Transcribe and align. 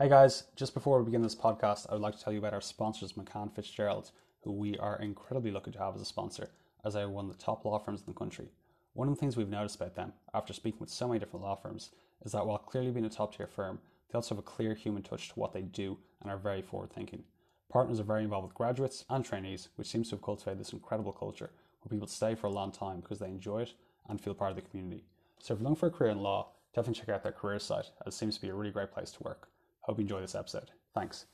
Hey 0.00 0.08
guys, 0.08 0.44
just 0.56 0.72
before 0.72 0.98
we 0.98 1.04
begin 1.04 1.20
this 1.20 1.34
podcast, 1.34 1.86
I 1.86 1.92
would 1.92 2.00
like 2.00 2.16
to 2.16 2.24
tell 2.24 2.32
you 2.32 2.38
about 2.38 2.54
our 2.54 2.62
sponsors, 2.62 3.12
McCann 3.12 3.54
Fitzgerald, 3.54 4.12
who 4.40 4.50
we 4.50 4.78
are 4.78 4.96
incredibly 4.96 5.50
lucky 5.50 5.72
to 5.72 5.78
have 5.78 5.94
as 5.94 6.00
a 6.00 6.06
sponsor, 6.06 6.48
as 6.86 6.94
they 6.94 7.02
are 7.02 7.10
one 7.10 7.26
of 7.26 7.36
the 7.36 7.44
top 7.44 7.66
law 7.66 7.78
firms 7.78 8.00
in 8.00 8.06
the 8.06 8.18
country. 8.18 8.48
One 8.94 9.08
of 9.08 9.14
the 9.14 9.20
things 9.20 9.36
we've 9.36 9.50
noticed 9.50 9.76
about 9.76 9.96
them, 9.96 10.14
after 10.32 10.54
speaking 10.54 10.80
with 10.80 10.88
so 10.88 11.06
many 11.06 11.20
different 11.20 11.44
law 11.44 11.54
firms, 11.54 11.90
is 12.24 12.32
that 12.32 12.46
while 12.46 12.56
clearly 12.56 12.92
being 12.92 13.04
a 13.04 13.10
top 13.10 13.36
tier 13.36 13.46
firm, 13.46 13.78
they 14.08 14.16
also 14.16 14.34
have 14.34 14.42
a 14.42 14.42
clear 14.42 14.72
human 14.72 15.02
touch 15.02 15.28
to 15.28 15.34
what 15.34 15.52
they 15.52 15.60
do 15.60 15.98
and 16.22 16.30
are 16.30 16.38
very 16.38 16.62
forward 16.62 16.94
thinking. 16.94 17.22
Partners 17.70 18.00
are 18.00 18.04
very 18.04 18.24
involved 18.24 18.46
with 18.46 18.54
graduates 18.54 19.04
and 19.10 19.22
trainees, 19.22 19.68
which 19.76 19.88
seems 19.88 20.08
to 20.08 20.16
have 20.16 20.22
cultivated 20.22 20.60
this 20.60 20.72
incredible 20.72 21.12
culture 21.12 21.50
where 21.82 21.90
people 21.90 22.06
stay 22.06 22.34
for 22.34 22.46
a 22.46 22.50
long 22.50 22.72
time 22.72 23.00
because 23.00 23.18
they 23.18 23.28
enjoy 23.28 23.60
it 23.60 23.74
and 24.08 24.18
feel 24.18 24.32
part 24.32 24.48
of 24.48 24.56
the 24.56 24.62
community. 24.62 25.04
So 25.40 25.52
if 25.52 25.60
you're 25.60 25.68
looking 25.68 25.78
for 25.78 25.88
a 25.88 25.90
career 25.90 26.12
in 26.12 26.22
law, 26.22 26.52
definitely 26.74 26.98
check 26.98 27.10
out 27.10 27.22
their 27.22 27.32
career 27.32 27.58
site, 27.58 27.90
as 28.06 28.14
it 28.14 28.16
seems 28.16 28.36
to 28.36 28.40
be 28.40 28.48
a 28.48 28.54
really 28.54 28.70
great 28.70 28.92
place 28.92 29.10
to 29.10 29.22
work. 29.24 29.50
Hope 29.90 29.98
you 29.98 30.02
enjoy 30.02 30.20
this 30.20 30.36
episode. 30.36 30.70
Thanks. 30.94 31.26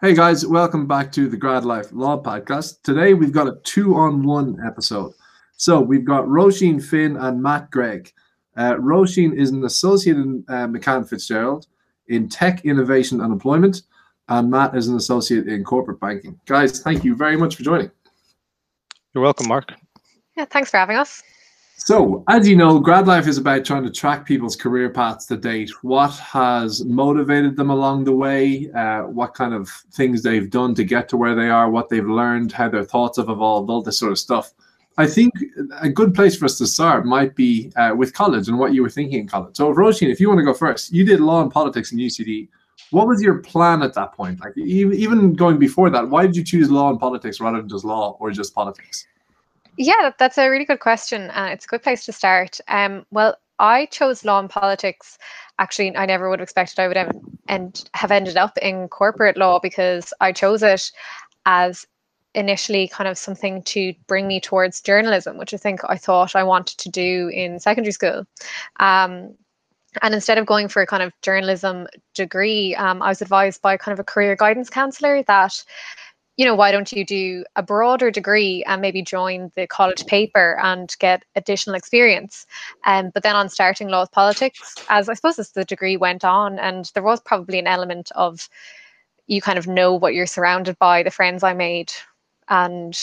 Hey 0.00 0.14
guys, 0.14 0.46
welcome 0.46 0.86
back 0.86 1.12
to 1.12 1.28
the 1.28 1.36
Grad 1.36 1.66
Life 1.66 1.92
Law 1.92 2.18
Podcast. 2.18 2.80
Today 2.80 3.12
we've 3.12 3.30
got 3.30 3.46
a 3.46 3.58
two 3.62 3.94
on 3.94 4.22
one 4.22 4.58
episode. 4.66 5.12
So 5.58 5.82
we've 5.82 6.06
got 6.06 6.24
Roisin 6.24 6.82
Finn 6.82 7.18
and 7.18 7.42
Matt 7.42 7.70
Gregg. 7.70 8.10
Uh, 8.56 8.76
Roisin 8.76 9.36
is 9.36 9.50
an 9.50 9.66
associate 9.66 10.16
in 10.16 10.42
uh, 10.48 10.66
McCann 10.66 11.06
Fitzgerald 11.06 11.66
in 12.08 12.26
tech 12.26 12.64
innovation 12.64 13.20
and 13.20 13.30
employment, 13.30 13.82
and 14.30 14.50
Matt 14.50 14.74
is 14.74 14.88
an 14.88 14.96
associate 14.96 15.46
in 15.46 15.62
corporate 15.62 16.00
banking. 16.00 16.40
Guys, 16.46 16.80
thank 16.80 17.04
you 17.04 17.14
very 17.14 17.36
much 17.36 17.54
for 17.54 17.64
joining. 17.64 17.90
You're 19.12 19.24
welcome, 19.24 19.46
Mark. 19.46 19.74
Yeah, 20.38 20.46
thanks 20.46 20.70
for 20.70 20.78
having 20.78 20.96
us. 20.96 21.22
So, 21.84 22.24
as 22.28 22.48
you 22.48 22.56
know, 22.56 22.78
grad 22.78 23.06
life 23.06 23.26
is 23.26 23.36
about 23.36 23.66
trying 23.66 23.82
to 23.82 23.90
track 23.90 24.24
people's 24.24 24.56
career 24.56 24.88
paths 24.88 25.26
to 25.26 25.36
date. 25.36 25.70
What 25.82 26.12
has 26.12 26.82
motivated 26.86 27.56
them 27.56 27.68
along 27.68 28.04
the 28.04 28.12
way? 28.12 28.70
Uh, 28.72 29.02
what 29.02 29.34
kind 29.34 29.52
of 29.52 29.68
things 29.92 30.22
they've 30.22 30.48
done 30.48 30.74
to 30.76 30.84
get 30.84 31.10
to 31.10 31.18
where 31.18 31.34
they 31.34 31.50
are? 31.50 31.68
What 31.68 31.90
they've 31.90 32.02
learned? 32.02 32.52
How 32.52 32.70
their 32.70 32.84
thoughts 32.84 33.18
have 33.18 33.28
evolved? 33.28 33.68
All 33.68 33.82
this 33.82 33.98
sort 33.98 34.12
of 34.12 34.18
stuff. 34.18 34.54
I 34.96 35.06
think 35.06 35.34
a 35.82 35.90
good 35.90 36.14
place 36.14 36.38
for 36.38 36.46
us 36.46 36.56
to 36.56 36.66
start 36.66 37.04
might 37.04 37.36
be 37.36 37.70
uh, 37.76 37.94
with 37.94 38.14
college 38.14 38.48
and 38.48 38.58
what 38.58 38.72
you 38.72 38.80
were 38.80 38.88
thinking 38.88 39.20
in 39.20 39.28
college. 39.28 39.54
So, 39.54 39.70
Roisin, 39.70 40.10
if 40.10 40.18
you 40.20 40.28
want 40.28 40.38
to 40.38 40.44
go 40.44 40.54
first, 40.54 40.90
you 40.90 41.04
did 41.04 41.20
law 41.20 41.42
and 41.42 41.52
politics 41.52 41.92
in 41.92 41.98
UCD. 41.98 42.48
What 42.92 43.08
was 43.08 43.20
your 43.20 43.42
plan 43.42 43.82
at 43.82 43.92
that 43.92 44.14
point? 44.14 44.40
Like, 44.40 44.56
even 44.56 45.34
going 45.34 45.58
before 45.58 45.90
that, 45.90 46.08
why 46.08 46.24
did 46.24 46.34
you 46.34 46.44
choose 46.44 46.70
law 46.70 46.88
and 46.88 46.98
politics 46.98 47.40
rather 47.40 47.58
than 47.58 47.68
just 47.68 47.84
law 47.84 48.16
or 48.20 48.30
just 48.30 48.54
politics? 48.54 49.06
Yeah, 49.76 50.10
that's 50.18 50.38
a 50.38 50.48
really 50.48 50.64
good 50.64 50.80
question. 50.80 51.30
Uh, 51.30 51.48
it's 51.52 51.64
a 51.64 51.68
good 51.68 51.82
place 51.82 52.04
to 52.06 52.12
start. 52.12 52.60
Um, 52.68 53.04
well, 53.10 53.36
I 53.58 53.86
chose 53.86 54.24
law 54.24 54.38
and 54.38 54.50
politics. 54.50 55.18
Actually, 55.58 55.96
I 55.96 56.06
never 56.06 56.28
would 56.28 56.40
have 56.40 56.46
expected 56.46 56.80
I 56.80 56.88
would 56.88 56.96
have, 56.96 57.16
and 57.48 57.88
have 57.94 58.10
ended 58.10 58.36
up 58.36 58.56
in 58.58 58.88
corporate 58.88 59.36
law 59.36 59.58
because 59.58 60.12
I 60.20 60.32
chose 60.32 60.62
it 60.62 60.90
as 61.46 61.86
initially 62.34 62.88
kind 62.88 63.06
of 63.08 63.16
something 63.16 63.62
to 63.62 63.94
bring 64.08 64.26
me 64.26 64.40
towards 64.40 64.80
journalism, 64.80 65.38
which 65.38 65.54
I 65.54 65.56
think 65.56 65.80
I 65.88 65.96
thought 65.96 66.34
I 66.34 66.42
wanted 66.42 66.78
to 66.78 66.88
do 66.88 67.28
in 67.32 67.60
secondary 67.60 67.92
school. 67.92 68.26
Um, 68.80 69.34
and 70.02 70.12
instead 70.12 70.38
of 70.38 70.46
going 70.46 70.66
for 70.66 70.82
a 70.82 70.86
kind 70.86 71.02
of 71.02 71.12
journalism 71.22 71.86
degree, 72.14 72.74
um, 72.74 73.00
I 73.02 73.08
was 73.08 73.22
advised 73.22 73.62
by 73.62 73.76
kind 73.76 73.92
of 73.92 74.00
a 74.00 74.04
career 74.04 74.34
guidance 74.34 74.68
counselor 74.68 75.22
that 75.24 75.64
you 76.36 76.44
know, 76.44 76.54
why 76.54 76.72
don't 76.72 76.90
you 76.92 77.04
do 77.04 77.44
a 77.54 77.62
broader 77.62 78.10
degree 78.10 78.64
and 78.66 78.82
maybe 78.82 79.02
join 79.02 79.52
the 79.54 79.66
college 79.66 80.04
paper 80.06 80.58
and 80.62 80.94
get 80.98 81.24
additional 81.36 81.76
experience? 81.76 82.46
Um, 82.84 83.10
but 83.14 83.22
then 83.22 83.36
on 83.36 83.48
starting 83.48 83.88
law 83.88 84.06
politics, 84.06 84.74
as 84.88 85.08
I 85.08 85.14
suppose 85.14 85.38
as 85.38 85.52
the 85.52 85.64
degree 85.64 85.96
went 85.96 86.24
on, 86.24 86.58
and 86.58 86.90
there 86.94 87.02
was 87.02 87.20
probably 87.20 87.58
an 87.58 87.68
element 87.68 88.10
of 88.14 88.48
you 89.26 89.40
kind 89.40 89.58
of 89.58 89.66
know 89.66 89.94
what 89.94 90.14
you're 90.14 90.26
surrounded 90.26 90.78
by, 90.78 91.02
the 91.02 91.10
friends 91.10 91.42
I 91.42 91.54
made 91.54 91.92
and 92.48 92.98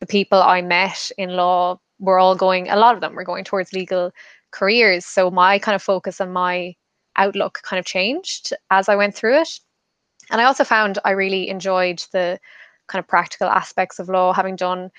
the 0.00 0.06
people 0.06 0.40
I 0.40 0.62
met 0.62 1.10
in 1.18 1.30
law 1.30 1.80
were 1.98 2.18
all 2.18 2.36
going, 2.36 2.68
a 2.68 2.76
lot 2.76 2.94
of 2.94 3.00
them 3.00 3.14
were 3.14 3.24
going 3.24 3.44
towards 3.44 3.72
legal 3.72 4.12
careers. 4.50 5.04
So 5.04 5.30
my 5.30 5.58
kind 5.58 5.74
of 5.74 5.82
focus 5.82 6.20
and 6.20 6.32
my 6.32 6.74
outlook 7.16 7.60
kind 7.62 7.78
of 7.78 7.86
changed 7.86 8.52
as 8.70 8.88
I 8.88 8.96
went 8.96 9.14
through 9.14 9.40
it. 9.40 9.60
And 10.30 10.40
I 10.40 10.44
also 10.44 10.64
found 10.64 10.98
I 11.04 11.10
really 11.10 11.48
enjoyed 11.48 12.04
the 12.12 12.38
kind 12.86 13.02
of 13.02 13.08
practical 13.08 13.48
aspects 13.48 13.98
of 13.98 14.08
law, 14.08 14.32
having 14.32 14.56
done 14.56 14.90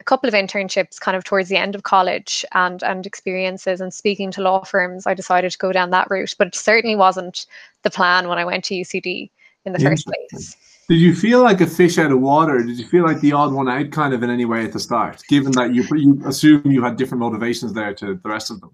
a 0.00 0.04
couple 0.04 0.28
of 0.28 0.34
internships 0.34 0.98
kind 0.98 1.16
of 1.16 1.24
towards 1.24 1.48
the 1.48 1.56
end 1.56 1.74
of 1.74 1.82
college 1.82 2.44
and 2.52 2.82
and 2.82 3.06
experiences 3.06 3.80
and 3.80 3.92
speaking 3.92 4.30
to 4.32 4.42
law 4.42 4.64
firms, 4.64 5.06
I 5.06 5.14
decided 5.14 5.52
to 5.52 5.58
go 5.58 5.72
down 5.72 5.90
that 5.90 6.08
route. 6.10 6.34
But 6.38 6.48
it 6.48 6.54
certainly 6.54 6.96
wasn't 6.96 7.46
the 7.82 7.90
plan 7.90 8.28
when 8.28 8.38
I 8.38 8.44
went 8.44 8.64
to 8.64 8.74
UCD 8.74 9.30
in 9.64 9.72
the 9.72 9.78
first 9.78 10.06
place. 10.06 10.56
Did 10.88 10.98
you 10.98 11.14
feel 11.14 11.42
like 11.42 11.60
a 11.60 11.66
fish 11.66 11.98
out 11.98 12.10
of 12.10 12.20
water? 12.20 12.64
Did 12.64 12.78
you 12.78 12.86
feel 12.86 13.04
like 13.04 13.20
the 13.20 13.32
odd 13.32 13.52
one 13.52 13.68
out 13.68 13.92
kind 13.92 14.12
of 14.12 14.24
in 14.24 14.30
any 14.30 14.44
way 14.44 14.64
at 14.64 14.72
the 14.72 14.80
start, 14.80 15.22
given 15.28 15.52
that 15.52 15.72
you, 15.72 15.84
you 15.94 16.20
assume 16.26 16.62
you 16.64 16.82
had 16.82 16.96
different 16.96 17.20
motivations 17.20 17.72
there 17.74 17.94
to 17.94 18.14
the 18.16 18.28
rest 18.28 18.50
of 18.50 18.60
them? 18.60 18.72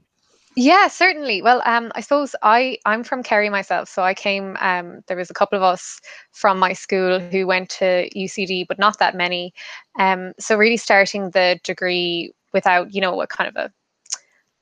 Yeah, 0.59 0.89
certainly. 0.89 1.43
Well, 1.43 1.61
um, 1.67 1.93
I 1.95 2.01
suppose 2.01 2.35
I 2.43 2.79
I'm 2.87 3.05
from 3.05 3.23
Kerry 3.23 3.51
myself, 3.51 3.91
so 3.91 4.03
I 4.03 4.15
came. 4.15 4.57
Um, 4.61 5.03
there 5.07 5.17
was 5.17 5.29
a 5.29 5.35
couple 5.35 5.59
of 5.59 5.63
us 5.63 6.01
from 6.33 6.59
my 6.59 6.73
school 6.73 7.21
who 7.21 7.47
went 7.47 7.69
to 7.71 8.09
UCD, 8.17 8.67
but 8.67 8.79
not 8.79 8.99
that 8.99 9.15
many. 9.15 9.53
Um, 9.99 10.33
so 10.41 10.57
really 10.57 10.79
starting 10.79 11.31
the 11.31 11.61
degree 11.63 12.33
without, 12.55 12.95
you 12.95 13.03
know, 13.03 13.21
a 13.21 13.27
kind 13.27 13.51
of 13.51 13.57
a 13.57 13.71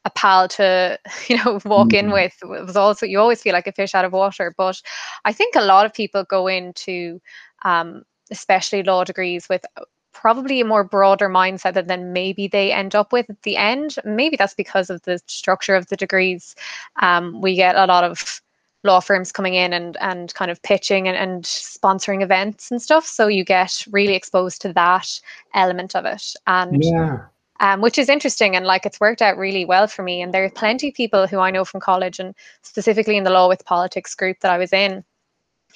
a 0.04 0.10
pal 0.10 0.48
to 0.48 0.98
you 1.28 1.36
know 1.36 1.60
walk 1.64 1.88
mm-hmm. 1.90 2.06
in 2.06 2.10
with 2.10 2.34
was 2.42 2.76
also 2.76 3.06
you 3.06 3.20
always 3.20 3.40
feel 3.40 3.52
like 3.52 3.68
a 3.68 3.72
fish 3.72 3.94
out 3.94 4.04
of 4.04 4.12
water. 4.12 4.52
But 4.58 4.82
I 5.24 5.32
think 5.32 5.54
a 5.54 5.64
lot 5.64 5.86
of 5.86 5.94
people 5.94 6.24
go 6.24 6.48
into 6.48 7.20
um, 7.64 8.02
especially 8.32 8.82
law 8.82 9.04
degrees 9.04 9.48
with 9.48 9.64
probably 10.14 10.60
a 10.60 10.64
more 10.64 10.84
broader 10.84 11.28
mindset 11.28 11.74
than, 11.74 11.86
than 11.86 12.12
maybe 12.12 12.48
they 12.48 12.72
end 12.72 12.94
up 12.94 13.12
with 13.12 13.28
at 13.28 13.42
the 13.42 13.56
end. 13.56 13.96
Maybe 14.04 14.36
that's 14.36 14.54
because 14.54 14.88
of 14.88 15.02
the 15.02 15.20
structure 15.26 15.74
of 15.74 15.88
the 15.88 15.96
degrees. 15.96 16.54
Um, 17.02 17.40
we 17.42 17.54
get 17.56 17.76
a 17.76 17.86
lot 17.86 18.04
of 18.04 18.40
law 18.84 19.00
firms 19.00 19.32
coming 19.32 19.54
in 19.54 19.72
and 19.72 19.96
and 20.00 20.32
kind 20.34 20.50
of 20.50 20.62
pitching 20.62 21.08
and, 21.08 21.16
and 21.16 21.44
sponsoring 21.44 22.22
events 22.22 22.70
and 22.70 22.80
stuff. 22.80 23.06
So 23.06 23.26
you 23.26 23.44
get 23.44 23.84
really 23.90 24.14
exposed 24.14 24.62
to 24.62 24.72
that 24.74 25.20
element 25.54 25.96
of 25.96 26.04
it. 26.04 26.34
And 26.46 26.82
yeah. 26.82 27.26
Um, 27.60 27.80
which 27.80 27.98
is 27.98 28.08
interesting 28.08 28.56
and 28.56 28.66
like 28.66 28.84
it's 28.84 28.98
worked 28.98 29.22
out 29.22 29.38
really 29.38 29.64
well 29.64 29.86
for 29.86 30.02
me. 30.02 30.20
And 30.20 30.34
there 30.34 30.44
are 30.44 30.50
plenty 30.50 30.88
of 30.88 30.94
people 30.94 31.28
who 31.28 31.38
I 31.38 31.52
know 31.52 31.64
from 31.64 31.80
college 31.80 32.18
and 32.18 32.34
specifically 32.62 33.16
in 33.16 33.22
the 33.22 33.30
law 33.30 33.48
with 33.48 33.64
politics 33.64 34.14
group 34.16 34.40
that 34.40 34.50
I 34.50 34.58
was 34.58 34.72
in 34.72 35.04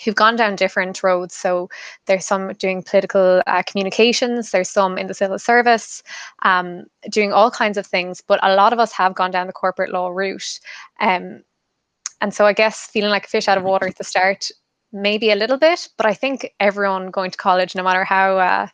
who've 0.02 0.14
gone 0.14 0.36
down 0.36 0.56
different 0.56 1.02
roads. 1.02 1.34
So 1.34 1.68
there's 2.06 2.24
some 2.24 2.52
doing 2.54 2.82
political 2.82 3.42
uh, 3.46 3.62
communications, 3.62 4.50
there's 4.50 4.70
some 4.70 4.98
in 4.98 5.06
the 5.06 5.14
civil 5.14 5.38
service, 5.38 6.02
um, 6.42 6.84
doing 7.10 7.32
all 7.32 7.50
kinds 7.50 7.78
of 7.78 7.86
things. 7.86 8.20
But 8.20 8.40
a 8.42 8.54
lot 8.54 8.72
of 8.72 8.78
us 8.78 8.92
have 8.92 9.14
gone 9.14 9.30
down 9.30 9.46
the 9.46 9.52
corporate 9.52 9.92
law 9.92 10.08
route. 10.08 10.60
Um, 11.00 11.42
and 12.20 12.34
so 12.34 12.46
I 12.46 12.52
guess 12.52 12.86
feeling 12.86 13.10
like 13.10 13.26
a 13.26 13.28
fish 13.28 13.48
out 13.48 13.58
of 13.58 13.64
water 13.64 13.86
at 13.86 13.96
the 13.96 14.04
start, 14.04 14.50
maybe 14.92 15.30
a 15.30 15.36
little 15.36 15.58
bit, 15.58 15.88
but 15.96 16.06
I 16.06 16.14
think 16.14 16.52
everyone 16.60 17.10
going 17.10 17.30
to 17.30 17.38
college, 17.38 17.74
no 17.74 17.82
matter 17.82 18.04
how 18.04 18.38
uh, 18.38 18.66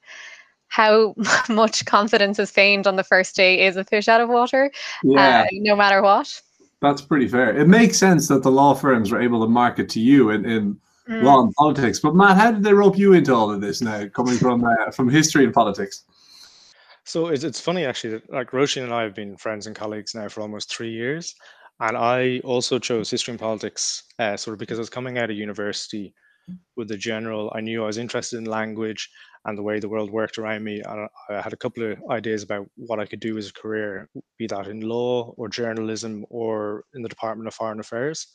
how 0.69 1.15
much 1.49 1.85
confidence 1.85 2.39
is 2.39 2.51
feigned 2.51 2.87
on 2.87 2.97
the 2.97 3.05
first 3.05 3.37
day, 3.37 3.67
is 3.67 3.77
a 3.77 3.85
fish 3.85 4.09
out 4.09 4.21
of 4.21 4.29
water, 4.29 4.71
yeah. 5.03 5.43
uh, 5.43 5.47
no 5.53 5.77
matter 5.77 6.03
what. 6.03 6.41
That's 6.81 7.01
pretty 7.01 7.29
fair. 7.29 7.57
It 7.57 7.69
makes 7.69 7.97
sense 7.97 8.29
that 8.29 8.43
the 8.43 8.51
law 8.51 8.75
firms 8.75 9.11
were 9.11 9.21
able 9.21 9.41
to 9.43 9.49
market 9.49 9.89
to 9.91 10.01
you 10.01 10.31
in, 10.31 10.45
in 10.45 10.79
mm. 11.09 11.23
law 11.23 11.43
and 11.43 11.53
politics. 11.55 12.01
But 12.01 12.15
Matt, 12.15 12.37
how 12.37 12.53
did 12.53 12.63
they 12.63 12.75
rope 12.75 12.99
you 12.99 13.13
into 13.13 13.35
all 13.35 13.51
of 13.51 13.61
this 13.61 13.81
now, 13.81 14.07
coming 14.09 14.37
from 14.37 14.65
uh, 14.65 14.91
from 14.91 15.09
history 15.09 15.45
and 15.45 15.55
politics? 15.55 16.03
So 17.05 17.29
it's, 17.29 17.45
it's 17.45 17.61
funny 17.61 17.85
actually 17.85 18.15
that 18.15 18.33
like 18.33 18.51
Roisin 18.53 18.85
and 18.85 18.95
I 18.95 19.03
have 19.03 19.15
been 19.15 19.37
friends 19.37 19.67
and 19.67 19.77
colleagues 19.77 20.15
now 20.15 20.29
for 20.29 20.41
almost 20.41 20.75
three 20.75 20.91
years, 20.91 21.35
and 21.81 21.97
I 21.97 22.41
also 22.45 22.79
chose 22.79 23.11
history 23.11 23.33
and 23.33 23.41
politics 23.41 24.05
uh, 24.19 24.37
sort 24.37 24.55
of 24.55 24.59
because 24.59 24.79
I 24.79 24.81
was 24.81 24.91
coming 24.91 25.19
out 25.19 25.31
of 25.31 25.37
university 25.37 26.15
with 26.77 26.89
the 26.89 26.97
general. 26.97 27.53
I 27.55 27.61
knew 27.61 27.83
I 27.83 27.87
was 27.87 27.99
interested 27.99 28.39
in 28.39 28.45
language 28.45 29.11
and 29.47 29.59
the 29.59 29.63
way 29.63 29.79
the 29.79 29.89
world 29.89 30.11
worked 30.11 30.39
around 30.39 30.65
me, 30.65 30.81
and 30.81 31.09
I 31.29 31.41
had 31.41 31.53
a 31.53 31.57
couple 31.57 31.93
of 31.93 31.99
ideas 32.11 32.43
about 32.43 32.67
what 32.77 32.99
I 32.99 33.05
could 33.05 33.21
do 33.21 33.37
as 33.37 33.49
a 33.49 33.53
career, 33.53 34.09
be 34.39 34.47
that 34.47 34.69
in 34.69 34.81
law 34.81 35.35
or 35.37 35.49
journalism 35.49 36.25
or 36.31 36.85
in 36.95 37.03
the 37.03 37.09
Department 37.11 37.49
of 37.49 37.55
Foreign 37.55 37.81
Affairs. 37.81 38.29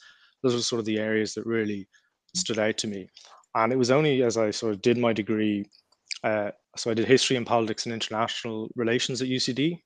Those 0.44 0.53
were 0.53 0.61
sort 0.61 0.79
of 0.79 0.85
the 0.85 0.99
areas 0.99 1.33
that 1.33 1.45
really 1.47 1.88
stood 2.35 2.59
out 2.59 2.77
to 2.79 2.87
me. 2.87 3.07
And 3.55 3.73
it 3.73 3.77
was 3.77 3.91
only 3.91 4.23
as 4.23 4.37
I 4.37 4.51
sort 4.51 4.73
of 4.73 4.81
did 4.81 4.97
my 4.97 5.13
degree, 5.13 5.65
uh, 6.23 6.51
so 6.75 6.91
I 6.91 6.93
did 6.93 7.07
history 7.07 7.35
and 7.35 7.47
politics 7.47 7.85
and 7.85 7.93
international 7.93 8.69
relations 8.75 9.21
at 9.21 9.27
UCD. 9.27 9.79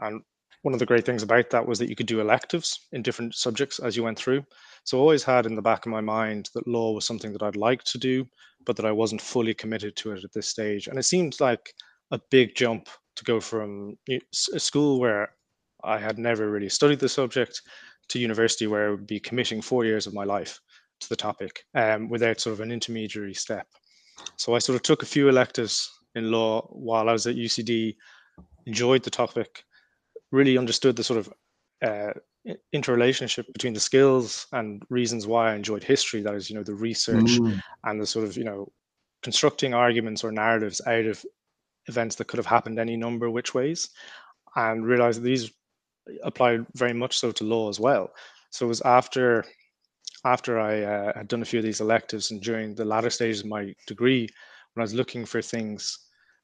And 0.00 0.22
one 0.62 0.74
of 0.74 0.80
the 0.80 0.86
great 0.86 1.06
things 1.06 1.22
about 1.22 1.50
that 1.50 1.66
was 1.66 1.78
that 1.78 1.88
you 1.88 1.96
could 1.96 2.06
do 2.06 2.20
electives 2.20 2.86
in 2.92 3.02
different 3.02 3.34
subjects 3.34 3.78
as 3.78 3.96
you 3.96 4.04
went 4.04 4.18
through. 4.18 4.44
So 4.84 4.98
I 4.98 5.00
always 5.00 5.24
had 5.24 5.46
in 5.46 5.54
the 5.54 5.62
back 5.62 5.86
of 5.86 5.92
my 5.92 6.00
mind 6.00 6.50
that 6.54 6.68
law 6.68 6.92
was 6.92 7.06
something 7.06 7.32
that 7.32 7.42
I'd 7.42 7.56
like 7.56 7.82
to 7.84 7.98
do, 7.98 8.26
but 8.66 8.76
that 8.76 8.86
I 8.86 8.92
wasn't 8.92 9.22
fully 9.22 9.54
committed 9.54 9.96
to 9.96 10.12
it 10.12 10.24
at 10.24 10.32
this 10.32 10.48
stage. 10.48 10.86
And 10.86 10.98
it 10.98 11.04
seemed 11.04 11.40
like 11.40 11.72
a 12.10 12.20
big 12.30 12.54
jump 12.54 12.88
to 13.16 13.24
go 13.24 13.40
from 13.40 13.96
a 14.08 14.20
school 14.60 15.00
where 15.00 15.34
I 15.82 15.98
had 15.98 16.18
never 16.18 16.50
really 16.50 16.68
studied 16.68 17.00
the 17.00 17.08
subject 17.08 17.62
to 18.08 18.18
university 18.18 18.66
where 18.66 18.88
I 18.88 18.90
would 18.90 19.06
be 19.06 19.20
committing 19.20 19.62
four 19.62 19.84
years 19.84 20.06
of 20.06 20.14
my 20.14 20.24
life 20.24 20.60
to 21.00 21.08
the 21.08 21.16
topic 21.16 21.64
um, 21.74 22.08
without 22.08 22.40
sort 22.40 22.54
of 22.54 22.60
an 22.60 22.72
intermediary 22.72 23.34
step. 23.34 23.66
So 24.36 24.54
I 24.54 24.58
sort 24.58 24.76
of 24.76 24.82
took 24.82 25.02
a 25.02 25.06
few 25.06 25.28
electives 25.28 25.90
in 26.14 26.30
law 26.30 26.62
while 26.70 27.08
I 27.08 27.12
was 27.12 27.26
at 27.26 27.36
UCD, 27.36 27.96
enjoyed 28.66 29.02
the 29.02 29.10
topic, 29.10 29.64
really 30.30 30.58
understood 30.58 30.96
the 30.96 31.04
sort 31.04 31.18
of 31.20 31.32
uh, 31.82 32.12
interrelationship 32.72 33.52
between 33.52 33.72
the 33.72 33.80
skills 33.80 34.46
and 34.52 34.82
reasons 34.90 35.26
why 35.26 35.50
I 35.50 35.54
enjoyed 35.54 35.84
history. 35.84 36.22
That 36.22 36.34
is, 36.34 36.50
you 36.50 36.56
know, 36.56 36.62
the 36.62 36.74
research 36.74 37.38
mm. 37.38 37.60
and 37.84 38.00
the 38.00 38.06
sort 38.06 38.24
of, 38.24 38.36
you 38.36 38.44
know, 38.44 38.70
constructing 39.22 39.74
arguments 39.74 40.24
or 40.24 40.32
narratives 40.32 40.80
out 40.86 41.06
of 41.06 41.24
events 41.86 42.16
that 42.16 42.26
could 42.26 42.38
have 42.38 42.46
happened 42.46 42.78
any 42.78 42.96
number 42.96 43.26
of 43.26 43.32
which 43.32 43.54
ways, 43.54 43.90
and 44.56 44.86
realized 44.86 45.20
that 45.20 45.24
these 45.24 45.50
applied 46.22 46.66
very 46.74 46.92
much 46.92 47.18
so 47.18 47.30
to 47.32 47.44
law 47.44 47.68
as 47.68 47.78
well. 47.78 48.10
So 48.50 48.66
it 48.66 48.68
was 48.68 48.80
after 48.82 49.44
after 50.24 50.58
I 50.58 50.82
uh, 50.82 51.12
had 51.16 51.28
done 51.28 51.42
a 51.42 51.46
few 51.46 51.58
of 51.58 51.64
these 51.64 51.80
electives 51.80 52.30
and 52.30 52.40
during 52.40 52.74
the 52.74 52.84
latter 52.84 53.10
stages 53.10 53.40
of 53.40 53.46
my 53.46 53.74
degree, 53.86 54.28
when 54.74 54.82
I 54.82 54.84
was 54.84 54.94
looking 54.94 55.24
for 55.24 55.42
things 55.42 55.98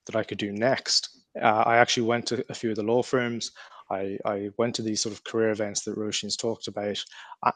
that 0.06 0.16
I 0.16 0.22
could 0.22 0.38
do 0.38 0.52
next, 0.52 1.08
uh, 1.40 1.64
I 1.66 1.76
actually 1.76 2.06
went 2.06 2.26
to 2.26 2.44
a 2.48 2.54
few 2.54 2.70
of 2.70 2.76
the 2.76 2.82
law 2.82 3.02
firms. 3.02 3.52
I, 3.90 4.18
I 4.24 4.50
went 4.58 4.74
to 4.76 4.82
these 4.82 5.00
sort 5.00 5.14
of 5.14 5.22
career 5.22 5.50
events 5.50 5.82
that 5.82 5.96
Roisin's 5.96 6.36
talked 6.36 6.66
about 6.66 6.98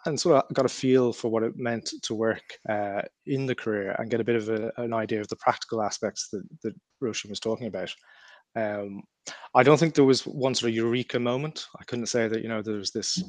and 0.06 0.20
sort 0.20 0.44
of 0.44 0.54
got 0.54 0.66
a 0.66 0.68
feel 0.68 1.12
for 1.12 1.28
what 1.28 1.42
it 1.42 1.56
meant 1.56 1.92
to 2.02 2.14
work 2.14 2.42
uh, 2.68 3.02
in 3.26 3.46
the 3.46 3.54
career 3.54 3.96
and 3.98 4.10
get 4.10 4.20
a 4.20 4.24
bit 4.24 4.36
of 4.36 4.48
a, 4.48 4.70
an 4.76 4.92
idea 4.92 5.20
of 5.20 5.28
the 5.28 5.36
practical 5.36 5.82
aspects 5.82 6.28
that, 6.32 6.44
that 6.62 6.74
Roisin 7.02 7.30
was 7.30 7.40
talking 7.40 7.66
about. 7.66 7.92
Um, 8.54 9.02
I 9.54 9.62
don't 9.62 9.78
think 9.78 9.94
there 9.94 10.04
was 10.04 10.26
one 10.26 10.54
sort 10.54 10.70
of 10.70 10.76
eureka 10.76 11.18
moment. 11.18 11.66
I 11.80 11.84
couldn't 11.84 12.06
say 12.06 12.28
that, 12.28 12.42
you 12.42 12.48
know, 12.48 12.62
there 12.62 12.76
was 12.76 12.92
this, 12.92 13.22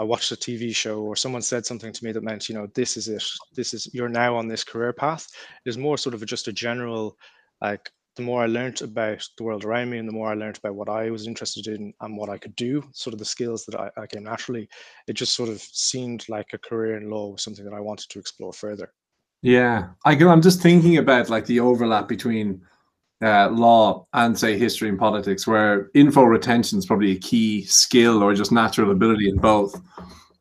I 0.00 0.04
watched 0.04 0.32
a 0.32 0.36
TV 0.36 0.74
show 0.74 1.00
or 1.00 1.16
someone 1.16 1.42
said 1.42 1.66
something 1.66 1.92
to 1.92 2.04
me 2.04 2.12
that 2.12 2.22
meant, 2.22 2.48
you 2.48 2.54
know, 2.54 2.68
this 2.74 2.96
is 2.96 3.08
it. 3.08 3.24
This 3.54 3.74
is, 3.74 3.92
you're 3.92 4.08
now 4.08 4.36
on 4.36 4.46
this 4.46 4.64
career 4.64 4.92
path. 4.92 5.26
It 5.64 5.68
was 5.68 5.78
more 5.78 5.98
sort 5.98 6.14
of 6.14 6.24
just 6.24 6.48
a 6.48 6.52
general, 6.52 7.16
like, 7.60 7.90
the 8.18 8.22
more 8.24 8.42
I 8.42 8.46
learned 8.46 8.82
about 8.82 9.26
the 9.36 9.44
world 9.44 9.64
around 9.64 9.90
me 9.90 9.98
and 9.98 10.08
the 10.08 10.12
more 10.12 10.28
I 10.28 10.34
learned 10.34 10.58
about 10.58 10.74
what 10.74 10.88
I 10.88 11.08
was 11.08 11.28
interested 11.28 11.68
in 11.68 11.94
and 12.00 12.16
what 12.16 12.28
I 12.28 12.36
could 12.36 12.56
do, 12.56 12.82
sort 12.92 13.14
of 13.14 13.20
the 13.20 13.24
skills 13.24 13.64
that 13.66 13.78
I, 13.78 13.90
I 13.96 14.06
came 14.06 14.24
naturally, 14.24 14.68
it 15.06 15.12
just 15.12 15.36
sort 15.36 15.48
of 15.48 15.60
seemed 15.60 16.28
like 16.28 16.48
a 16.52 16.58
career 16.58 16.96
in 16.96 17.08
law 17.08 17.28
was 17.28 17.42
something 17.42 17.64
that 17.64 17.74
I 17.74 17.80
wanted 17.80 18.10
to 18.10 18.18
explore 18.18 18.52
further. 18.52 18.92
Yeah, 19.40 19.90
I 20.04 20.14
I'm 20.14 20.42
just 20.42 20.60
thinking 20.60 20.98
about 20.98 21.30
like 21.30 21.46
the 21.46 21.60
overlap 21.60 22.08
between 22.08 22.60
uh, 23.22 23.48
law 23.50 24.06
and 24.12 24.38
say 24.38 24.58
history 24.58 24.88
and 24.88 24.98
politics, 24.98 25.46
where 25.46 25.90
info 25.94 26.22
retention 26.22 26.78
is 26.78 26.86
probably 26.86 27.12
a 27.12 27.18
key 27.18 27.64
skill 27.64 28.22
or 28.22 28.34
just 28.34 28.52
natural 28.52 28.90
ability 28.90 29.28
in 29.28 29.36
both. 29.36 29.74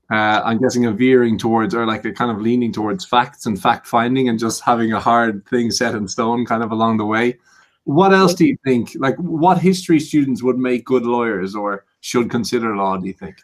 Uh, 0.10 0.42
I'm 0.46 0.60
guessing 0.60 0.86
a 0.86 0.92
veering 0.92 1.38
towards 1.38 1.76
or 1.76 1.86
like 1.86 2.06
a 2.06 2.14
kind 2.14 2.32
of 2.32 2.42
leaning 2.42 2.72
towards 2.72 3.06
facts 3.06 3.46
and 3.46 3.62
fact 3.62 3.88
finding 3.88 4.30
and 4.30 4.40
just 4.40 4.62
having 4.62 4.94
a 4.94 5.00
hard 5.00 5.46
thing 5.48 5.70
set 5.70 5.96
in 5.96 6.08
stone 6.08 6.46
kind 6.46 6.64
of 6.64 6.72
along 6.72 6.98
the 6.98 7.06
way. 7.06 7.38
What 7.84 8.14
else 8.14 8.34
do 8.34 8.46
you 8.46 8.58
think? 8.66 8.92
Like, 8.96 9.16
what 9.18 9.58
history 9.58 10.00
students 10.00 10.44
would 10.44 10.58
make 10.58 10.86
good 10.86 11.04
lawyers 11.04 11.56
or 11.56 11.86
should 12.02 12.30
consider 12.30 12.76
law? 12.76 12.98
Do 12.98 13.08
you 13.08 13.14
think? 13.14 13.38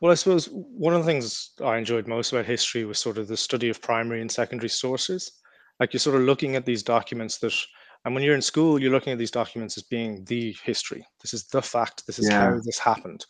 Well, 0.00 0.12
I 0.12 0.14
suppose 0.14 0.48
one 0.50 0.94
of 0.94 1.00
the 1.00 1.10
things 1.10 1.50
I 1.62 1.76
enjoyed 1.76 2.06
most 2.06 2.32
about 2.32 2.46
history 2.46 2.84
was 2.86 2.98
sort 2.98 3.18
of 3.18 3.28
the 3.28 3.36
study 3.36 3.68
of 3.68 3.82
primary 3.82 4.22
and 4.22 4.30
secondary 4.30 4.70
sources. 4.70 5.32
Like 5.78 5.92
you're 5.92 6.00
sort 6.00 6.16
of 6.16 6.22
looking 6.22 6.56
at 6.56 6.64
these 6.64 6.82
documents 6.82 7.38
that, 7.38 7.54
and 8.04 8.14
when 8.14 8.22
you're 8.22 8.34
in 8.34 8.42
school, 8.42 8.80
you're 8.80 8.92
looking 8.92 9.12
at 9.12 9.18
these 9.18 9.30
documents 9.30 9.76
as 9.76 9.82
being 9.82 10.24
the 10.24 10.56
history. 10.64 11.06
This 11.22 11.34
is 11.34 11.44
the 11.44 11.62
fact. 11.62 12.06
This 12.06 12.18
is 12.18 12.28
yeah. 12.28 12.50
how 12.50 12.60
this 12.64 12.78
happened. 12.78 13.26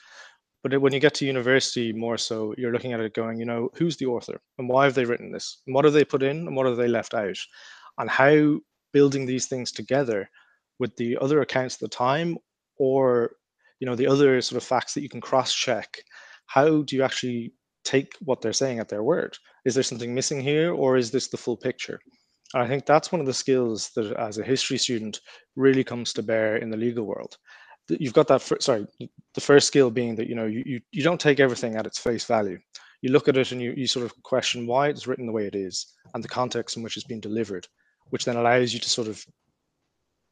But 0.63 0.81
when 0.81 0.93
you 0.93 1.01
get 1.01 1.15
to 1.15 1.27
university, 1.27 1.93
more 1.93 2.19
so, 2.19 2.55
you're 2.59 2.73
looking 2.73 2.93
at 2.93 3.01
it 3.01 3.15
going, 3.15 3.39
you 3.39 3.47
know, 3.47 3.71
who's 3.75 3.97
the 3.97 4.07
author 4.07 4.41
and 4.59 4.69
why 4.69 4.85
have 4.85 4.95
they 4.95 5.07
written 5.07 5.33
this? 5.33 5.63
And 5.67 5.75
what 5.75 5.87
have 5.87 5.95
they 5.95 6.05
put 6.05 6.23
in 6.23 6.47
and 6.47 6.55
what 6.55 6.67
have 6.67 6.77
they 6.77 6.89
left 6.89 7.15
out? 7.15 7.39
And 7.99 8.11
how 8.11 8.61
building 8.93 9.27
these 9.27 9.47
things 9.47 9.73
together 9.73 10.29
with 10.79 10.97
the 10.97 11.17
other 11.19 11.41
accounts 11.41 11.77
at 11.77 11.81
the 11.81 11.89
time 11.89 12.37
or 12.79 13.33
you 13.79 13.87
know 13.87 13.95
the 13.95 14.07
other 14.07 14.41
sort 14.41 14.61
of 14.61 14.67
facts 14.67 14.95
that 14.95 15.03
you 15.03 15.09
can 15.09 15.21
cross 15.21 15.55
check 15.55 16.03
how 16.47 16.83
do 16.83 16.97
you 16.97 17.03
actually 17.03 17.53
take 17.85 18.15
what 18.21 18.41
they're 18.41 18.53
saying 18.53 18.79
at 18.79 18.89
their 18.89 19.03
word 19.03 19.37
is 19.65 19.75
there 19.75 19.83
something 19.83 20.15
missing 20.15 20.41
here 20.41 20.73
or 20.73 20.97
is 20.97 21.11
this 21.11 21.29
the 21.29 21.37
full 21.37 21.57
picture 21.57 22.01
i 22.55 22.67
think 22.67 22.87
that's 22.87 23.13
one 23.13 23.21
of 23.21 23.27
the 23.27 23.35
skills 23.35 23.91
that 23.91 24.13
as 24.17 24.39
a 24.39 24.45
history 24.45 24.79
student 24.79 25.21
really 25.57 25.85
comes 25.85 26.13
to 26.13 26.23
bear 26.23 26.57
in 26.57 26.71
the 26.71 26.77
legal 26.77 27.05
world 27.05 27.37
you've 27.89 28.15
got 28.15 28.29
that 28.29 28.43
sorry 28.63 28.87
the 29.35 29.41
first 29.41 29.67
skill 29.67 29.91
being 29.91 30.15
that 30.15 30.29
you 30.29 30.35
know 30.35 30.47
you, 30.47 30.63
you, 30.65 30.81
you 30.93 31.03
don't 31.03 31.21
take 31.21 31.41
everything 31.41 31.75
at 31.77 31.87
its 31.87 31.99
face 31.99 32.25
value 32.25 32.59
you 33.03 33.11
look 33.11 33.29
at 33.29 33.37
it 33.37 33.51
and 33.51 33.63
you, 33.63 33.73
you 33.77 33.87
sort 33.87 34.05
of 34.05 34.23
question 34.23 34.67
why 34.67 34.89
it's 34.89 35.07
written 35.07 35.27
the 35.27 35.33
way 35.33 35.47
it 35.47 35.55
is 35.55 35.95
and 36.15 36.23
the 36.23 36.29
context 36.29 36.77
in 36.77 36.83
which 36.83 36.97
it's 36.97 37.07
been 37.07 37.21
delivered 37.21 37.67
which 38.11 38.25
then 38.25 38.37
allows 38.37 38.73
you 38.73 38.79
to 38.79 38.91
sort 38.91 39.09
of 39.09 39.25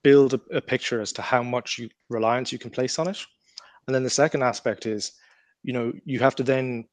build 0.03 0.35
a, 0.35 0.41
a 0.57 0.61
picture 0.61 1.01
as 1.01 1.13
to 1.13 1.23
how 1.23 1.43
much 1.43 1.79
you, 1.79 1.89
reliance 2.09 2.53
you 2.53 2.59
can 2.59 2.71
place 2.71 2.99
on 2.99 3.09
it. 3.09 3.19
And 3.87 3.95
then 3.95 4.05
the 4.05 4.11
second 4.11 4.43
aspect 4.43 4.87
is, 4.87 5.13
you 5.63 5.73
know, 5.73 5.93
you 6.05 6.19
have 6.21 6.37
to 6.37 6.43
then 6.43 6.85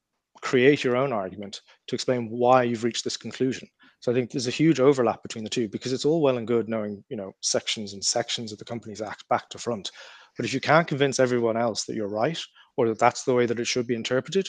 create 0.41 0.83
your 0.83 0.95
own 0.95 1.13
argument 1.13 1.61
to 1.87 1.95
explain 1.95 2.29
why 2.29 2.63
you've 2.63 2.83
reached 2.83 3.03
this 3.03 3.17
conclusion. 3.17 3.67
So 4.05 4.11
I 4.11 4.13
think 4.13 4.29
there's 4.29 4.45
a 4.45 4.51
huge 4.51 4.79
overlap 4.79 5.23
between 5.23 5.43
the 5.43 5.49
two 5.49 5.67
because 5.67 5.91
it's 5.91 6.05
all 6.05 6.21
well 6.21 6.37
and 6.37 6.45
good 6.45 6.69
knowing, 6.69 7.03
you 7.09 7.17
know, 7.17 7.31
sections 7.41 7.93
and 7.93 8.05
sections 8.05 8.51
of 8.51 8.59
the 8.59 8.63
Companies 8.63 9.01
Act 9.01 9.27
back 9.29 9.49
to 9.49 9.57
front. 9.57 9.89
But 10.37 10.45
if 10.45 10.53
you 10.53 10.61
can't 10.61 10.87
convince 10.87 11.19
everyone 11.19 11.57
else 11.57 11.85
that 11.85 11.95
you're 11.95 12.07
right 12.07 12.39
or 12.77 12.87
that 12.89 12.99
that's 12.99 13.23
the 13.23 13.33
way 13.33 13.47
that 13.47 13.59
it 13.59 13.65
should 13.65 13.87
be 13.87 13.95
interpreted, 13.95 14.47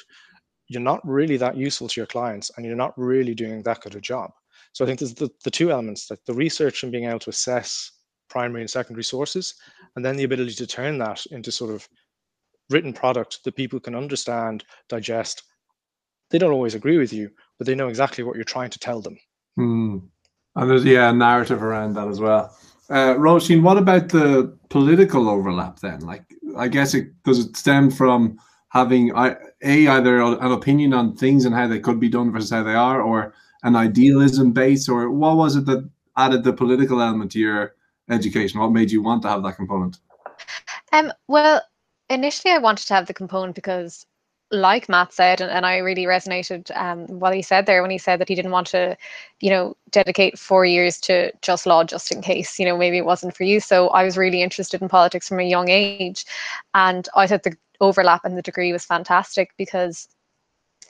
you're 0.68 0.82
not 0.82 1.00
really 1.08 1.38
that 1.38 1.56
useful 1.56 1.88
to 1.88 1.98
your 1.98 2.06
clients 2.06 2.50
and 2.54 2.66
you're 2.66 2.76
not 2.76 2.92
really 2.98 3.34
doing 3.34 3.62
that 3.62 3.80
good 3.80 3.94
a 3.94 4.00
job. 4.02 4.30
So 4.74 4.84
I 4.84 4.86
think 4.86 4.98
there's 4.98 5.14
the, 5.14 5.30
the 5.42 5.50
two 5.50 5.70
elements, 5.72 6.10
like 6.10 6.20
the 6.26 6.34
research 6.34 6.82
and 6.82 6.92
being 6.92 7.08
able 7.08 7.20
to 7.20 7.30
assess 7.30 7.92
primary 8.28 8.60
and 8.60 8.68
secondary 8.68 9.04
sources, 9.04 9.54
and 9.96 10.04
then 10.04 10.16
the 10.16 10.24
ability 10.24 10.52
to 10.56 10.66
turn 10.66 10.98
that 10.98 11.24
into 11.30 11.50
sort 11.50 11.72
of 11.74 11.88
written 12.68 12.92
product 12.92 13.42
that 13.44 13.56
people 13.56 13.80
can 13.80 13.94
understand, 13.94 14.64
digest. 14.90 15.44
They 16.28 16.36
don't 16.36 16.52
always 16.52 16.74
agree 16.74 16.98
with 16.98 17.14
you, 17.14 17.30
but 17.56 17.66
they 17.66 17.74
know 17.74 17.88
exactly 17.88 18.22
what 18.22 18.36
you're 18.36 18.44
trying 18.44 18.68
to 18.68 18.78
tell 18.78 19.00
them. 19.00 19.16
Hmm. 19.56 19.98
And 20.54 20.70
there's 20.70 20.84
yeah, 20.84 21.10
a 21.10 21.12
narrative 21.12 21.62
around 21.62 21.94
that 21.94 22.08
as 22.08 22.20
well. 22.20 22.56
Uh, 22.88 23.14
Roisin, 23.14 23.62
what 23.62 23.76
about 23.76 24.08
the 24.08 24.56
political 24.70 25.28
overlap 25.28 25.80
then? 25.80 26.00
Like, 26.00 26.24
I 26.56 26.68
guess 26.68 26.94
it 26.94 27.08
does 27.24 27.44
it 27.44 27.56
stem 27.56 27.90
from 27.90 28.38
having 28.68 29.10
a 29.16 29.36
either 29.62 30.20
an 30.20 30.52
opinion 30.52 30.94
on 30.94 31.16
things 31.16 31.44
and 31.44 31.54
how 31.54 31.66
they 31.66 31.80
could 31.80 31.98
be 31.98 32.08
done 32.08 32.32
versus 32.32 32.50
how 32.50 32.62
they 32.62 32.74
are, 32.74 33.02
or 33.02 33.34
an 33.64 33.76
idealism 33.76 34.52
base, 34.52 34.88
or 34.88 35.10
what 35.10 35.36
was 35.36 35.56
it 35.56 35.66
that 35.66 35.88
added 36.16 36.44
the 36.44 36.52
political 36.52 37.02
element 37.02 37.32
to 37.32 37.38
your 37.38 37.74
education? 38.10 38.60
What 38.60 38.72
made 38.72 38.90
you 38.90 39.02
want 39.02 39.22
to 39.22 39.28
have 39.28 39.42
that 39.42 39.56
component? 39.56 39.98
Um, 40.92 41.12
well, 41.28 41.62
initially 42.08 42.54
I 42.54 42.58
wanted 42.58 42.86
to 42.86 42.94
have 42.94 43.06
the 43.06 43.14
component 43.14 43.54
because 43.54 44.06
like 44.50 44.88
Matt 44.88 45.12
said, 45.12 45.40
and, 45.40 45.50
and 45.50 45.66
I 45.66 45.78
really 45.78 46.04
resonated 46.04 46.74
um, 46.76 47.06
what 47.06 47.34
he 47.34 47.42
said 47.42 47.66
there 47.66 47.82
when 47.82 47.90
he 47.90 47.98
said 47.98 48.20
that 48.20 48.28
he 48.28 48.34
didn't 48.34 48.52
want 48.52 48.68
to, 48.68 48.96
you 49.40 49.50
know, 49.50 49.76
dedicate 49.90 50.38
four 50.38 50.64
years 50.64 51.00
to 51.00 51.32
just 51.42 51.66
law 51.66 51.82
just 51.84 52.12
in 52.12 52.22
case, 52.22 52.58
you 52.58 52.64
know, 52.64 52.76
maybe 52.76 52.96
it 52.98 53.04
wasn't 53.04 53.36
for 53.36 53.44
you. 53.44 53.60
So 53.60 53.88
I 53.88 54.04
was 54.04 54.16
really 54.16 54.42
interested 54.42 54.80
in 54.80 54.88
politics 54.88 55.28
from 55.28 55.40
a 55.40 55.44
young 55.44 55.68
age. 55.68 56.24
And 56.74 57.08
I 57.16 57.26
thought 57.26 57.42
the 57.42 57.56
overlap 57.80 58.24
and 58.24 58.38
the 58.38 58.42
degree 58.42 58.72
was 58.72 58.84
fantastic 58.84 59.50
because, 59.58 60.08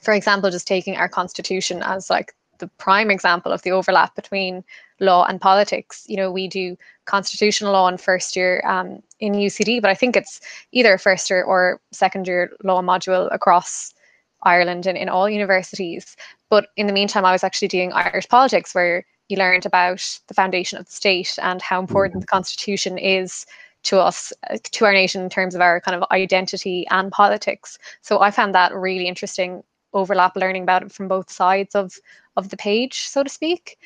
for 0.02 0.12
example, 0.12 0.50
just 0.50 0.68
taking 0.68 0.96
our 0.96 1.08
constitution 1.08 1.82
as 1.82 2.10
like 2.10 2.34
the 2.58 2.68
prime 2.78 3.10
example 3.10 3.52
of 3.52 3.62
the 3.62 3.72
overlap 3.72 4.14
between 4.14 4.64
law 5.00 5.24
and 5.24 5.40
politics. 5.40 6.04
You 6.08 6.16
know, 6.16 6.30
we 6.30 6.48
do 6.48 6.76
constitutional 7.04 7.72
law 7.72 7.88
in 7.88 7.98
first 7.98 8.36
year 8.36 8.62
um, 8.66 9.02
in 9.20 9.34
UCD, 9.34 9.80
but 9.80 9.90
I 9.90 9.94
think 9.94 10.16
it's 10.16 10.40
either 10.72 10.98
first 10.98 11.30
year 11.30 11.42
or 11.42 11.80
second 11.92 12.26
year 12.26 12.50
law 12.62 12.82
module 12.82 13.28
across 13.32 13.94
Ireland 14.42 14.86
and 14.86 14.96
in 14.96 15.08
all 15.08 15.28
universities. 15.28 16.16
But 16.50 16.68
in 16.76 16.86
the 16.86 16.92
meantime, 16.92 17.24
I 17.24 17.32
was 17.32 17.44
actually 17.44 17.68
doing 17.68 17.92
Irish 17.92 18.28
politics 18.28 18.74
where 18.74 19.04
you 19.28 19.36
learned 19.36 19.66
about 19.66 20.18
the 20.28 20.34
foundation 20.34 20.78
of 20.78 20.86
the 20.86 20.92
state 20.92 21.38
and 21.42 21.60
how 21.60 21.80
important 21.80 22.20
the 22.20 22.26
constitution 22.26 22.96
is 22.96 23.44
to 23.84 24.00
us, 24.00 24.32
to 24.62 24.84
our 24.84 24.92
nation 24.92 25.22
in 25.22 25.30
terms 25.30 25.54
of 25.54 25.60
our 25.60 25.80
kind 25.80 26.00
of 26.00 26.08
identity 26.10 26.86
and 26.90 27.12
politics. 27.12 27.78
So 28.02 28.20
I 28.20 28.30
found 28.30 28.54
that 28.54 28.74
really 28.74 29.06
interesting 29.06 29.62
overlap 29.92 30.36
learning 30.36 30.62
about 30.62 30.82
it 30.82 30.92
from 30.92 31.08
both 31.08 31.30
sides 31.30 31.74
of 31.74 31.94
of 32.36 32.50
the 32.50 32.56
page, 32.56 33.00
so 33.08 33.22
to 33.22 33.30
speak. 33.30 33.78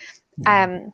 Um, 0.46 0.92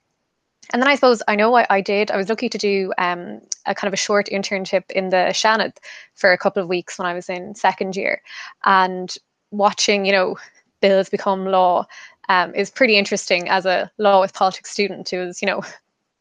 and 0.73 0.83
then 0.83 0.89
I 0.89 0.95
suppose 0.97 1.23
I 1.29 1.37
know 1.37 1.51
what 1.51 1.67
I 1.71 1.81
did. 1.81 2.11
I 2.11 2.17
was 2.17 2.29
lucky 2.29 2.49
to 2.49 2.59
do 2.59 2.93
um, 2.99 3.41
a 3.67 3.75
kind 3.75 3.89
of 3.89 3.95
a 3.95 3.97
short 3.97 4.27
internship 4.27 4.91
in 4.91 5.11
the 5.11 5.29
Seanad 5.31 5.77
for 6.15 6.33
a 6.33 6.39
couple 6.39 6.63
of 6.63 6.69
weeks 6.69 6.99
when 6.99 7.07
I 7.07 7.15
was 7.15 7.29
in 7.29 7.55
second 7.55 7.97
year, 7.97 8.21
and 8.65 9.15
watching 9.51 10.05
you 10.05 10.13
know 10.13 10.37
bills 10.81 11.09
become 11.09 11.47
law 11.47 11.87
um, 12.29 12.55
is 12.55 12.71
pretty 12.71 12.97
interesting 12.97 13.49
as 13.49 13.65
a 13.65 13.91
law 13.99 14.21
with 14.21 14.35
politics 14.35 14.71
student 14.71 15.09
who 15.09 15.19
was 15.19 15.41
you 15.41 15.47
know 15.47 15.63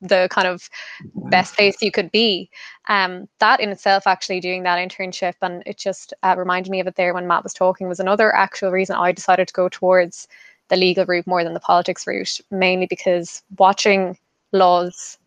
the 0.08 0.28
kind 0.32 0.48
of 0.48 0.70
best 1.30 1.56
place 1.56 1.82
you 1.82 1.92
could 1.92 2.12
be. 2.12 2.50
Um, 2.88 3.28
that 3.40 3.60
in 3.60 3.70
itself, 3.70 4.08
actually 4.08 4.40
doing 4.40 4.64
that 4.64 4.78
internship, 4.78 5.34
and 5.42 5.64
it 5.66 5.78
just 5.78 6.14
uh, 6.24 6.36
reminded 6.38 6.70
me 6.70 6.80
of 6.80 6.88
it 6.88 6.96
there 6.96 7.14
when 7.14 7.28
Matt 7.28 7.44
was 7.44 7.54
talking, 7.54 7.88
was 7.88 8.00
another 8.00 8.34
actual 8.36 8.72
reason 8.72 8.96
I 8.96 9.12
decided 9.12 9.48
to 9.48 9.54
go 9.54 9.70
towards 9.70 10.28
the 10.70 10.76
legal 10.76 11.06
route 11.06 11.28
more 11.28 11.44
than 11.44 11.54
the 11.54 11.60
politics 11.60 12.08
route, 12.08 12.40
mainly 12.50 12.88
because 12.88 13.44
watching 13.58 14.18
laws 14.52 15.18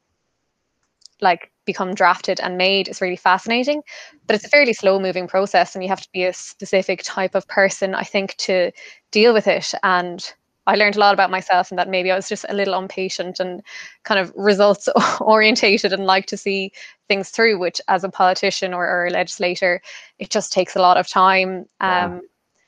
like 1.20 1.50
become 1.64 1.94
drafted 1.94 2.40
and 2.40 2.56
made 2.56 2.88
is 2.88 3.00
really 3.00 3.16
fascinating 3.16 3.82
but 4.26 4.34
it's 4.34 4.44
a 4.44 4.48
fairly 4.48 4.72
slow 4.72 4.98
moving 4.98 5.26
process 5.26 5.74
and 5.74 5.82
you 5.82 5.88
have 5.88 6.00
to 6.00 6.08
be 6.12 6.24
a 6.24 6.32
specific 6.32 7.02
type 7.02 7.34
of 7.34 7.46
person 7.48 7.94
i 7.94 8.02
think 8.02 8.34
to 8.36 8.70
deal 9.10 9.34
with 9.34 9.46
it 9.46 9.74
and 9.82 10.32
i 10.68 10.74
learned 10.74 10.96
a 10.96 10.98
lot 11.00 11.14
about 11.14 11.30
myself 11.30 11.70
and 11.70 11.78
that 11.78 11.88
maybe 11.88 12.10
i 12.10 12.16
was 12.16 12.28
just 12.28 12.44
a 12.48 12.54
little 12.54 12.78
impatient 12.78 13.40
and 13.40 13.62
kind 14.04 14.20
of 14.20 14.32
results 14.36 14.88
orientated 15.20 15.92
and 15.92 16.04
like 16.04 16.26
to 16.26 16.36
see 16.36 16.70
things 17.08 17.30
through 17.30 17.58
which 17.58 17.80
as 17.88 18.04
a 18.04 18.08
politician 18.08 18.72
or, 18.72 18.86
or 18.86 19.06
a 19.06 19.10
legislator 19.10 19.80
it 20.18 20.30
just 20.30 20.52
takes 20.52 20.76
a 20.76 20.80
lot 20.80 20.96
of 20.96 21.08
time 21.08 21.66
um, 21.80 22.12
wow. 22.12 22.20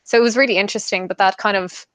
so 0.05 0.19
it 0.19 0.23
was 0.23 0.37
really 0.37 0.57
interesting 0.57 1.07
but 1.07 1.19
that 1.19 1.37
kind 1.37 1.57
of 1.57 1.87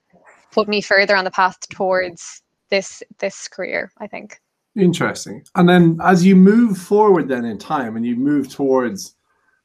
put 0.51 0.67
me 0.67 0.79
further 0.79 1.15
on 1.15 1.25
the 1.25 1.31
path 1.31 1.57
towards 1.69 2.41
this 2.69 3.03
this 3.19 3.47
career 3.47 3.91
i 3.99 4.07
think 4.07 4.39
Interesting. 4.75 5.41
And 5.55 5.69
then 5.69 5.97
as 6.03 6.25
you 6.25 6.35
move 6.35 6.77
forward 6.77 7.29
then 7.29 7.45
in 7.45 7.57
time 7.57 7.95
and 7.95 8.05
you 8.05 8.15
move 8.15 8.49
towards 8.49 9.15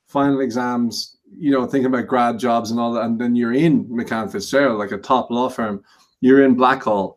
final 0.07 0.41
exams, 0.41 1.17
you 1.37 1.51
know, 1.51 1.67
thinking 1.67 1.87
about 1.87 2.07
grad 2.07 2.39
jobs 2.39 2.71
and 2.71 2.79
all 2.79 2.93
that, 2.93 3.05
and 3.05 3.21
then 3.21 3.35
you're 3.35 3.53
in 3.53 3.85
McCann 3.87 4.31
Fitzgerald, 4.31 4.79
like 4.79 4.93
a 4.93 4.99
top 4.99 5.31
law 5.31 5.49
firm, 5.49 5.85
you're 6.21 6.45
in 6.45 6.57
Blackhall. 6.57 7.17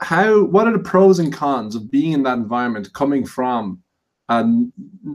How 0.00 0.44
what 0.44 0.66
are 0.66 0.72
the 0.72 0.78
pros 0.78 1.18
and 1.18 1.32
cons 1.32 1.74
of 1.74 1.90
being 1.90 2.12
in 2.12 2.22
that 2.24 2.38
environment 2.38 2.92
coming 2.92 3.24
from 3.24 3.80
and 4.28 4.72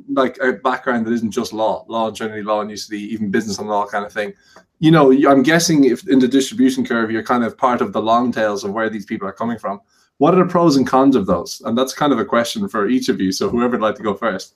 like 0.10 0.38
a 0.40 0.54
background 0.54 1.06
that 1.06 1.14
isn't 1.14 1.32
just 1.32 1.52
law, 1.52 1.86
law 1.90 2.12
generally 2.12 2.44
law 2.44 2.62
and 2.62 2.70
UCD, 2.70 2.94
even 2.94 3.32
business 3.32 3.58
and 3.58 3.68
law 3.68 3.86
kind 3.88 4.06
of 4.06 4.14
thing. 4.14 4.34
You 4.80 4.92
know, 4.92 5.12
I'm 5.12 5.44
guessing 5.44 5.86
if 5.86 6.08
in 6.08 6.20
the 6.20 6.28
distribution 6.28 6.86
curve, 6.86 7.12
you're 7.12 7.24
kind 7.24 7.44
of 7.44 7.58
part 7.58 7.82
of 7.82 7.92
the 7.92 8.02
long 8.02 8.32
tails 8.32 8.64
of 8.64 8.72
where 8.72 8.90
these 8.90 9.06
people 9.06 9.28
are 9.28 9.34
coming 9.34 9.58
from 9.58 9.82
what 10.20 10.34
are 10.36 10.44
the 10.44 10.50
pros 10.50 10.76
and 10.76 10.86
cons 10.86 11.16
of 11.16 11.26
those? 11.26 11.62
And 11.66 11.78
that's 11.78 11.94
kind 11.94 12.14
of 12.14 12.20
a 12.20 12.26
question 12.26 12.68
for 12.68 12.88
each 12.88 13.10
of 13.10 13.20
you. 13.20 13.32
So 13.32 13.50
whoever 13.50 13.72
would 13.72 13.82
like 13.82 13.96
to 13.96 14.04
go 14.04 14.14
first. 14.14 14.54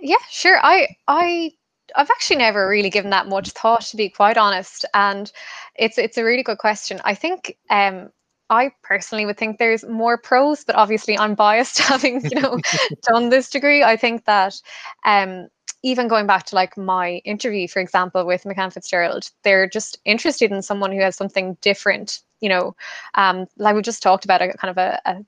Yeah, 0.00 0.16
sure. 0.30 0.58
I 0.62 0.88
I 1.08 1.52
I've 1.94 2.10
actually 2.10 2.36
never 2.36 2.68
really 2.68 2.90
given 2.90 3.10
that 3.10 3.28
much 3.28 3.50
thought 3.50 3.82
to 3.82 3.96
be 3.96 4.08
quite 4.08 4.36
honest. 4.36 4.84
And 4.94 5.30
it's 5.76 5.98
it's 5.98 6.18
a 6.18 6.24
really 6.24 6.42
good 6.42 6.58
question. 6.58 7.00
I 7.04 7.14
think 7.14 7.56
um 7.70 8.10
I 8.50 8.72
personally 8.82 9.24
would 9.26 9.38
think 9.38 9.58
there's 9.58 9.84
more 9.84 10.18
pros, 10.18 10.64
but 10.64 10.76
obviously 10.76 11.18
I'm 11.18 11.34
biased 11.34 11.78
having, 11.90 12.20
you 12.24 12.40
know, 12.40 12.58
done 13.02 13.30
this 13.30 13.50
degree. 13.50 13.82
I 13.82 13.96
think 13.96 14.24
that 14.26 14.60
um 15.04 15.48
even 15.82 16.08
going 16.08 16.26
back 16.26 16.46
to 16.46 16.54
like 16.54 16.78
my 16.78 17.16
interview, 17.26 17.68
for 17.68 17.80
example, 17.80 18.24
with 18.26 18.44
McCann 18.44 18.72
Fitzgerald, 18.72 19.30
they're 19.42 19.68
just 19.68 19.98
interested 20.06 20.50
in 20.50 20.62
someone 20.62 20.92
who 20.92 21.00
has 21.00 21.14
something 21.16 21.58
different 21.60 22.20
you 22.44 22.50
know, 22.50 22.76
um, 23.14 23.46
like 23.56 23.74
we 23.74 23.80
just 23.80 24.02
talked 24.02 24.26
about, 24.26 24.42
a 24.42 24.52
kind 24.52 24.70
of 24.70 24.76
a, 24.76 25.00
a 25.06 25.24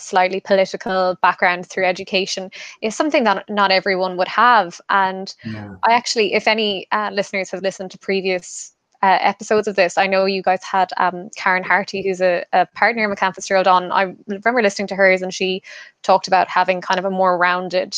slightly 0.00 0.40
political 0.40 1.16
background 1.22 1.66
through 1.66 1.84
education 1.84 2.50
is 2.82 2.96
something 2.96 3.24
that 3.24 3.48
not 3.48 3.70
everyone 3.70 4.16
would 4.16 4.28
have. 4.28 4.80
And 4.88 5.34
yeah. 5.44 5.74
I 5.84 5.92
actually, 5.92 6.34
if 6.34 6.46
any 6.46 6.86
uh, 6.92 7.10
listeners 7.12 7.50
have 7.50 7.62
listened 7.62 7.90
to 7.92 7.98
previous 7.98 8.72
uh, 9.02 9.18
episodes 9.20 9.68
of 9.68 9.76
this, 9.76 9.96
I 9.96 10.06
know 10.06 10.24
you 10.24 10.42
guys 10.42 10.62
had 10.64 10.90
um, 10.96 11.30
Karen 11.36 11.62
Harty, 11.62 12.02
who's 12.02 12.20
a, 12.20 12.44
a 12.52 12.66
partner 12.66 13.04
in 13.04 13.14
McCann 13.14 13.34
Fitzgerald, 13.34 13.68
on. 13.68 13.92
I 13.92 14.14
remember 14.26 14.62
listening 14.62 14.88
to 14.88 14.96
hers, 14.96 15.22
and 15.22 15.32
she 15.32 15.62
talked 16.02 16.26
about 16.26 16.48
having 16.48 16.80
kind 16.80 16.98
of 16.98 17.04
a 17.04 17.10
more 17.10 17.38
rounded 17.38 17.96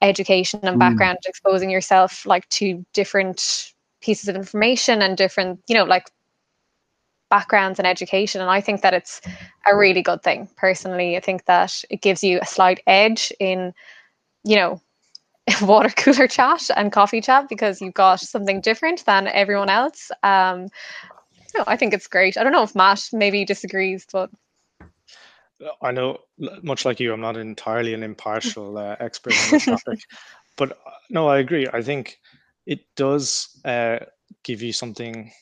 education 0.00 0.60
and 0.62 0.76
mm. 0.76 0.80
background, 0.80 1.18
mm. 1.24 1.28
exposing 1.28 1.70
yourself 1.70 2.24
like 2.24 2.48
to 2.50 2.84
different 2.94 3.72
pieces 4.00 4.28
of 4.28 4.36
information 4.36 5.02
and 5.02 5.16
different, 5.16 5.60
you 5.68 5.74
know, 5.74 5.84
like 5.84 6.08
backgrounds 7.30 7.78
and 7.78 7.86
education. 7.86 8.40
And 8.40 8.50
I 8.50 8.60
think 8.60 8.82
that 8.82 8.94
it's 8.94 9.20
a 9.66 9.76
really 9.76 10.02
good 10.02 10.22
thing. 10.22 10.48
Personally, 10.56 11.16
I 11.16 11.20
think 11.20 11.44
that 11.46 11.82
it 11.90 12.00
gives 12.00 12.22
you 12.22 12.38
a 12.40 12.46
slight 12.46 12.80
edge 12.86 13.32
in, 13.38 13.72
you 14.44 14.56
know, 14.56 14.80
water 15.62 15.90
cooler 15.90 16.26
chat 16.26 16.70
and 16.76 16.92
coffee 16.92 17.20
chat 17.20 17.48
because 17.48 17.80
you've 17.80 17.94
got 17.94 18.20
something 18.20 18.60
different 18.60 19.04
than 19.06 19.28
everyone 19.28 19.70
else. 19.70 20.10
Um, 20.22 20.68
no, 21.56 21.64
I 21.66 21.76
think 21.76 21.94
it's 21.94 22.06
great. 22.06 22.36
I 22.36 22.42
don't 22.42 22.52
know 22.52 22.62
if 22.62 22.74
Matt 22.74 23.08
maybe 23.12 23.44
disagrees, 23.44 24.06
but 24.12 24.30
I 25.82 25.90
know, 25.90 26.18
much 26.62 26.84
like 26.84 27.00
you, 27.00 27.12
I'm 27.12 27.20
not 27.20 27.36
entirely 27.36 27.94
an 27.94 28.02
impartial 28.02 28.78
uh, 28.78 28.96
expert 29.00 29.32
on 29.32 29.50
this 29.50 29.64
topic, 29.64 30.00
but 30.56 30.72
uh, 30.72 30.90
no, 31.10 31.28
I 31.28 31.38
agree. 31.38 31.66
I 31.72 31.82
think 31.82 32.20
it 32.66 32.80
does 32.94 33.48
uh, 33.64 33.98
give 34.44 34.62
you 34.62 34.72
something 34.72 35.32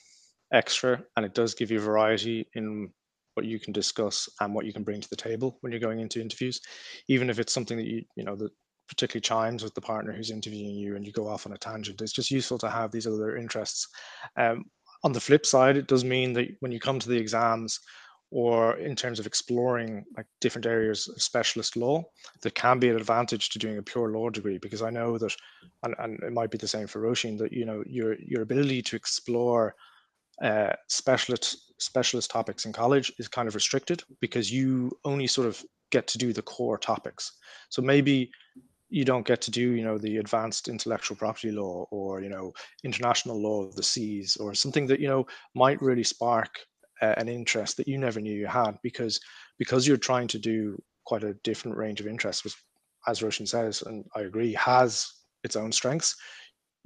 extra 0.52 1.02
and 1.16 1.26
it 1.26 1.34
does 1.34 1.54
give 1.54 1.70
you 1.70 1.80
variety 1.80 2.48
in 2.54 2.90
what 3.34 3.46
you 3.46 3.58
can 3.58 3.72
discuss 3.72 4.28
and 4.40 4.54
what 4.54 4.64
you 4.64 4.72
can 4.72 4.82
bring 4.82 5.00
to 5.00 5.10
the 5.10 5.16
table 5.16 5.58
when 5.60 5.70
you're 5.70 5.80
going 5.80 6.00
into 6.00 6.20
interviews. 6.20 6.60
Even 7.08 7.28
if 7.28 7.38
it's 7.38 7.52
something 7.52 7.76
that 7.76 7.86
you 7.86 8.02
you 8.16 8.24
know 8.24 8.36
that 8.36 8.50
particularly 8.88 9.20
chimes 9.20 9.62
with 9.62 9.74
the 9.74 9.80
partner 9.80 10.12
who's 10.12 10.30
interviewing 10.30 10.76
you 10.76 10.96
and 10.96 11.04
you 11.04 11.12
go 11.12 11.28
off 11.28 11.44
on 11.44 11.52
a 11.52 11.58
tangent 11.58 12.00
it's 12.00 12.12
just 12.12 12.30
useful 12.30 12.56
to 12.58 12.70
have 12.70 12.90
these 12.90 13.06
other 13.06 13.36
interests. 13.36 13.88
Um, 14.36 14.64
on 15.04 15.12
the 15.12 15.20
flip 15.20 15.44
side 15.44 15.76
it 15.76 15.88
does 15.88 16.04
mean 16.04 16.32
that 16.32 16.48
when 16.60 16.72
you 16.72 16.80
come 16.80 16.98
to 16.98 17.08
the 17.08 17.18
exams 17.18 17.80
or 18.30 18.76
in 18.78 18.96
terms 18.96 19.20
of 19.20 19.26
exploring 19.26 20.04
like 20.16 20.26
different 20.40 20.66
areas 20.66 21.06
of 21.06 21.22
specialist 21.22 21.76
law 21.76 22.02
there 22.42 22.50
can 22.52 22.78
be 22.78 22.88
an 22.88 22.96
advantage 22.96 23.50
to 23.50 23.58
doing 23.58 23.78
a 23.78 23.82
pure 23.82 24.10
law 24.10 24.28
degree 24.30 24.58
because 24.58 24.82
i 24.82 24.90
know 24.90 25.16
that 25.18 25.34
and, 25.84 25.94
and 25.98 26.18
it 26.22 26.32
might 26.32 26.50
be 26.50 26.58
the 26.58 26.66
same 26.66 26.86
for 26.86 27.00
Roisin 27.00 27.38
that 27.38 27.52
you 27.52 27.64
know 27.64 27.84
your 27.86 28.16
your 28.18 28.42
ability 28.42 28.82
to 28.82 28.96
explore 28.96 29.74
uh, 30.42 30.72
specialist 30.88 31.72
specialist 31.78 32.30
topics 32.30 32.64
in 32.64 32.72
college 32.72 33.12
is 33.18 33.28
kind 33.28 33.48
of 33.48 33.54
restricted 33.54 34.02
because 34.20 34.50
you 34.50 34.90
only 35.04 35.26
sort 35.26 35.46
of 35.46 35.62
get 35.90 36.06
to 36.08 36.18
do 36.18 36.32
the 36.32 36.42
core 36.42 36.78
topics. 36.78 37.32
So 37.68 37.82
maybe 37.82 38.30
you 38.88 39.04
don't 39.04 39.26
get 39.26 39.40
to 39.42 39.50
do 39.50 39.72
you 39.72 39.82
know 39.82 39.98
the 39.98 40.18
advanced 40.18 40.68
intellectual 40.68 41.16
property 41.16 41.50
law 41.50 41.86
or 41.90 42.20
you 42.20 42.28
know 42.28 42.52
international 42.84 43.40
law 43.40 43.62
of 43.62 43.74
the 43.74 43.82
seas 43.82 44.36
or 44.36 44.54
something 44.54 44.86
that 44.86 45.00
you 45.00 45.08
know 45.08 45.26
might 45.54 45.80
really 45.82 46.04
spark 46.04 46.50
uh, 47.02 47.14
an 47.16 47.28
interest 47.28 47.76
that 47.76 47.88
you 47.88 47.98
never 47.98 48.20
knew 48.20 48.32
you 48.32 48.46
had 48.46 48.78
because 48.82 49.20
because 49.58 49.86
you're 49.86 49.96
trying 49.96 50.28
to 50.28 50.38
do 50.38 50.80
quite 51.04 51.24
a 51.24 51.34
different 51.42 51.76
range 51.76 52.00
of 52.00 52.06
interests 52.06 52.44
which 52.44 52.54
as 53.08 53.20
Roisin 53.20 53.48
says 53.48 53.82
and 53.82 54.04
I 54.14 54.20
agree 54.20 54.52
has 54.54 55.06
its 55.42 55.56
own 55.56 55.72
strengths 55.72 56.16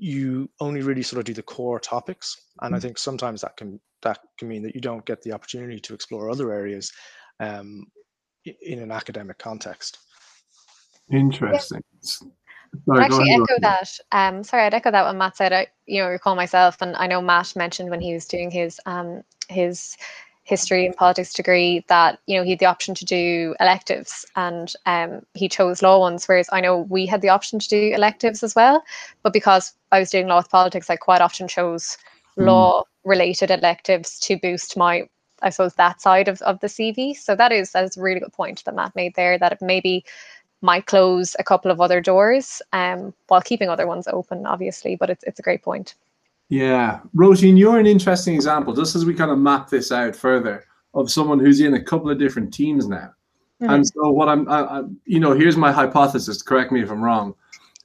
you 0.01 0.49
only 0.61 0.81
really 0.81 1.03
sort 1.03 1.19
of 1.19 1.25
do 1.27 1.35
the 1.35 1.43
core 1.43 1.79
topics 1.79 2.37
and 2.63 2.75
i 2.75 2.79
mm. 2.79 2.83
think 2.83 2.97
sometimes 2.97 3.43
that 3.43 3.57
can 3.57 3.79
that 4.03 4.19
can 4.39 4.49
mean 4.49 4.63
that 4.63 4.75
you 4.75 4.81
don't 4.81 5.05
get 5.05 5.21
the 5.23 5.33
opportunity 5.33 5.79
to 5.79 5.93
explore 5.93 6.31
other 6.31 6.53
areas 6.53 6.91
um, 7.41 7.85
in 8.63 8.79
an 8.79 8.91
academic 8.91 9.39
context 9.39 9.99
interesting 11.13 11.83
Sorry, 12.85 13.01
I'd 13.01 13.05
actually 13.07 13.33
echo 13.33 13.61
that. 13.63 13.91
Um, 14.13 14.45
sorry, 14.45 14.63
I'd 14.63 14.75
echo 14.75 14.93
that 14.93 15.05
when 15.05 15.19
Matt 15.19 15.37
said 15.37 15.53
I, 15.53 15.67
you 15.87 16.01
know, 16.01 16.09
recall 16.09 16.37
myself, 16.37 16.81
and 16.81 16.95
I 16.97 17.09
know 17.09 17.21
Matt 17.21 17.57
mentioned 17.57 17.91
when 17.91 18.01
he 18.01 18.15
was 18.15 18.27
doing 18.27 18.49
his 18.49 18.79
um 18.87 19.23
his 19.49 19.97
history 20.45 20.87
and 20.87 20.97
politics 20.97 21.33
degree 21.33 21.85
that 21.89 22.19
you 22.27 22.37
know 22.37 22.43
he 22.43 22.51
had 22.51 22.59
the 22.59 22.67
option 22.67 22.95
to 22.95 23.05
do 23.05 23.55
electives 23.61 24.25
and 24.37 24.73
um, 24.87 25.23
he 25.35 25.49
chose 25.49 25.83
law 25.83 25.99
ones 25.99 26.27
whereas 26.27 26.49
i 26.53 26.61
know 26.61 26.79
we 26.79 27.07
had 27.07 27.21
the 27.21 27.29
option 27.29 27.59
to 27.59 27.69
do 27.69 27.93
electives 27.95 28.43
as 28.43 28.55
well. 28.55 28.83
But 29.23 29.33
because 29.33 29.73
i 29.93 29.99
was 29.99 30.11
doing 30.11 30.27
law 30.27 30.39
with 30.39 30.51
politics 30.51 30.91
i 30.91 30.97
quite 30.97 31.21
often 31.21 31.47
chose 31.47 31.97
mm. 32.39 32.47
law 32.47 32.85
related 33.05 33.51
electives 33.51 34.19
to 34.21 34.37
boost 34.39 34.77
my 34.77 35.09
i 35.43 35.51
suppose 35.51 35.75
that 35.75 36.01
side 36.01 36.29
of, 36.29 36.41
of 36.43 36.61
the 36.61 36.67
cv 36.67 37.17
so 37.17 37.37
that 37.37 37.53
is 37.53 37.73
that 37.73 37.85
is 37.85 37.97
a 37.97 38.03
really 38.03 38.21
good 38.21 38.33
point 38.33 38.65
that 38.65 38.75
matt 38.75 38.95
made 38.97 39.15
there 39.15 39.39
that 39.39 39.53
it 39.53 39.63
maybe 39.63 40.05
might 40.63 40.85
close 40.87 41.35
a 41.39 41.45
couple 41.45 41.71
of 41.71 41.81
other 41.81 42.03
doors 42.03 42.61
um, 42.75 43.15
while 43.29 43.41
keeping 43.41 43.71
other 43.71 43.87
ones 43.87 44.07
open 44.09 44.47
obviously 44.47 44.97
but 44.97 45.11
it's, 45.11 45.25
it's 45.25 45.39
a 45.39 45.43
great 45.43 45.63
point 45.63 45.95
yeah, 46.51 47.01
Roisin, 47.17 47.57
you're 47.57 47.79
an 47.79 47.87
interesting 47.87 48.35
example. 48.35 48.75
Just 48.75 48.95
as 48.97 49.05
we 49.05 49.15
kind 49.15 49.31
of 49.31 49.39
map 49.39 49.71
this 49.71 49.91
out 49.91 50.15
further, 50.15 50.67
of 50.95 51.11
someone 51.11 51.39
who's 51.39 51.61
in 51.61 51.75
a 51.75 51.83
couple 51.83 52.11
of 52.11 52.19
different 52.19 52.53
teams 52.53 52.89
now. 52.89 53.15
Mm-hmm. 53.63 53.71
And 53.71 53.87
so, 53.87 54.11
what 54.11 54.29
I'm, 54.29 54.49
I, 54.49 54.61
I, 54.61 54.83
you 55.05 55.21
know, 55.21 55.33
here's 55.33 55.57
my 55.57 55.71
hypothesis. 55.71 56.43
Correct 56.43 56.73
me 56.73 56.83
if 56.83 56.91
I'm 56.91 57.03
wrong. 57.03 57.35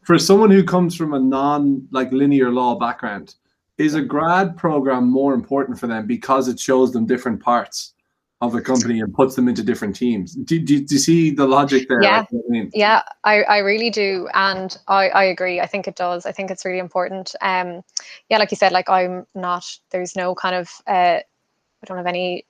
For 0.04 0.18
someone 0.18 0.52
who 0.52 0.64
comes 0.64 0.96
from 0.96 1.14
a 1.14 1.20
non 1.20 1.88
like 1.92 2.12
linear 2.12 2.52
law 2.52 2.76
background, 2.76 3.36
is 3.78 3.96
a 3.96 4.02
grad 4.02 4.56
program 4.56 5.10
more 5.10 5.34
important 5.34 5.80
for 5.80 5.88
them 5.88 6.08
because 6.08 6.48
it 6.48 6.60
shows 6.60 6.92
them 6.92 7.06
different 7.06 7.42
parts 7.42 7.94
of 8.42 8.52
the 8.52 8.62
company 8.62 9.00
and 9.00 9.14
puts 9.14 9.36
them 9.36 9.48
into 9.48 9.64
different 9.64 9.96
teams. 9.96 10.34
Do, 10.36 10.60
do, 10.60 10.86
do 10.86 10.96
you 10.96 11.00
see 11.00 11.32
the 11.32 11.48
logic 11.48 11.88
there? 11.88 12.02
Yeah, 12.04 12.26
I 12.30 12.36
mean? 12.50 12.70
yeah, 12.74 13.02
I, 13.24 13.44
I 13.44 13.58
really 13.60 13.90
do, 13.90 14.28
and 14.34 14.78
I, 14.88 15.10
I 15.10 15.24
agree. 15.26 15.62
I 15.62 15.68
think 15.68 15.88
it 15.88 15.96
does. 15.96 16.26
I 16.26 16.32
think 16.32 16.52
it's 16.52 16.66
really 16.66 16.80
important. 16.80 17.34
Um, 17.42 17.82
yeah, 18.30 18.38
like 18.38 18.52
you 18.52 18.58
said, 18.58 18.72
like 18.72 18.90
I'm 18.90 19.26
not. 19.36 19.66
There's 19.92 20.16
no 20.16 20.36
kind 20.36 20.56
of. 20.56 20.70
Uh, 20.86 21.20
I 21.22 21.86
don't 21.86 21.98
have 21.98 22.08
any 22.08 22.46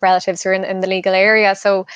relatives 0.00 0.42
who 0.42 0.50
are 0.50 0.54
in, 0.54 0.64
in 0.64 0.80
the 0.80 0.86
legal 0.86 1.14
area, 1.14 1.54
so 1.54 1.86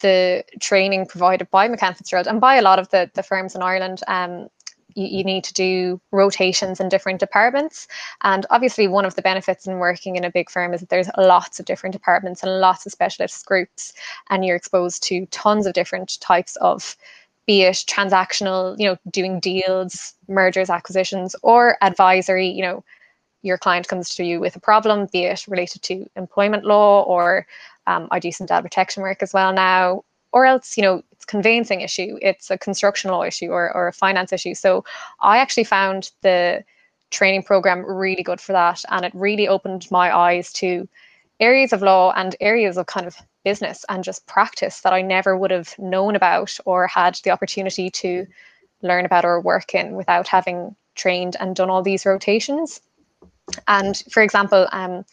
the 0.00 0.44
training 0.60 1.06
provided 1.06 1.50
by 1.50 1.68
McCann 1.68 1.96
Fitzgerald 1.96 2.26
and 2.26 2.40
by 2.40 2.56
a 2.56 2.62
lot 2.62 2.78
of 2.78 2.90
the 2.90 3.10
the 3.14 3.22
firms 3.22 3.54
in 3.54 3.62
Ireland. 3.62 4.02
Um, 4.08 4.48
you, 4.94 5.06
you 5.06 5.24
need 5.24 5.44
to 5.44 5.54
do 5.54 6.00
rotations 6.10 6.80
in 6.80 6.88
different 6.88 7.20
departments. 7.20 7.86
And 8.22 8.46
obviously, 8.50 8.88
one 8.88 9.04
of 9.04 9.14
the 9.14 9.22
benefits 9.22 9.66
in 9.66 9.78
working 9.78 10.16
in 10.16 10.24
a 10.24 10.30
big 10.30 10.50
firm 10.50 10.74
is 10.74 10.80
that 10.80 10.88
there's 10.88 11.10
lots 11.18 11.60
of 11.60 11.66
different 11.66 11.92
departments 11.92 12.42
and 12.42 12.60
lots 12.60 12.86
of 12.86 12.92
specialist 12.92 13.44
groups, 13.46 13.92
and 14.30 14.44
you're 14.44 14.56
exposed 14.56 15.02
to 15.04 15.26
tons 15.26 15.66
of 15.66 15.74
different 15.74 16.20
types 16.20 16.56
of 16.56 16.96
be 17.46 17.62
it 17.62 17.74
transactional, 17.74 18.78
you 18.78 18.88
know, 18.88 18.96
doing 19.10 19.38
deals, 19.38 20.14
mergers, 20.28 20.70
acquisitions, 20.70 21.36
or 21.42 21.76
advisory, 21.82 22.48
you 22.48 22.62
know, 22.62 22.82
your 23.42 23.58
client 23.58 23.86
comes 23.86 24.08
to 24.14 24.24
you 24.24 24.40
with 24.40 24.56
a 24.56 24.60
problem, 24.60 25.06
be 25.12 25.24
it 25.24 25.46
related 25.46 25.82
to 25.82 26.06
employment 26.16 26.64
law 26.64 27.02
or 27.02 27.46
um, 27.86 28.08
I 28.10 28.18
do 28.18 28.32
some 28.32 28.46
data 28.46 28.62
protection 28.62 29.02
work 29.02 29.22
as 29.22 29.34
well 29.34 29.52
now, 29.52 30.04
or 30.32 30.46
else, 30.46 30.76
you 30.76 30.82
know, 30.82 31.02
conveyancing 31.24 31.80
issue, 31.80 32.18
it's 32.22 32.50
a 32.50 32.58
construction 32.58 33.10
law 33.10 33.22
issue 33.22 33.48
or, 33.48 33.74
or 33.74 33.88
a 33.88 33.92
finance 33.92 34.32
issue. 34.32 34.54
So 34.54 34.84
I 35.20 35.38
actually 35.38 35.64
found 35.64 36.10
the 36.22 36.64
training 37.10 37.42
program 37.42 37.84
really 37.84 38.22
good 38.22 38.40
for 38.40 38.52
that. 38.52 38.82
And 38.90 39.04
it 39.04 39.12
really 39.14 39.48
opened 39.48 39.90
my 39.90 40.14
eyes 40.14 40.52
to 40.54 40.88
areas 41.40 41.72
of 41.72 41.82
law 41.82 42.12
and 42.16 42.36
areas 42.40 42.76
of 42.76 42.86
kind 42.86 43.06
of 43.06 43.16
business 43.44 43.84
and 43.88 44.02
just 44.02 44.26
practice 44.26 44.80
that 44.80 44.92
I 44.92 45.02
never 45.02 45.36
would 45.36 45.50
have 45.50 45.78
known 45.78 46.16
about 46.16 46.56
or 46.64 46.86
had 46.86 47.18
the 47.24 47.30
opportunity 47.30 47.90
to 47.90 48.26
learn 48.82 49.04
about 49.04 49.24
or 49.24 49.40
work 49.40 49.74
in 49.74 49.94
without 49.94 50.28
having 50.28 50.74
trained 50.94 51.36
and 51.40 51.56
done 51.56 51.70
all 51.70 51.82
these 51.82 52.06
rotations. 52.06 52.80
And 53.68 54.02
for 54.10 54.22
example, 54.22 54.68
um, 54.72 55.04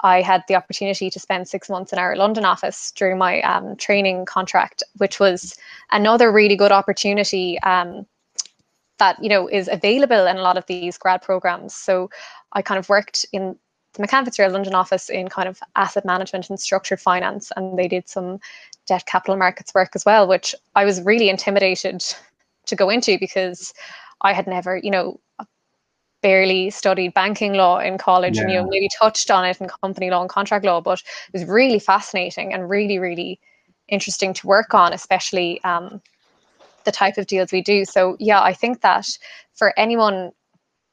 I 0.00 0.22
had 0.22 0.44
the 0.46 0.54
opportunity 0.54 1.10
to 1.10 1.18
spend 1.18 1.48
six 1.48 1.68
months 1.68 1.92
in 1.92 1.98
our 1.98 2.16
London 2.16 2.44
office 2.44 2.92
during 2.92 3.18
my 3.18 3.40
um, 3.42 3.76
training 3.76 4.26
contract, 4.26 4.82
which 4.98 5.18
was 5.18 5.56
another 5.90 6.30
really 6.30 6.56
good 6.56 6.72
opportunity 6.72 7.58
um, 7.60 8.06
that 8.98 9.22
you 9.22 9.28
know 9.28 9.48
is 9.48 9.68
available 9.68 10.26
in 10.26 10.36
a 10.36 10.42
lot 10.42 10.56
of 10.56 10.66
these 10.66 10.98
grad 10.98 11.22
programs. 11.22 11.74
So 11.74 12.10
I 12.52 12.62
kind 12.62 12.78
of 12.78 12.88
worked 12.88 13.26
in 13.32 13.56
the 13.94 14.06
Fitzgerald 14.06 14.52
London 14.52 14.74
office 14.74 15.08
in 15.08 15.28
kind 15.28 15.48
of 15.48 15.60
asset 15.74 16.04
management 16.04 16.50
and 16.50 16.60
structured 16.60 17.00
finance, 17.00 17.50
and 17.56 17.78
they 17.78 17.88
did 17.88 18.08
some 18.08 18.38
debt 18.86 19.06
capital 19.06 19.36
markets 19.36 19.74
work 19.74 19.90
as 19.94 20.04
well, 20.04 20.28
which 20.28 20.54
I 20.74 20.84
was 20.84 21.02
really 21.02 21.28
intimidated 21.28 22.04
to 22.66 22.76
go 22.76 22.90
into 22.90 23.18
because 23.18 23.74
I 24.20 24.32
had 24.32 24.46
never, 24.46 24.76
you 24.76 24.90
know, 24.90 25.20
barely 26.20 26.70
studied 26.70 27.14
banking 27.14 27.54
law 27.54 27.78
in 27.78 27.96
college 27.98 28.36
yeah. 28.36 28.42
and 28.42 28.50
you 28.50 28.58
know 28.58 28.66
maybe 28.68 28.88
touched 28.98 29.30
on 29.30 29.44
it 29.44 29.60
in 29.60 29.68
company 29.68 30.10
law 30.10 30.20
and 30.20 30.30
contract 30.30 30.64
law 30.64 30.80
but 30.80 31.00
it 31.00 31.32
was 31.32 31.44
really 31.44 31.78
fascinating 31.78 32.52
and 32.52 32.68
really 32.68 32.98
really 32.98 33.38
interesting 33.88 34.34
to 34.34 34.46
work 34.46 34.74
on 34.74 34.92
especially 34.92 35.62
um, 35.64 36.00
the 36.84 36.92
type 36.92 37.18
of 37.18 37.26
deals 37.26 37.52
we 37.52 37.62
do 37.62 37.84
so 37.84 38.16
yeah 38.18 38.42
i 38.42 38.52
think 38.52 38.80
that 38.80 39.06
for 39.54 39.72
anyone 39.78 40.32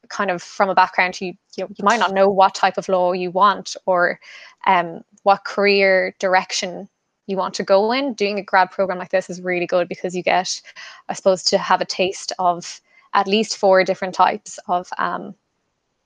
kind 0.10 0.30
of 0.30 0.42
from 0.42 0.70
a 0.70 0.76
background 0.76 1.20
you 1.20 1.34
you, 1.58 1.64
know, 1.64 1.70
you 1.76 1.84
might 1.84 2.00
not 2.00 2.14
know 2.14 2.30
what 2.30 2.54
type 2.54 2.78
of 2.78 2.88
law 2.88 3.12
you 3.12 3.32
want 3.32 3.76
or 3.86 4.20
um, 4.68 5.04
what 5.24 5.44
career 5.46 6.14
direction 6.20 6.88
you 7.28 7.38
want 7.38 7.56
to 7.56 7.64
go 7.64 7.92
in 7.92 8.14
doing 8.14 8.38
a 8.38 8.44
grad 8.44 8.70
program 8.70 9.00
like 9.00 9.10
this 9.10 9.30
is 9.30 9.42
really 9.42 9.66
good 9.66 9.88
because 9.88 10.16
you 10.16 10.22
get 10.22 10.62
i 11.10 11.14
suppose 11.14 11.42
to 11.42 11.58
have 11.58 11.82
a 11.82 11.86
taste 11.86 12.32
of 12.38 12.80
at 13.16 13.28
least 13.28 13.58
four 13.58 13.84
different 13.84 14.14
types 14.14 14.60
of 14.68 14.88
um, 15.00 15.34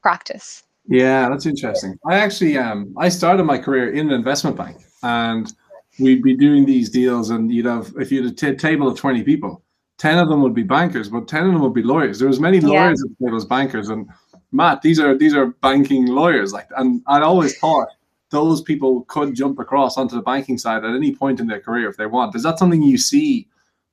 practice. 0.01 0.63
Yeah, 0.88 1.28
that's 1.30 1.46
interesting. 1.46 2.00
I 2.08 2.16
actually 2.16 2.58
um 2.58 2.96
I 2.98 3.10
started 3.10 3.44
my 3.44 3.58
career 3.58 3.92
in 3.92 4.08
an 4.08 4.13
investment 4.13 4.56
bank 4.56 4.78
and 5.04 5.51
we'd 6.00 6.24
be 6.24 6.36
doing 6.36 6.66
these 6.66 6.89
deals 6.89 7.30
and 7.30 7.51
you'd 7.51 7.66
have 7.66 7.94
if 8.00 8.12
you 8.12 8.24
had 8.24 8.32
a 8.32 8.36
t- 8.36 8.56
table 8.56 8.88
of 8.88 8.98
20 8.98 9.24
people, 9.24 9.63
10 9.98 10.18
of 10.18 10.30
them 10.30 10.42
would 10.42 10.56
be 10.56 10.63
bankers, 10.63 11.10
but 11.10 11.28
10 11.28 11.46
of 11.46 11.54
them 11.54 11.62
would 11.62 11.74
be 11.74 11.84
lawyers. 11.84 12.18
There 12.18 12.28
was 12.28 12.39
many 12.39 12.60
lawyers 12.60 13.04
yeah. 13.04 13.12
at 13.12 13.20
the 13.20 13.25
table 13.25 13.38
as 13.38 13.46
bankers 13.46 13.89
and 13.89 14.08
Matt, 14.51 14.82
these 14.82 15.00
are 15.00 15.16
these 15.16 15.36
are 15.36 15.48
banking 15.62 16.08
lawyers 16.08 16.54
like 16.54 16.70
and 16.78 17.04
I'd 17.08 17.24
always 17.24 17.58
thought 17.60 17.89
those 18.32 18.62
people 18.62 19.04
could 19.06 19.36
jump 19.36 19.60
across 19.60 19.98
onto 19.98 20.16
the 20.16 20.22
banking 20.22 20.58
side 20.58 20.84
at 20.84 20.96
any 20.96 21.16
point 21.16 21.39
in 21.39 21.48
their 21.48 21.60
career 21.60 21.89
if 21.89 21.98
they 21.98 22.06
want. 22.06 22.36
Is 22.36 22.44
that 22.44 22.58
something 22.58 22.82
you 22.82 22.98
see 22.98 23.48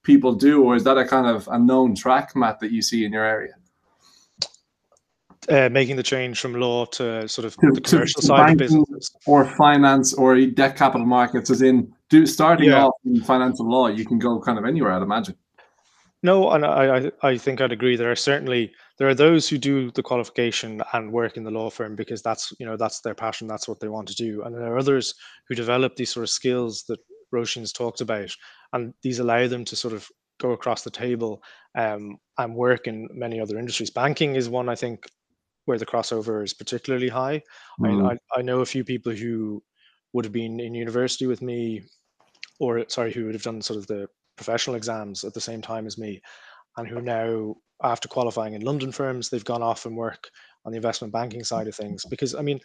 people 0.06 0.32
do, 0.32 0.62
or 0.62 0.76
is 0.76 0.84
that 0.84 0.96
a 0.96 1.04
kind 1.04 1.26
of 1.26 1.48
a 1.48 1.58
known 1.58 1.94
track, 1.94 2.34
Matt, 2.34 2.60
that 2.60 2.70
you 2.70 2.80
see 2.80 3.04
in 3.04 3.12
your 3.12 3.24
area? 3.24 3.54
Uh, 5.48 5.68
making 5.70 5.94
the 5.94 6.02
change 6.02 6.40
from 6.40 6.54
law 6.54 6.84
to 6.84 7.28
sort 7.28 7.44
of 7.44 7.56
to, 7.56 7.70
the 7.72 7.80
commercial 7.80 8.20
to, 8.20 8.26
to 8.26 8.26
side 8.26 8.50
of 8.50 8.58
business 8.58 9.10
or 9.26 9.44
finance 9.44 10.12
or 10.14 10.44
debt 10.46 10.76
capital 10.76 11.06
markets 11.06 11.50
as 11.50 11.62
in 11.62 11.92
do 12.08 12.26
starting 12.26 12.70
yeah. 12.70 12.84
off 12.84 12.94
in 13.04 13.20
financial 13.22 13.64
law 13.70 13.86
you 13.86 14.04
can 14.04 14.18
go 14.18 14.40
kind 14.40 14.58
of 14.58 14.64
anywhere 14.64 14.90
i'd 14.90 15.02
imagine 15.02 15.36
no 16.24 16.50
and 16.50 16.66
I, 16.66 17.12
I 17.22 17.38
think 17.38 17.60
i'd 17.60 17.70
agree 17.70 17.94
there 17.94 18.10
are 18.10 18.16
certainly 18.16 18.72
there 18.98 19.08
are 19.08 19.14
those 19.14 19.48
who 19.48 19.56
do 19.56 19.92
the 19.92 20.02
qualification 20.02 20.82
and 20.92 21.12
work 21.12 21.36
in 21.36 21.44
the 21.44 21.52
law 21.52 21.70
firm 21.70 21.94
because 21.94 22.22
that's 22.22 22.52
you 22.58 22.66
know 22.66 22.76
that's 22.76 23.00
their 23.02 23.14
passion 23.14 23.46
that's 23.46 23.68
what 23.68 23.78
they 23.78 23.88
want 23.88 24.08
to 24.08 24.16
do 24.16 24.42
and 24.42 24.52
there 24.52 24.72
are 24.74 24.78
others 24.78 25.14
who 25.48 25.54
develop 25.54 25.94
these 25.94 26.10
sort 26.10 26.24
of 26.24 26.30
skills 26.30 26.82
that 26.88 26.98
Roisin's 27.34 27.72
talked 27.72 28.00
about, 28.00 28.34
and 28.72 28.94
these 29.02 29.18
allow 29.18 29.46
them 29.46 29.64
to 29.66 29.76
sort 29.76 29.94
of 29.94 30.08
go 30.38 30.52
across 30.52 30.82
the 30.82 30.90
table 30.90 31.42
um, 31.76 32.16
and 32.38 32.54
work 32.54 32.86
in 32.86 33.08
many 33.12 33.40
other 33.40 33.58
industries. 33.58 33.90
Banking 33.90 34.36
is 34.36 34.48
one 34.48 34.68
I 34.68 34.74
think 34.74 35.04
where 35.64 35.78
the 35.78 35.86
crossover 35.86 36.44
is 36.44 36.54
particularly 36.54 37.08
high. 37.08 37.42
Mm. 37.80 38.12
I, 38.12 38.38
I 38.38 38.42
know 38.42 38.60
a 38.60 38.66
few 38.66 38.84
people 38.84 39.12
who 39.12 39.62
would 40.12 40.24
have 40.24 40.32
been 40.32 40.60
in 40.60 40.74
university 40.74 41.26
with 41.26 41.42
me, 41.42 41.82
or 42.60 42.84
sorry, 42.88 43.12
who 43.12 43.26
would 43.26 43.34
have 43.34 43.42
done 43.42 43.60
sort 43.60 43.78
of 43.78 43.86
the 43.86 44.08
professional 44.36 44.76
exams 44.76 45.24
at 45.24 45.34
the 45.34 45.40
same 45.40 45.62
time 45.62 45.86
as 45.86 45.98
me, 45.98 46.20
and 46.76 46.86
who 46.86 47.00
now, 47.00 47.54
after 47.82 48.08
qualifying 48.08 48.54
in 48.54 48.62
London 48.62 48.92
firms, 48.92 49.28
they've 49.28 49.44
gone 49.44 49.62
off 49.62 49.86
and 49.86 49.96
work 49.96 50.30
on 50.66 50.72
the 50.72 50.76
investment 50.76 51.12
banking 51.12 51.44
side 51.44 51.68
of 51.68 51.74
things 51.74 52.04
because 52.10 52.34
i 52.34 52.42
mean 52.42 52.60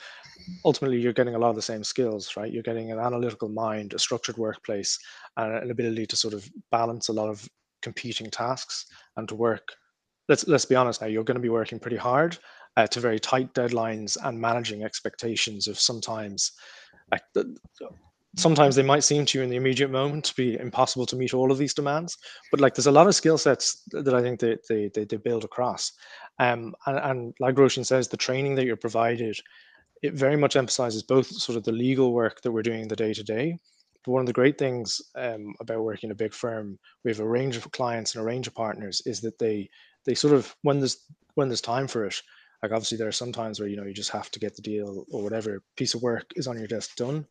ultimately 0.65 0.99
you're 0.99 1.13
getting 1.13 1.35
a 1.35 1.39
lot 1.39 1.49
of 1.49 1.55
the 1.55 1.61
same 1.61 1.83
skills 1.83 2.35
right? 2.37 2.51
You're 2.51 2.63
getting 2.63 2.91
an 2.91 2.99
analytical 2.99 3.49
mind 3.49 3.93
a 3.93 3.99
structured 3.99 4.37
workplace 4.37 4.97
and 5.37 5.53
an 5.53 5.71
ability 5.71 6.05
to 6.07 6.15
sort 6.15 6.33
of 6.33 6.49
balance 6.71 7.07
a 7.09 7.13
lot 7.13 7.29
of 7.29 7.47
competing 7.81 8.29
tasks 8.29 8.85
and 9.17 9.27
to 9.27 9.35
work. 9.35 9.67
Let's 10.29 10.47
let's 10.47 10.65
be 10.65 10.75
honest 10.75 11.01
now 11.01 11.07
you're 11.07 11.23
going 11.23 11.35
to 11.35 11.41
be 11.41 11.49
working 11.49 11.79
pretty 11.79 11.97
hard 11.97 12.37
uh, 12.77 12.87
to 12.87 12.99
very 12.99 13.19
tight 13.19 13.53
deadlines 13.53 14.17
and 14.23 14.39
managing 14.39 14.83
expectations 14.83 15.67
of 15.67 15.79
sometimes 15.79 16.51
like 17.11 17.23
the, 17.33 17.55
sometimes 18.37 18.75
they 18.75 18.83
might 18.83 19.03
seem 19.03 19.25
to 19.25 19.37
you 19.37 19.43
in 19.43 19.49
the 19.49 19.57
immediate 19.57 19.91
moment 19.91 20.23
to 20.23 20.35
be 20.35 20.57
impossible 20.57 21.05
to 21.05 21.15
meet 21.15 21.33
all 21.33 21.51
of 21.51 21.57
these 21.57 21.73
demands 21.73 22.17
but 22.49 22.61
like 22.61 22.73
there's 22.73 22.87
a 22.87 22.91
lot 22.91 23.07
of 23.07 23.15
skill 23.15 23.37
sets 23.37 23.83
that 23.91 24.13
i 24.13 24.21
think 24.21 24.39
they, 24.39 24.57
they, 24.69 24.89
they, 24.93 25.05
they 25.05 25.17
build 25.17 25.43
across. 25.43 25.91
Um, 26.39 26.73
and, 26.87 26.97
and 26.97 27.33
like 27.39 27.55
Roisin 27.55 27.85
says 27.85 28.07
the 28.07 28.17
training 28.17 28.55
that 28.55 28.65
you're 28.65 28.77
provided 28.77 29.37
it 30.01 30.13
very 30.13 30.35
much 30.35 30.55
emphasizes 30.55 31.03
both 31.03 31.27
sort 31.27 31.57
of 31.57 31.63
the 31.63 31.71
legal 31.71 32.13
work 32.13 32.41
that 32.41 32.51
we're 32.51 32.63
doing 32.63 32.87
the 32.87 32.95
day 32.95 33.13
to 33.13 33.23
day 33.23 33.57
but 34.03 34.11
one 34.11 34.21
of 34.21 34.27
the 34.27 34.33
great 34.33 34.57
things 34.57 34.99
um, 35.15 35.53
about 35.59 35.83
working 35.83 36.07
in 36.07 36.11
a 36.11 36.15
big 36.15 36.33
firm 36.33 36.79
we 37.03 37.11
have 37.11 37.19
a 37.19 37.27
range 37.27 37.57
of 37.57 37.71
clients 37.71 38.15
and 38.15 38.21
a 38.21 38.25
range 38.25 38.47
of 38.47 38.55
partners 38.55 39.01
is 39.05 39.21
that 39.21 39.37
they 39.39 39.69
they 40.05 40.15
sort 40.15 40.33
of 40.33 40.55
when 40.63 40.79
there's 40.79 41.05
when 41.35 41.49
there's 41.49 41.61
time 41.61 41.87
for 41.87 42.05
it 42.05 42.19
like 42.63 42.71
obviously 42.71 42.97
there 42.97 43.07
are 43.07 43.11
some 43.11 43.31
times 43.31 43.59
where 43.59 43.69
you 43.69 43.75
know 43.75 43.83
you 43.83 43.93
just 43.93 44.09
have 44.09 44.31
to 44.31 44.39
get 44.39 44.55
the 44.55 44.61
deal 44.61 45.05
or 45.11 45.23
whatever 45.23 45.61
piece 45.75 45.93
of 45.93 46.01
work 46.01 46.25
is 46.35 46.47
on 46.47 46.57
your 46.57 46.67
desk 46.67 46.95
done 46.95 47.25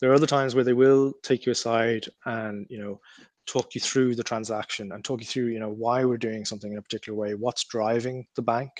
there 0.00 0.10
are 0.10 0.14
other 0.14 0.26
times 0.26 0.54
where 0.54 0.64
they 0.64 0.72
will 0.72 1.12
take 1.22 1.46
you 1.46 1.52
aside 1.52 2.06
and 2.26 2.66
you 2.68 2.78
know 2.78 3.00
talk 3.46 3.74
you 3.74 3.80
through 3.80 4.14
the 4.14 4.22
transaction 4.22 4.92
and 4.92 5.04
talk 5.04 5.20
you 5.20 5.26
through 5.26 5.46
you 5.46 5.58
know 5.58 5.70
why 5.70 6.04
we're 6.04 6.16
doing 6.16 6.44
something 6.44 6.72
in 6.72 6.78
a 6.78 6.82
particular 6.82 7.18
way 7.18 7.34
what's 7.34 7.64
driving 7.64 8.26
the 8.36 8.42
bank 8.42 8.70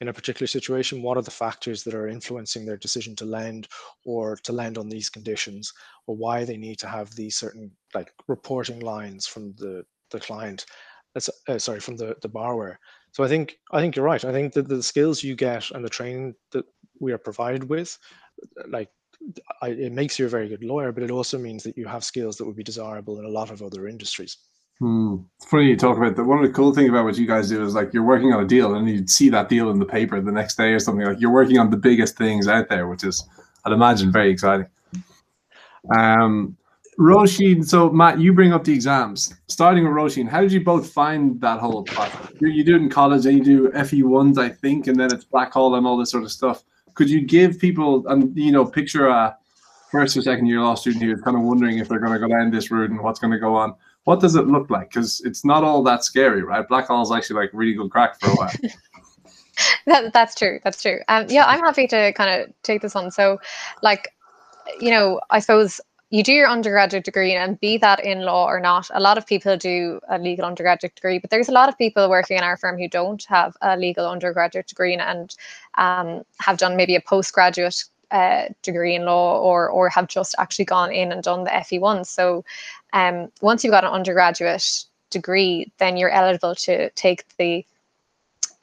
in 0.00 0.08
a 0.08 0.12
particular 0.12 0.46
situation 0.46 1.02
what 1.02 1.16
are 1.16 1.22
the 1.22 1.30
factors 1.30 1.82
that 1.82 1.94
are 1.94 2.08
influencing 2.08 2.64
their 2.64 2.76
decision 2.76 3.16
to 3.16 3.24
lend 3.24 3.66
or 4.04 4.36
to 4.36 4.52
lend 4.52 4.78
on 4.78 4.88
these 4.88 5.08
conditions 5.08 5.72
or 6.06 6.16
why 6.16 6.44
they 6.44 6.56
need 6.56 6.78
to 6.78 6.88
have 6.88 7.14
these 7.14 7.36
certain 7.36 7.70
like 7.94 8.12
reporting 8.28 8.80
lines 8.80 9.26
from 9.26 9.54
the 9.58 9.84
the 10.10 10.20
client 10.20 10.66
uh, 11.48 11.58
sorry 11.58 11.80
from 11.80 11.96
the 11.96 12.14
the 12.22 12.28
borrower. 12.28 12.78
So 13.12 13.24
i 13.24 13.28
think 13.28 13.58
i 13.72 13.80
think 13.80 13.96
you're 13.96 14.04
right. 14.04 14.24
I 14.24 14.32
think 14.32 14.52
that 14.54 14.68
the 14.68 14.82
skills 14.82 15.22
you 15.22 15.34
get 15.34 15.70
and 15.70 15.84
the 15.84 15.88
training 15.88 16.34
that 16.52 16.66
we 17.00 17.12
are 17.12 17.18
provided 17.18 17.68
with 17.68 17.96
like 18.68 18.90
I, 19.62 19.68
it 19.68 19.92
makes 19.92 20.18
you 20.18 20.26
a 20.26 20.28
very 20.28 20.48
good 20.48 20.64
lawyer, 20.64 20.92
but 20.92 21.02
it 21.02 21.10
also 21.10 21.38
means 21.38 21.62
that 21.64 21.76
you 21.76 21.86
have 21.86 22.04
skills 22.04 22.36
that 22.36 22.44
would 22.44 22.56
be 22.56 22.62
desirable 22.62 23.18
in 23.18 23.24
a 23.24 23.28
lot 23.28 23.50
of 23.50 23.62
other 23.62 23.88
industries. 23.88 24.38
Hmm. 24.78 25.16
It's 25.36 25.46
funny 25.46 25.66
you 25.66 25.76
talk 25.76 25.96
about 25.96 26.16
that. 26.16 26.24
One 26.24 26.38
of 26.38 26.46
the 26.46 26.52
cool 26.52 26.74
things 26.74 26.90
about 26.90 27.04
what 27.04 27.16
you 27.16 27.26
guys 27.26 27.48
do 27.48 27.64
is 27.64 27.74
like 27.74 27.94
you're 27.94 28.04
working 28.04 28.32
on 28.32 28.44
a 28.44 28.46
deal 28.46 28.74
and 28.74 28.88
you'd 28.88 29.08
see 29.08 29.30
that 29.30 29.48
deal 29.48 29.70
in 29.70 29.78
the 29.78 29.86
paper 29.86 30.20
the 30.20 30.32
next 30.32 30.56
day 30.56 30.72
or 30.72 30.78
something. 30.78 31.06
Like 31.06 31.20
you're 31.20 31.32
working 31.32 31.58
on 31.58 31.70
the 31.70 31.78
biggest 31.78 32.18
things 32.18 32.46
out 32.46 32.68
there, 32.68 32.86
which 32.86 33.02
is, 33.02 33.26
I'd 33.64 33.72
imagine, 33.72 34.12
very 34.12 34.30
exciting. 34.30 34.66
Um, 35.96 36.56
Roisin, 36.98 37.66
so 37.66 37.90
Matt, 37.90 38.20
you 38.20 38.32
bring 38.32 38.52
up 38.52 38.64
the 38.64 38.72
exams. 38.72 39.34
Starting 39.48 39.84
with 39.84 39.92
Roisin, 39.92 40.28
how 40.28 40.40
did 40.40 40.52
you 40.52 40.62
both 40.62 40.90
find 40.92 41.40
that 41.40 41.58
whole 41.58 41.82
process? 41.82 42.32
You, 42.40 42.48
you 42.48 42.64
do 42.64 42.74
it 42.74 42.82
in 42.82 42.90
college 42.90 43.24
and 43.24 43.38
you 43.38 43.44
do 43.44 43.84
FE 43.84 44.02
ones, 44.02 44.36
I 44.36 44.50
think, 44.50 44.88
and 44.88 44.98
then 44.98 45.12
it's 45.12 45.24
Blackhall 45.24 45.76
and 45.76 45.86
all 45.86 45.96
this 45.96 46.10
sort 46.10 46.24
of 46.24 46.32
stuff 46.32 46.64
could 46.96 47.08
you 47.08 47.20
give 47.20 47.60
people 47.60 48.04
and 48.08 48.36
you 48.36 48.50
know 48.50 48.64
picture 48.64 49.06
a 49.06 49.36
first 49.92 50.16
or 50.16 50.22
second 50.22 50.46
year 50.46 50.60
law 50.60 50.74
student 50.74 51.04
who's 51.04 51.22
kind 51.22 51.36
of 51.36 51.44
wondering 51.44 51.78
if 51.78 51.88
they're 51.88 52.00
going 52.00 52.12
to 52.12 52.18
go 52.18 52.26
down 52.26 52.50
this 52.50 52.72
route 52.72 52.90
and 52.90 53.00
what's 53.00 53.20
going 53.20 53.32
to 53.32 53.38
go 53.38 53.54
on 53.54 53.72
what 54.06 54.20
does 54.20 54.36
it 54.36 54.46
look 54.46 54.70
like? 54.70 54.90
Because 54.90 55.20
it's 55.24 55.44
not 55.44 55.64
all 55.64 55.82
that 55.82 56.04
scary, 56.04 56.44
right? 56.44 56.66
Blackhall 56.66 57.02
is 57.02 57.10
actually 57.10 57.40
like 57.40 57.50
really 57.52 57.74
good 57.74 57.90
crack 57.90 58.18
for 58.20 58.30
a 58.30 58.34
while. 58.34 58.50
that, 59.86 60.12
that's 60.12 60.36
true. 60.36 60.60
That's 60.62 60.80
true. 60.80 61.00
Um, 61.08 61.26
yeah, 61.28 61.44
I'm 61.44 61.58
happy 61.58 61.88
to 61.88 62.12
kind 62.12 62.40
of 62.40 62.54
take 62.62 62.82
this 62.82 62.94
on. 62.94 63.10
So, 63.10 63.40
like, 63.82 64.14
you 64.80 64.92
know, 64.92 65.20
I 65.30 65.40
suppose 65.40 65.80
you 66.10 66.22
do 66.22 66.32
your 66.32 66.48
undergraduate 66.48 67.04
degree 67.04 67.34
and 67.34 67.58
be 67.58 67.78
that 67.78 68.04
in 68.04 68.22
law 68.22 68.46
or 68.46 68.60
not 68.60 68.88
a 68.94 69.00
lot 69.00 69.18
of 69.18 69.26
people 69.26 69.56
do 69.56 70.00
a 70.08 70.18
legal 70.18 70.44
undergraduate 70.44 70.94
degree 70.94 71.18
but 71.18 71.30
there's 71.30 71.48
a 71.48 71.52
lot 71.52 71.68
of 71.68 71.76
people 71.76 72.08
working 72.08 72.36
in 72.36 72.44
our 72.44 72.56
firm 72.56 72.78
who 72.78 72.88
don't 72.88 73.24
have 73.24 73.56
a 73.60 73.76
legal 73.76 74.08
undergraduate 74.08 74.66
degree 74.66 74.94
and 74.94 75.36
um, 75.78 76.22
have 76.38 76.58
done 76.58 76.76
maybe 76.76 76.94
a 76.94 77.00
postgraduate 77.00 77.84
uh, 78.12 78.44
degree 78.62 78.94
in 78.94 79.04
law 79.04 79.40
or 79.40 79.68
or 79.68 79.88
have 79.88 80.06
just 80.06 80.34
actually 80.38 80.64
gone 80.64 80.92
in 80.92 81.10
and 81.10 81.24
done 81.24 81.42
the 81.42 81.50
FE1 81.50 82.06
so 82.06 82.44
um, 82.92 83.30
once 83.40 83.64
you've 83.64 83.72
got 83.72 83.84
an 83.84 83.90
undergraduate 83.90 84.84
degree 85.10 85.72
then 85.78 85.96
you're 85.96 86.10
eligible 86.10 86.54
to 86.54 86.88
take 86.90 87.24
the 87.36 87.64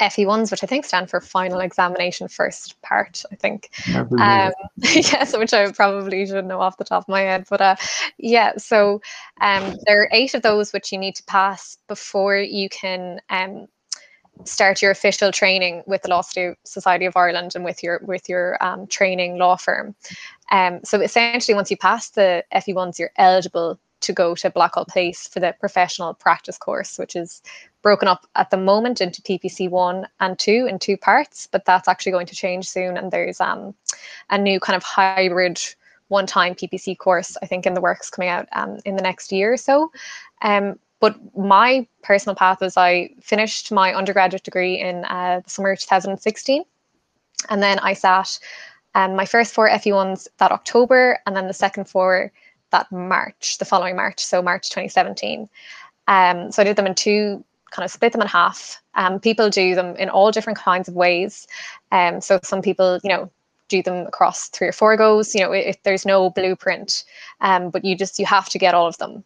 FE1s, 0.09 0.51
which 0.51 0.63
I 0.63 0.67
think 0.67 0.85
stand 0.85 1.09
for 1.09 1.21
final 1.21 1.59
examination 1.59 2.27
first 2.27 2.81
part, 2.81 3.23
I 3.31 3.35
think. 3.35 3.69
Um, 3.95 4.51
yes, 4.77 5.35
which 5.35 5.53
I 5.53 5.71
probably 5.71 6.25
should 6.25 6.45
know 6.45 6.61
off 6.61 6.77
the 6.77 6.83
top 6.83 7.03
of 7.03 7.09
my 7.09 7.21
head. 7.21 7.45
But 7.49 7.61
uh, 7.61 7.75
yeah, 8.17 8.53
so 8.57 9.01
um, 9.41 9.75
there 9.85 10.01
are 10.01 10.09
eight 10.11 10.33
of 10.33 10.41
those 10.41 10.73
which 10.73 10.91
you 10.91 10.97
need 10.97 11.15
to 11.15 11.23
pass 11.23 11.77
before 11.87 12.37
you 12.37 12.69
can 12.69 13.21
um, 13.29 13.67
start 14.45 14.81
your 14.81 14.91
official 14.91 15.31
training 15.31 15.83
with 15.85 16.01
the 16.01 16.09
Law 16.09 16.23
Society 16.63 17.05
of 17.05 17.15
Ireland 17.15 17.53
and 17.55 17.63
with 17.63 17.83
your 17.83 18.01
with 18.03 18.27
your 18.27 18.63
um, 18.63 18.87
training 18.87 19.37
law 19.37 19.55
firm. 19.55 19.95
Um, 20.51 20.81
so 20.83 20.99
essentially, 20.99 21.55
once 21.55 21.71
you 21.71 21.77
pass 21.77 22.09
the 22.09 22.43
FE1s, 22.53 22.99
you're 22.99 23.11
eligible 23.17 23.79
to 24.03 24.13
go 24.13 24.35
to 24.35 24.49
Blackhall 24.49 24.87
Place 24.87 25.27
for 25.27 25.39
the 25.39 25.55
professional 25.59 26.13
practice 26.13 26.57
course, 26.57 26.97
which 26.97 27.15
is 27.15 27.41
broken 27.81 28.07
up 28.07 28.25
at 28.35 28.49
the 28.49 28.57
moment 28.57 29.01
into 29.01 29.21
PPC 29.21 29.69
one 29.69 30.07
and 30.19 30.37
two 30.39 30.67
in 30.69 30.79
two 30.79 30.97
parts, 30.97 31.47
but 31.51 31.65
that's 31.65 31.87
actually 31.87 32.11
going 32.11 32.27
to 32.27 32.35
change 32.35 32.69
soon. 32.69 32.97
And 32.97 33.11
there's 33.11 33.41
um, 33.41 33.73
a 34.29 34.37
new 34.37 34.59
kind 34.59 34.77
of 34.77 34.83
hybrid 34.83 35.59
one-time 36.09 36.53
PPC 36.53 36.97
course, 36.97 37.35
I 37.41 37.47
think, 37.47 37.65
in 37.65 37.73
the 37.73 37.81
works 37.81 38.09
coming 38.09 38.29
out 38.29 38.47
um, 38.53 38.79
in 38.85 38.95
the 38.95 39.01
next 39.01 39.31
year 39.31 39.53
or 39.53 39.57
so. 39.57 39.91
Um, 40.41 40.79
but 40.99 41.17
my 41.35 41.85
personal 42.01 42.35
path 42.35 42.61
was 42.61 42.77
I 42.77 43.09
finished 43.21 43.71
my 43.71 43.93
undergraduate 43.93 44.43
degree 44.43 44.79
in 44.79 45.03
uh, 45.05 45.41
the 45.43 45.49
summer 45.49 45.71
of 45.71 45.79
2016, 45.79 46.63
and 47.49 47.63
then 47.63 47.79
I 47.79 47.93
sat 47.93 48.39
um, 48.95 49.15
my 49.15 49.25
first 49.25 49.53
four 49.53 49.67
FE1s 49.69 50.27
that 50.37 50.51
October, 50.51 51.19
and 51.25 51.35
then 51.35 51.47
the 51.47 51.53
second 51.53 51.89
four 51.89 52.31
that 52.73 52.91
March, 52.91 53.57
the 53.59 53.65
following 53.65 53.95
March, 53.95 54.19
so 54.19 54.41
March 54.41 54.69
2017. 54.69 55.47
Um, 56.07 56.51
so 56.51 56.61
I 56.61 56.65
did 56.65 56.75
them 56.75 56.85
in 56.85 56.95
two 56.95 57.45
kind 57.73 57.85
of 57.85 57.91
split 57.91 58.11
them 58.11 58.21
in 58.21 58.27
half. 58.27 58.81
Um, 58.95 59.19
people 59.19 59.49
do 59.49 59.73
them 59.73 59.95
in 59.95 60.09
all 60.09 60.31
different 60.31 60.59
kinds 60.59 60.87
of 60.87 60.93
ways. 60.93 61.47
Um, 61.91 62.21
so 62.21 62.39
some 62.43 62.61
people, 62.61 62.99
you 63.03 63.09
know, 63.09 63.31
do 63.67 63.81
them 63.81 64.05
across 64.05 64.49
three 64.49 64.67
or 64.67 64.71
four 64.71 64.95
goes. 64.95 65.33
You 65.33 65.41
know, 65.41 65.51
if 65.51 65.81
there's 65.83 66.05
no 66.05 66.29
blueprint, 66.29 67.03
um, 67.41 67.69
but 67.69 67.83
you 67.83 67.95
just 67.95 68.19
you 68.19 68.25
have 68.25 68.49
to 68.49 68.59
get 68.59 68.75
all 68.75 68.87
of 68.87 68.97
them, 68.99 69.23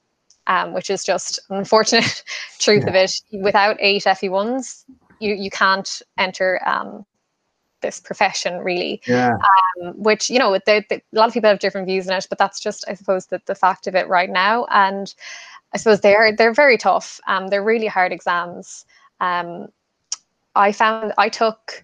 um, 0.47 0.73
which 0.73 0.89
is 0.89 1.03
just 1.03 1.39
unfortunate 1.49 2.23
truth 2.59 2.83
yeah. 2.83 2.89
of 2.89 2.95
it. 2.95 3.11
Without 3.33 3.75
eight 3.79 4.03
FE 4.03 4.29
ones, 4.29 4.85
you 5.19 5.33
you 5.33 5.49
can't 5.49 6.01
enter 6.17 6.61
um, 6.65 7.05
this 7.87 7.99
profession 7.99 8.59
really. 8.59 9.01
Yeah. 9.07 9.33
Um, 9.81 9.93
which 10.07 10.29
you 10.29 10.39
know, 10.39 10.53
the, 10.53 10.83
the, 10.89 10.95
a 10.95 11.15
lot 11.19 11.27
of 11.27 11.33
people 11.33 11.49
have 11.49 11.59
different 11.59 11.87
views 11.87 12.07
on 12.09 12.17
it, 12.17 12.27
but 12.29 12.37
that's 12.37 12.59
just 12.59 12.85
I 12.87 12.93
suppose 12.93 13.27
that 13.27 13.45
the 13.45 13.55
fact 13.55 13.87
of 13.87 13.95
it 13.95 14.07
right 14.07 14.29
now 14.29 14.65
and. 14.71 15.13
I 15.73 15.77
suppose 15.77 15.99
they're 15.99 16.33
they're 16.33 16.53
very 16.53 16.77
tough. 16.77 17.19
Um, 17.27 17.49
they're 17.49 17.61
really 17.61 17.87
hard 17.87 18.13
exams. 18.13 18.85
Um, 19.19 19.67
I 20.55 20.71
found 20.71 21.11
I 21.17 21.27
took 21.27 21.83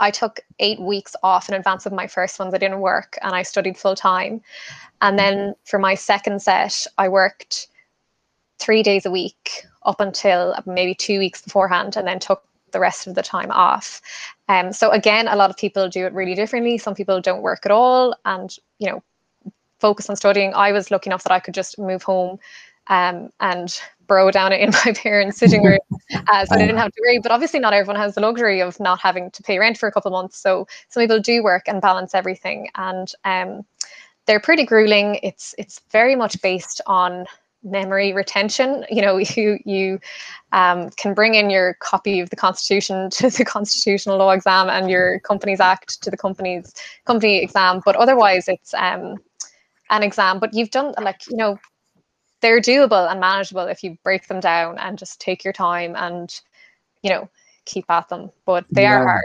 I 0.00 0.10
took 0.10 0.40
eight 0.58 0.80
weeks 0.80 1.16
off 1.22 1.48
in 1.48 1.54
advance 1.54 1.86
of 1.86 1.92
my 1.92 2.06
first 2.06 2.38
ones. 2.38 2.54
I 2.54 2.58
didn't 2.58 2.80
work 2.80 3.18
and 3.22 3.34
I 3.34 3.42
studied 3.42 3.78
full 3.78 3.96
time. 3.96 4.42
And 5.00 5.18
then 5.18 5.54
for 5.64 5.78
my 5.78 5.94
second 5.94 6.42
set, 6.42 6.86
I 6.98 7.08
worked 7.08 7.68
three 8.58 8.82
days 8.82 9.06
a 9.06 9.10
week 9.10 9.64
up 9.84 10.00
until 10.00 10.54
maybe 10.66 10.94
two 10.94 11.18
weeks 11.18 11.42
beforehand 11.42 11.96
and 11.96 12.06
then 12.06 12.18
took 12.18 12.42
the 12.76 12.80
rest 12.80 13.06
of 13.06 13.14
the 13.14 13.22
time 13.22 13.50
off. 13.50 14.02
Um, 14.48 14.70
so 14.72 14.90
again, 14.90 15.28
a 15.28 15.36
lot 15.36 15.48
of 15.48 15.56
people 15.56 15.88
do 15.88 16.04
it 16.04 16.12
really 16.12 16.34
differently. 16.34 16.76
Some 16.76 16.94
people 16.94 17.22
don't 17.22 17.40
work 17.40 17.64
at 17.64 17.72
all 17.72 18.14
and, 18.26 18.54
you 18.78 18.90
know, 18.90 19.02
focus 19.80 20.10
on 20.10 20.16
studying. 20.16 20.52
I 20.54 20.72
was 20.72 20.90
lucky 20.90 21.08
enough 21.08 21.22
that 21.22 21.32
I 21.32 21.40
could 21.40 21.54
just 21.54 21.78
move 21.78 22.02
home 22.02 22.38
um, 22.88 23.30
and 23.40 23.80
bro 24.06 24.30
down 24.30 24.52
it 24.52 24.60
in 24.60 24.70
my 24.84 24.92
parents' 24.92 25.38
sitting 25.38 25.64
room. 25.64 25.78
Uh, 26.12 26.44
so 26.44 26.54
I 26.54 26.58
didn't 26.58 26.76
have 26.76 26.92
to 26.92 27.02
worry. 27.06 27.18
But 27.18 27.32
obviously, 27.32 27.60
not 27.60 27.72
everyone 27.72 27.96
has 27.96 28.14
the 28.14 28.20
luxury 28.20 28.60
of 28.60 28.78
not 28.78 29.00
having 29.00 29.30
to 29.30 29.42
pay 29.42 29.58
rent 29.58 29.78
for 29.78 29.88
a 29.88 29.92
couple 29.92 30.10
of 30.10 30.12
months. 30.12 30.38
So 30.38 30.66
some 30.90 31.02
people 31.02 31.18
do 31.18 31.42
work 31.42 31.64
and 31.66 31.80
balance 31.80 32.14
everything, 32.14 32.68
and 32.74 33.10
um, 33.24 33.64
they're 34.26 34.40
pretty 34.40 34.64
grueling. 34.64 35.18
It's 35.22 35.54
it's 35.58 35.80
very 35.90 36.14
much 36.14 36.40
based 36.42 36.80
on 36.86 37.26
memory 37.66 38.12
retention. 38.12 38.84
You 38.90 39.02
know, 39.02 39.16
you 39.36 39.58
you 39.64 40.00
um, 40.52 40.90
can 40.90 41.14
bring 41.14 41.34
in 41.34 41.50
your 41.50 41.74
copy 41.80 42.20
of 42.20 42.30
the 42.30 42.36
Constitution 42.36 43.10
to 43.18 43.30
the 43.30 43.44
Constitutional 43.44 44.18
Law 44.18 44.30
exam 44.30 44.68
and 44.70 44.90
your 44.90 45.20
Companies 45.20 45.60
Act 45.60 46.02
to 46.02 46.10
the 46.10 46.16
company's 46.16 46.72
company 47.04 47.42
exam, 47.42 47.82
but 47.84 47.96
otherwise 47.96 48.48
it's 48.48 48.72
um, 48.74 49.16
an 49.90 50.02
exam. 50.02 50.38
But 50.38 50.54
you've 50.54 50.70
done 50.70 50.94
like 51.00 51.26
you 51.28 51.36
know 51.36 51.58
they're 52.40 52.60
doable 52.60 53.10
and 53.10 53.20
manageable 53.20 53.66
if 53.66 53.82
you 53.82 53.96
break 54.02 54.28
them 54.28 54.40
down 54.40 54.78
and 54.78 54.98
just 54.98 55.20
take 55.20 55.44
your 55.44 55.52
time 55.52 55.94
and 55.96 56.40
you 57.02 57.10
know 57.10 57.28
keep 57.64 57.84
at 57.90 58.08
them 58.08 58.30
but 58.44 58.64
they 58.70 58.82
yeah. 58.82 58.94
are 58.94 59.04
hard 59.04 59.24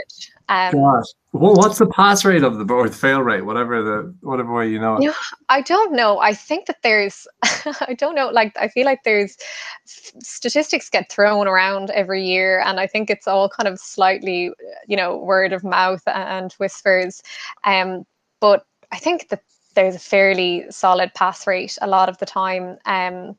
um, 0.51 0.73
Gosh. 0.73 1.05
Well, 1.31 1.55
what's 1.55 1.77
the 1.77 1.87
pass 1.87 2.25
rate 2.25 2.43
of 2.43 2.57
the 2.57 2.73
or 2.73 2.89
the 2.89 2.95
fail 2.95 3.21
rate 3.21 3.45
whatever 3.45 3.81
the 3.81 4.13
whatever 4.19 4.53
way 4.53 4.69
you 4.69 4.79
know 4.79 4.97
it? 4.97 5.03
You 5.03 5.07
know, 5.07 5.15
i 5.47 5.61
don't 5.61 5.93
know 5.93 6.19
i 6.19 6.33
think 6.33 6.65
that 6.65 6.77
there's 6.83 7.25
i 7.43 7.95
don't 7.97 8.15
know 8.15 8.27
like 8.29 8.51
i 8.57 8.67
feel 8.67 8.85
like 8.85 9.03
there's 9.03 9.37
statistics 9.85 10.89
get 10.89 11.09
thrown 11.09 11.47
around 11.47 11.89
every 11.91 12.25
year 12.25 12.59
and 12.65 12.81
i 12.81 12.85
think 12.85 13.09
it's 13.09 13.27
all 13.27 13.47
kind 13.47 13.69
of 13.69 13.79
slightly 13.79 14.51
you 14.87 14.97
know 14.97 15.17
word 15.17 15.53
of 15.53 15.63
mouth 15.63 16.01
and 16.07 16.51
whispers 16.53 17.23
um 17.63 18.05
but 18.41 18.65
i 18.91 18.97
think 18.97 19.29
that 19.29 19.41
there's 19.73 19.95
a 19.95 19.99
fairly 19.99 20.65
solid 20.69 21.13
pass 21.13 21.47
rate 21.47 21.77
a 21.81 21.87
lot 21.87 22.09
of 22.09 22.17
the 22.17 22.25
time. 22.25 22.77
Um, 22.85 23.37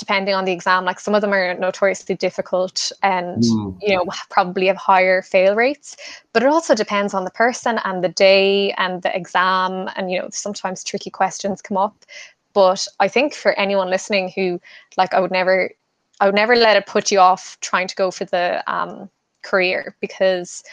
depending 0.00 0.34
on 0.34 0.46
the 0.46 0.52
exam, 0.52 0.84
like 0.84 0.98
some 0.98 1.14
of 1.14 1.20
them 1.20 1.32
are 1.32 1.54
notoriously 1.54 2.16
difficult 2.16 2.90
and 3.02 3.44
mm. 3.44 3.78
you 3.80 3.94
know 3.94 4.04
probably 4.30 4.66
have 4.66 4.76
higher 4.76 5.22
fail 5.22 5.54
rates. 5.54 5.96
But 6.32 6.42
it 6.42 6.48
also 6.48 6.74
depends 6.74 7.14
on 7.14 7.24
the 7.24 7.30
person 7.30 7.78
and 7.84 8.02
the 8.02 8.08
day 8.08 8.72
and 8.72 9.02
the 9.02 9.14
exam, 9.14 9.88
and 9.94 10.10
you 10.10 10.18
know 10.18 10.28
sometimes 10.32 10.82
tricky 10.82 11.10
questions 11.10 11.62
come 11.62 11.76
up. 11.76 11.94
But 12.54 12.88
I 12.98 13.06
think 13.06 13.34
for 13.34 13.52
anyone 13.52 13.90
listening 13.90 14.32
who 14.34 14.60
like 14.96 15.14
I 15.14 15.20
would 15.20 15.30
never 15.30 15.70
I 16.18 16.26
would 16.26 16.34
never 16.34 16.56
let 16.56 16.76
it 16.76 16.86
put 16.86 17.12
you 17.12 17.20
off 17.20 17.58
trying 17.60 17.86
to 17.88 17.94
go 17.94 18.10
for 18.10 18.24
the 18.24 18.64
um, 18.66 19.10
career 19.42 19.94
because 20.00 20.64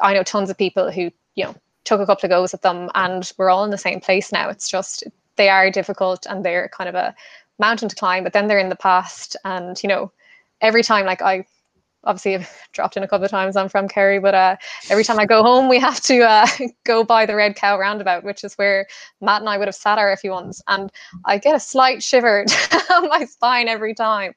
I 0.00 0.14
know 0.14 0.22
tons 0.22 0.48
of 0.48 0.56
people 0.56 0.90
who 0.92 1.10
you 1.34 1.44
know 1.44 1.54
took 1.84 2.00
a 2.00 2.06
couple 2.06 2.26
of 2.26 2.30
goes 2.30 2.54
at 2.54 2.62
them 2.62 2.88
and 2.94 3.30
we're 3.36 3.50
all 3.50 3.64
in 3.64 3.70
the 3.70 3.78
same 3.78 4.00
place 4.00 4.30
now. 4.30 4.48
It's 4.48 4.70
just 4.70 5.04
they 5.36 5.48
are 5.48 5.70
difficult 5.70 6.26
and 6.28 6.44
they're 6.44 6.68
kind 6.68 6.88
of 6.88 6.94
a 6.94 7.14
mountain 7.60 7.88
to 7.88 7.96
climb, 7.96 8.24
but 8.24 8.32
then 8.32 8.48
they're 8.48 8.58
in 8.58 8.70
the 8.70 8.76
past 8.76 9.36
and 9.44 9.80
you 9.82 9.88
know, 9.88 10.12
every 10.60 10.82
time 10.82 11.06
like 11.06 11.22
I 11.22 11.44
obviously 12.04 12.34
I've 12.34 12.50
dropped 12.72 12.96
in 12.96 13.02
a 13.02 13.08
couple 13.08 13.24
of 13.24 13.30
times 13.30 13.56
I'm 13.56 13.68
from 13.68 13.88
Kerry, 13.88 14.18
but 14.18 14.34
uh, 14.34 14.56
every 14.90 15.04
time 15.04 15.18
I 15.20 15.26
go 15.26 15.42
home 15.42 15.68
we 15.68 15.78
have 15.78 16.00
to 16.02 16.22
uh, 16.22 16.46
go 16.84 17.04
by 17.04 17.26
the 17.26 17.36
Red 17.36 17.56
Cow 17.56 17.78
roundabout, 17.78 18.24
which 18.24 18.42
is 18.44 18.54
where 18.54 18.86
Matt 19.20 19.42
and 19.42 19.48
I 19.48 19.58
would 19.58 19.68
have 19.68 19.74
sat 19.74 19.98
our 19.98 20.16
FE1s. 20.16 20.60
And 20.68 20.90
I 21.26 21.38
get 21.38 21.54
a 21.54 21.60
slight 21.60 22.02
shiver 22.02 22.44
down 22.88 23.08
my 23.08 23.24
spine 23.26 23.68
every 23.68 23.94
time. 23.94 24.32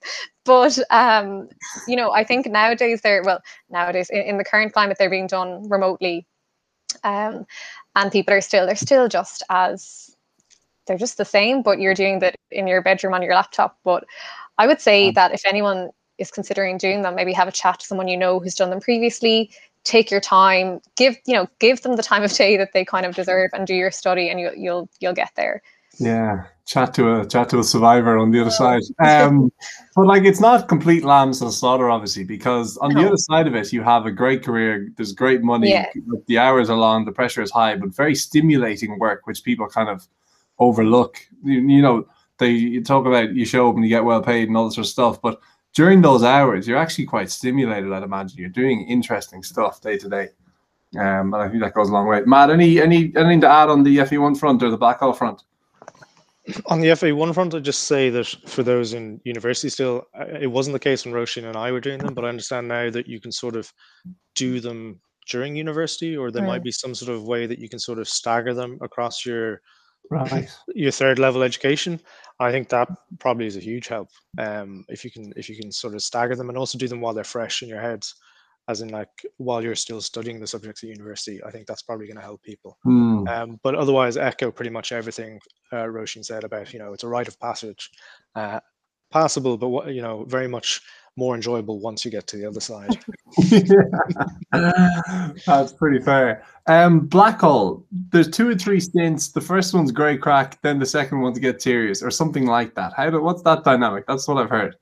But 0.45 0.77
um, 0.91 1.49
you 1.87 1.95
know, 1.95 2.11
I 2.11 2.23
think 2.23 2.47
nowadays 2.47 3.01
they're 3.01 3.23
well, 3.23 3.41
nowadays 3.69 4.09
in, 4.09 4.21
in 4.23 4.37
the 4.37 4.43
current 4.43 4.73
climate 4.73 4.97
they're 4.99 5.09
being 5.09 5.27
done 5.27 5.69
remotely 5.69 6.27
um, 7.03 7.45
and 7.95 8.11
people 8.11 8.33
are 8.33 8.41
still 8.41 8.65
they're 8.65 8.75
still 8.75 9.07
just 9.07 9.43
as 9.49 10.15
they're 10.85 10.97
just 10.97 11.17
the 11.17 11.25
same 11.25 11.61
but 11.61 11.79
you're 11.79 11.93
doing 11.93 12.19
that 12.19 12.35
in 12.53 12.67
your 12.67 12.81
bedroom 12.81 13.13
on 13.13 13.21
your 13.21 13.33
laptop 13.33 13.77
but 13.83 14.03
i 14.57 14.67
would 14.67 14.81
say 14.81 15.11
that 15.11 15.33
if 15.33 15.41
anyone 15.45 15.89
is 16.17 16.31
considering 16.31 16.77
doing 16.77 17.01
them 17.01 17.15
maybe 17.15 17.33
have 17.33 17.47
a 17.47 17.51
chat 17.51 17.79
to 17.79 17.85
someone 17.85 18.07
you 18.07 18.17
know 18.17 18.39
who's 18.39 18.55
done 18.55 18.69
them 18.69 18.79
previously 18.79 19.51
take 19.83 20.09
your 20.09 20.21
time 20.21 20.79
give 20.95 21.17
you 21.25 21.33
know 21.33 21.47
give 21.59 21.81
them 21.81 21.95
the 21.95 22.03
time 22.03 22.23
of 22.23 22.31
day 22.33 22.55
that 22.57 22.71
they 22.73 22.85
kind 22.85 23.05
of 23.05 23.15
deserve 23.15 23.49
and 23.53 23.67
do 23.67 23.75
your 23.75 23.91
study 23.91 24.29
and 24.29 24.39
you, 24.39 24.51
you'll 24.55 24.89
you'll 24.99 25.13
get 25.13 25.31
there 25.35 25.61
yeah, 25.99 26.45
chat 26.65 26.93
to 26.95 27.19
a 27.19 27.25
chat 27.25 27.49
to 27.49 27.59
a 27.59 27.63
survivor 27.63 28.17
on 28.17 28.31
the 28.31 28.41
other 28.41 28.49
side. 28.49 28.81
Um, 29.03 29.51
but 29.95 30.07
like, 30.07 30.23
it's 30.23 30.39
not 30.39 30.67
complete 30.67 31.03
lambs 31.03 31.39
to 31.39 31.51
slaughter, 31.51 31.89
obviously, 31.89 32.23
because 32.23 32.77
on 32.77 32.93
no. 32.93 33.01
the 33.01 33.07
other 33.07 33.17
side 33.17 33.47
of 33.47 33.55
it, 33.55 33.71
you 33.71 33.83
have 33.83 34.05
a 34.05 34.11
great 34.11 34.43
career. 34.43 34.89
There's 34.95 35.13
great 35.13 35.43
money. 35.43 35.69
Yeah. 35.69 35.87
The 36.27 36.39
hours 36.39 36.69
are 36.69 36.77
long. 36.77 37.05
The 37.05 37.11
pressure 37.11 37.41
is 37.41 37.51
high, 37.51 37.75
but 37.75 37.95
very 37.95 38.15
stimulating 38.15 38.97
work, 38.97 39.27
which 39.27 39.43
people 39.43 39.67
kind 39.67 39.89
of 39.89 40.07
overlook. 40.57 41.19
You, 41.43 41.61
you 41.61 41.81
know, 41.81 42.07
they 42.39 42.49
you 42.49 42.83
talk 42.83 43.05
about 43.05 43.33
you 43.33 43.45
show 43.45 43.69
up 43.69 43.75
and 43.75 43.83
you 43.83 43.89
get 43.89 44.03
well 44.03 44.21
paid 44.21 44.47
and 44.47 44.57
all 44.57 44.65
this 44.65 44.75
sort 44.75 44.85
of 44.85 44.91
stuff, 44.91 45.21
but 45.21 45.39
during 45.73 46.01
those 46.01 46.23
hours, 46.23 46.67
you're 46.67 46.77
actually 46.77 47.05
quite 47.05 47.31
stimulated. 47.31 47.91
I'd 47.91 48.03
imagine 48.03 48.37
you're 48.37 48.49
doing 48.49 48.87
interesting 48.87 49.41
stuff 49.43 49.81
day 49.81 49.97
to 49.97 50.09
day. 50.09 50.29
Um, 50.95 51.33
and 51.33 51.37
I 51.37 51.49
think 51.49 51.61
that 51.63 51.73
goes 51.73 51.89
a 51.89 51.93
long 51.93 52.07
way. 52.07 52.21
Matt, 52.25 52.51
any 52.51 52.79
any 52.79 53.11
anything 53.15 53.41
to 53.41 53.49
add 53.49 53.69
on 53.69 53.83
the 53.83 53.97
FE1 53.97 54.37
front 54.37 54.61
or 54.61 54.69
the 54.69 54.77
Blackhall 54.77 55.17
front? 55.17 55.41
On 56.65 56.81
the 56.81 56.89
FE1 56.89 57.33
front, 57.33 57.55
I'd 57.55 57.63
just 57.63 57.85
say 57.85 58.09
that 58.09 58.27
for 58.47 58.63
those 58.63 58.93
in 58.93 59.19
university 59.23 59.69
still, 59.69 60.05
it 60.41 60.51
wasn't 60.51 60.73
the 60.73 60.79
case 60.79 61.05
when 61.05 61.13
Roisin 61.13 61.45
and 61.45 61.55
I 61.55 61.71
were 61.71 61.79
doing 61.79 61.99
them, 61.99 62.13
but 62.13 62.25
I 62.25 62.29
understand 62.29 62.67
now 62.67 62.89
that 62.89 63.07
you 63.07 63.21
can 63.21 63.31
sort 63.31 63.55
of 63.55 63.71
do 64.35 64.59
them 64.59 64.99
during 65.29 65.55
university, 65.55 66.17
or 66.17 66.31
there 66.31 66.43
Right. 66.43 66.49
might 66.49 66.63
be 66.63 66.71
some 66.71 66.93
sort 66.93 67.15
of 67.15 67.23
way 67.23 67.47
that 67.47 67.59
you 67.59 67.69
can 67.69 67.79
sort 67.79 67.97
of 67.97 68.09
stagger 68.09 68.53
them 68.53 68.77
across 68.81 69.25
your 69.25 69.61
Right. 70.09 70.49
your 70.75 70.91
third 70.91 71.19
level 71.19 71.43
education. 71.43 71.99
I 72.39 72.51
think 72.51 72.69
that 72.69 72.89
probably 73.19 73.47
is 73.47 73.57
a 73.57 73.61
huge 73.61 73.87
help. 73.87 74.09
Um, 74.37 74.85
if 74.89 75.03
you 75.03 75.11
can 75.11 75.33
if 75.35 75.49
you 75.49 75.55
can 75.55 75.71
sort 75.71 75.95
of 75.95 76.01
stagger 76.01 76.35
them 76.35 76.49
and 76.49 76.57
also 76.57 76.77
do 76.77 76.87
them 76.87 77.01
while 77.01 77.13
they're 77.13 77.23
fresh 77.23 77.61
in 77.61 77.69
your 77.69 77.81
heads, 77.81 78.15
as 78.67 78.81
in 78.81 78.89
like 78.89 79.09
while 79.37 79.63
you're 79.63 79.75
still 79.75 80.01
studying 80.01 80.39
the 80.39 80.47
subjects 80.47 80.83
at 80.83 80.89
university, 80.89 81.43
I 81.43 81.51
think 81.51 81.67
that's 81.67 81.81
probably 81.81 82.07
going 82.07 82.17
to 82.17 82.23
help 82.23 82.41
people. 82.41 82.77
Hmm. 82.83 83.27
Um, 83.27 83.59
but 83.63 83.75
otherwise, 83.75 84.17
echo 84.17 84.51
pretty 84.51 84.71
much 84.71 84.91
everything 84.91 85.39
uh, 85.71 85.85
Roisin 85.85 86.23
said 86.23 86.43
about 86.43 86.73
you 86.73 86.79
know 86.79 86.93
it's 86.93 87.03
a 87.03 87.07
rite 87.07 87.27
of 87.27 87.39
passage, 87.39 87.89
uh, 88.35 88.59
passable, 89.11 89.57
but 89.57 89.69
what 89.69 89.93
you 89.93 90.01
know 90.01 90.25
very 90.25 90.47
much 90.47 90.81
more 91.15 91.35
enjoyable 91.35 91.79
once 91.79 92.03
you 92.03 92.11
get 92.11 92.27
to 92.27 92.37
the 92.37 92.45
other 92.45 92.59
side. 92.59 92.97
That's 95.45 95.73
pretty 95.73 96.03
fair. 96.03 96.43
Um, 96.67 97.07
Blackhall, 97.07 97.83
there's 98.11 98.29
two 98.29 98.49
or 98.49 98.55
three 98.55 98.79
stints. 98.79 99.29
The 99.29 99.41
first 99.41 99.73
one's 99.73 99.91
great 99.91 100.21
crack, 100.21 100.61
then 100.61 100.79
the 100.79 100.85
second 100.85 101.21
one's 101.21 101.39
get 101.39 101.61
serious, 101.61 102.01
or 102.01 102.11
something 102.11 102.45
like 102.45 102.75
that. 102.75 102.93
How 102.93 103.09
do, 103.09 103.21
what's 103.21 103.41
that 103.43 103.63
dynamic? 103.63 104.05
That's 104.07 104.27
what 104.27 104.37
I've 104.37 104.49
heard. 104.49 104.75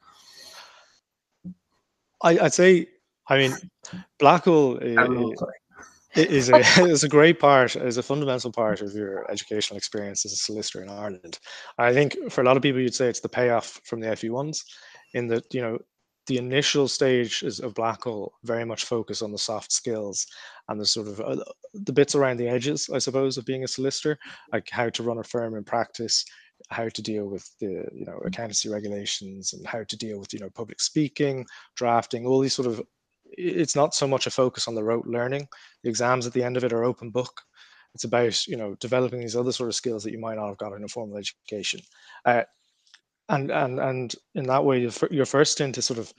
I, 2.24 2.38
I'd 2.40 2.54
say, 2.54 2.88
I 3.30 3.38
mean, 3.38 3.54
Blackhall 4.20 4.78
i- 6.16 6.16
is 6.16 6.50
a 6.50 6.60
is 6.88 7.04
a 7.04 7.10
great 7.10 7.40
part, 7.40 7.76
is 7.76 7.98
a 7.98 8.04
fundamental 8.04 8.52
part 8.52 8.82
of 8.82 8.94
your 8.94 9.30
educational 9.32 9.78
experience 9.78 10.26
as 10.26 10.34
a 10.34 10.38
solicitor 10.38 10.84
in 10.84 10.90
Ireland. 10.90 11.40
I 11.78 11.94
think 11.94 12.16
for 12.30 12.42
a 12.42 12.44
lot 12.44 12.58
of 12.58 12.64
people, 12.64 12.82
you'd 12.82 12.96
say 12.96 13.08
it's 13.08 13.22
the 13.22 13.30
payoff 13.30 13.80
from 13.86 14.02
the 14.02 14.08
FE1s, 14.08 14.64
in 15.14 15.28
that 15.28 15.52
you 15.54 15.62
know 15.62 15.80
the 16.28 16.38
initial 16.38 16.88
stages 16.88 17.60
of 17.60 17.74
Blackhall 17.74 18.32
very 18.44 18.66
much 18.66 18.86
focus 18.86 19.22
on 19.22 19.32
the 19.32 19.38
soft 19.38 19.72
skills 19.72 20.28
and 20.68 20.80
the 20.80 20.86
sort 20.86 21.08
of 21.08 21.20
uh, 21.20 21.44
the 21.74 21.94
bits 21.94 22.16
around 22.16 22.38
the 22.38 22.48
edges, 22.48 22.90
I 22.94 23.00
suppose, 23.00 23.38
of 23.38 23.46
being 23.46 23.64
a 23.64 23.68
solicitor, 23.68 24.18
like 24.54 24.70
how 24.70 24.90
to 24.90 25.04
run 25.04 25.18
a 25.18 25.24
firm 25.24 25.56
in 25.56 25.64
practice, 25.64 26.24
how 26.70 26.90
to 26.90 27.02
deal 27.02 27.26
with 27.28 27.50
the 27.60 27.86
you 27.94 28.06
know 28.06 28.20
accountancy 28.26 28.70
regulations, 28.70 29.54
and 29.54 29.66
how 29.66 29.84
to 29.84 29.98
deal 29.98 30.20
with 30.20 30.34
you 30.34 30.40
know 30.40 30.50
public 30.52 30.80
speaking, 30.80 31.46
drafting, 31.76 32.26
all 32.26 32.40
these 32.40 32.54
sort 32.54 32.68
of. 32.68 32.82
It's 33.38 33.78
not 33.78 33.96
so 33.96 34.08
much 34.08 34.28
a 34.28 34.32
focus 34.32 34.68
on 34.68 34.76
the 34.76 34.84
rote 34.84 35.08
learning. 35.08 35.48
The 35.84 35.90
exams 35.90 36.28
at 36.28 36.34
the 36.34 36.44
end 36.44 36.58
of 36.58 36.66
it 36.66 36.74
are 36.74 36.84
open 36.84 37.12
book. 37.12 37.42
It's 37.96 38.04
about 38.04 38.46
you 38.48 38.58
know 38.58 38.76
developing 38.76 39.22
these 39.22 39.36
other 39.36 39.52
sort 39.52 39.70
of 39.70 39.76
skills 39.76 40.04
that 40.04 40.12
you 40.12 40.20
might 40.20 40.36
not 40.36 40.48
have 40.48 40.58
got 40.58 40.74
in 40.74 40.84
a 40.84 40.88
formal 40.88 41.18
education. 41.18 41.82
Uh, 42.26 42.44
and 43.30 43.52
and 43.52 43.80
and 43.80 44.16
in 44.36 44.46
that 44.46 44.64
way, 44.66 44.82
your, 44.82 44.92
fir- 44.92 45.10
your 45.12 45.26
first 45.26 45.54
stint 45.54 45.78
is 45.78 45.86
sort 45.86 46.00
of, 46.00 46.14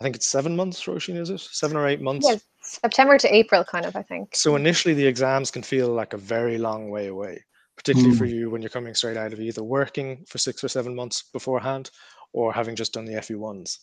I 0.00 0.04
think 0.04 0.16
it's 0.16 0.28
seven 0.28 0.56
months. 0.56 0.84
Roisin, 0.84 1.16
is 1.16 1.30
it 1.30 1.40
seven 1.40 1.76
or 1.76 1.86
eight 1.88 2.00
months? 2.00 2.28
Yeah, 2.28 2.36
September 2.62 3.18
to 3.18 3.34
April, 3.34 3.64
kind 3.64 3.86
of. 3.86 3.96
I 3.96 4.02
think. 4.02 4.34
So 4.34 4.56
initially, 4.56 4.94
the 4.94 5.06
exams 5.06 5.50
can 5.50 5.62
feel 5.62 5.88
like 5.88 6.12
a 6.12 6.18
very 6.18 6.58
long 6.58 6.90
way 6.90 7.08
away, 7.08 7.44
particularly 7.76 8.16
for 8.16 8.26
Mm. 8.26 8.32
you 8.32 8.50
when 8.50 8.62
you're 8.62 8.68
coming 8.70 8.94
straight 8.94 9.16
out 9.16 9.32
of 9.32 9.40
either 9.40 9.62
working 9.62 10.24
for 10.28 10.38
six 10.38 10.62
or 10.62 10.68
seven 10.68 10.94
months 10.94 11.24
beforehand, 11.32 11.90
or 12.32 12.52
having 12.52 12.76
just 12.76 12.92
done 12.92 13.04
the 13.04 13.14
FE1s. 13.14 13.78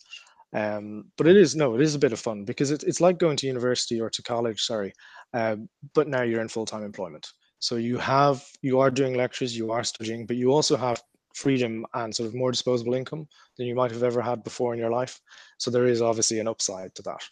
Um, 0.52 1.04
but 1.16 1.28
it 1.28 1.36
is 1.36 1.54
no, 1.54 1.74
it 1.76 1.80
is 1.80 1.94
a 1.94 1.98
bit 1.98 2.12
of 2.12 2.18
fun 2.18 2.44
because 2.44 2.70
it's 2.72 2.82
it's 2.84 3.00
like 3.00 3.18
going 3.18 3.36
to 3.36 3.46
university 3.46 4.00
or 4.00 4.10
to 4.10 4.22
college. 4.22 4.62
Sorry, 4.62 4.92
um, 5.32 5.68
but 5.94 6.08
now 6.08 6.22
you're 6.22 6.40
in 6.40 6.48
full 6.48 6.66
time 6.66 6.82
employment. 6.82 7.28
So 7.60 7.76
you 7.76 7.98
have 7.98 8.44
you 8.62 8.80
are 8.80 8.90
doing 8.90 9.14
lectures, 9.14 9.56
you 9.56 9.70
are 9.70 9.84
studying, 9.84 10.26
but 10.26 10.36
you 10.36 10.50
also 10.50 10.76
have 10.76 11.00
freedom 11.40 11.86
and 11.94 12.14
sort 12.14 12.28
of 12.28 12.34
more 12.34 12.50
disposable 12.50 12.94
income 12.94 13.26
than 13.56 13.66
you 13.66 13.74
might 13.74 13.90
have 13.90 14.02
ever 14.02 14.20
had 14.20 14.44
before 14.44 14.72
in 14.72 14.78
your 14.78 14.90
life. 14.90 15.20
So 15.58 15.70
there 15.70 15.86
is 15.86 16.02
obviously 16.02 16.38
an 16.38 16.48
upside 16.48 16.94
to 16.96 17.02
that. 17.02 17.22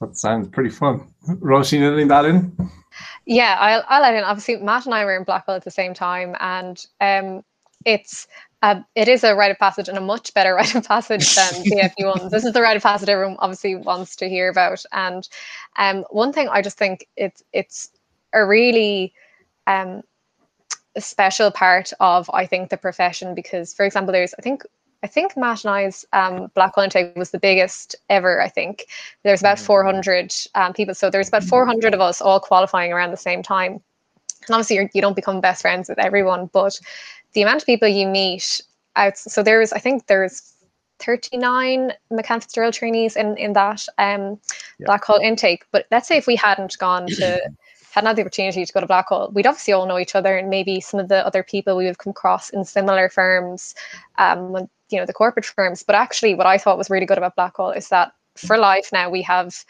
That 0.00 0.16
sounds 0.16 0.48
pretty 0.48 0.70
fun. 0.70 1.14
Roisin, 1.28 1.82
anything 1.82 2.08
that 2.08 2.24
in? 2.24 2.56
Yeah, 3.26 3.56
I'll, 3.58 3.84
I'll 3.88 4.04
add 4.04 4.14
in. 4.14 4.24
Obviously, 4.24 4.56
Matt 4.56 4.86
and 4.86 4.94
I 4.94 5.04
were 5.04 5.16
in 5.16 5.24
Blackhall 5.24 5.56
at 5.56 5.64
the 5.64 5.70
same 5.70 5.94
time, 5.94 6.34
and 6.40 6.84
um, 7.00 7.44
it's 7.84 8.26
a, 8.62 8.84
it 8.94 9.08
is 9.08 9.24
a 9.24 9.34
rite 9.34 9.50
of 9.50 9.58
passage 9.58 9.88
and 9.88 9.96
a 9.96 10.00
much 10.00 10.34
better 10.34 10.54
rite 10.60 10.74
of 10.74 10.84
passage 10.84 11.34
than 11.34 11.52
the 11.64 11.92
FE 11.96 12.04
ones. 12.04 12.30
This 12.30 12.44
is 12.44 12.52
the 12.52 12.62
rite 12.62 12.76
of 12.76 12.82
passage 12.82 13.08
everyone 13.08 13.36
obviously 13.38 13.76
wants 13.76 14.16
to 14.16 14.28
hear 14.28 14.48
about. 14.48 14.84
And 14.92 15.28
um, 15.76 16.04
one 16.10 16.32
thing 16.32 16.48
I 16.48 16.60
just 16.60 16.76
think 16.76 17.06
it's 17.16 17.42
it's 17.52 17.90
a 18.32 18.44
really 18.44 19.12
um, 19.66 20.02
a 20.96 21.00
special 21.00 21.50
part 21.50 21.92
of 22.00 22.30
I 22.32 22.46
think 22.46 22.70
the 22.70 22.76
profession 22.76 23.34
because, 23.34 23.74
for 23.74 23.84
example, 23.84 24.12
there's 24.12 24.34
I 24.38 24.42
think 24.42 24.62
I 25.02 25.06
think 25.06 25.36
Matt 25.36 25.64
and 25.64 25.74
I's 25.74 26.06
um, 26.14 26.48
Blackhall 26.56 26.84
intake 26.84 27.14
was 27.14 27.30
the 27.30 27.38
biggest 27.38 27.94
ever. 28.08 28.40
I 28.40 28.48
think 28.48 28.86
there's 29.22 29.40
about 29.40 29.58
400 29.58 30.34
um, 30.54 30.72
people, 30.72 30.94
so 30.94 31.10
there's 31.10 31.28
about 31.28 31.44
400 31.44 31.92
of 31.92 32.00
us 32.00 32.22
all 32.22 32.40
qualifying 32.40 32.90
around 32.90 33.10
the 33.10 33.18
same 33.18 33.42
time. 33.42 33.72
And 34.46 34.50
obviously, 34.54 34.76
you're, 34.76 34.90
you 34.94 35.02
don't 35.02 35.14
become 35.14 35.42
best 35.42 35.60
friends 35.60 35.90
with 35.90 35.98
everyone, 35.98 36.48
but 36.54 36.80
the 37.34 37.42
amount 37.42 37.60
of 37.60 37.66
people 37.66 37.86
you 37.86 38.06
meet 38.06 38.62
out. 38.96 39.18
So 39.18 39.42
there's 39.42 39.74
I 39.74 39.78
think 39.78 40.06
there's 40.06 40.54
39 41.00 41.92
McCann 42.10 42.42
Fitzgerald 42.42 42.72
trainees 42.72 43.14
in 43.16 43.36
in 43.36 43.52
that 43.52 43.86
um, 43.98 44.40
Yeah. 44.78 44.86
Blackhall 44.86 45.22
intake. 45.22 45.64
But 45.70 45.86
let's 45.90 46.08
say 46.08 46.16
if 46.16 46.26
we 46.26 46.36
hadn't 46.36 46.78
gone 46.78 47.08
to 47.08 47.40
hadn't 47.94 48.08
had 48.08 48.16
the 48.16 48.22
opportunity 48.22 48.66
to 48.66 48.72
go 48.72 48.80
to 48.80 48.88
Blackhall, 48.88 49.32
we'd 49.32 49.46
obviously 49.46 49.72
all 49.72 49.86
know 49.86 50.00
each 50.00 50.16
other 50.16 50.36
and 50.36 50.50
maybe 50.50 50.80
some 50.80 50.98
of 50.98 51.08
the 51.08 51.24
other 51.24 51.44
people 51.44 51.76
we 51.76 51.86
would 51.86 51.98
come 51.98 52.10
across 52.10 52.50
in 52.50 52.64
similar 52.64 53.08
firms, 53.08 53.74
um, 54.18 54.68
you 54.90 54.98
know, 54.98 55.06
the 55.06 55.12
corporate 55.12 55.46
firms. 55.46 55.84
But 55.84 55.94
actually, 55.94 56.34
what 56.34 56.46
I 56.46 56.58
thought 56.58 56.76
was 56.76 56.90
really 56.90 57.06
good 57.06 57.18
about 57.18 57.36
Blackhall 57.36 57.76
is 57.76 57.88
that 57.90 58.12
for 58.36 58.58
life 58.58 58.90
now 58.92 59.08
we 59.08 59.22
have, 59.22 59.64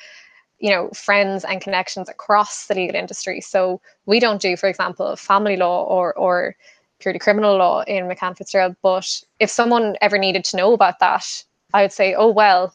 you 0.59 0.71
know, 0.71 0.89
friends 0.91 1.45
and 1.45 1.61
connections 1.61 2.09
across 2.09 2.67
the 2.67 2.75
legal 2.75 2.97
industry. 2.97 3.43
So 3.43 3.83
we 4.07 4.21
don't 4.21 4.41
do, 4.41 4.57
for 4.57 4.71
example, 4.71 5.15
family 5.17 5.57
law 5.57 5.85
or 5.85 6.15
or 6.15 6.57
purely 7.01 7.19
criminal 7.19 7.59
law 7.59 7.83
in 7.83 8.09
McCann 8.09 8.39
Fitzgerald. 8.39 8.75
But 8.81 9.23
if 9.39 9.51
someone 9.51 9.97
ever 10.01 10.17
needed 10.17 10.45
to 10.47 10.57
know 10.57 10.73
about 10.73 10.99
that, 11.01 11.45
I 11.75 11.83
would 11.83 11.93
say, 11.93 12.15
oh 12.15 12.31
well, 12.31 12.75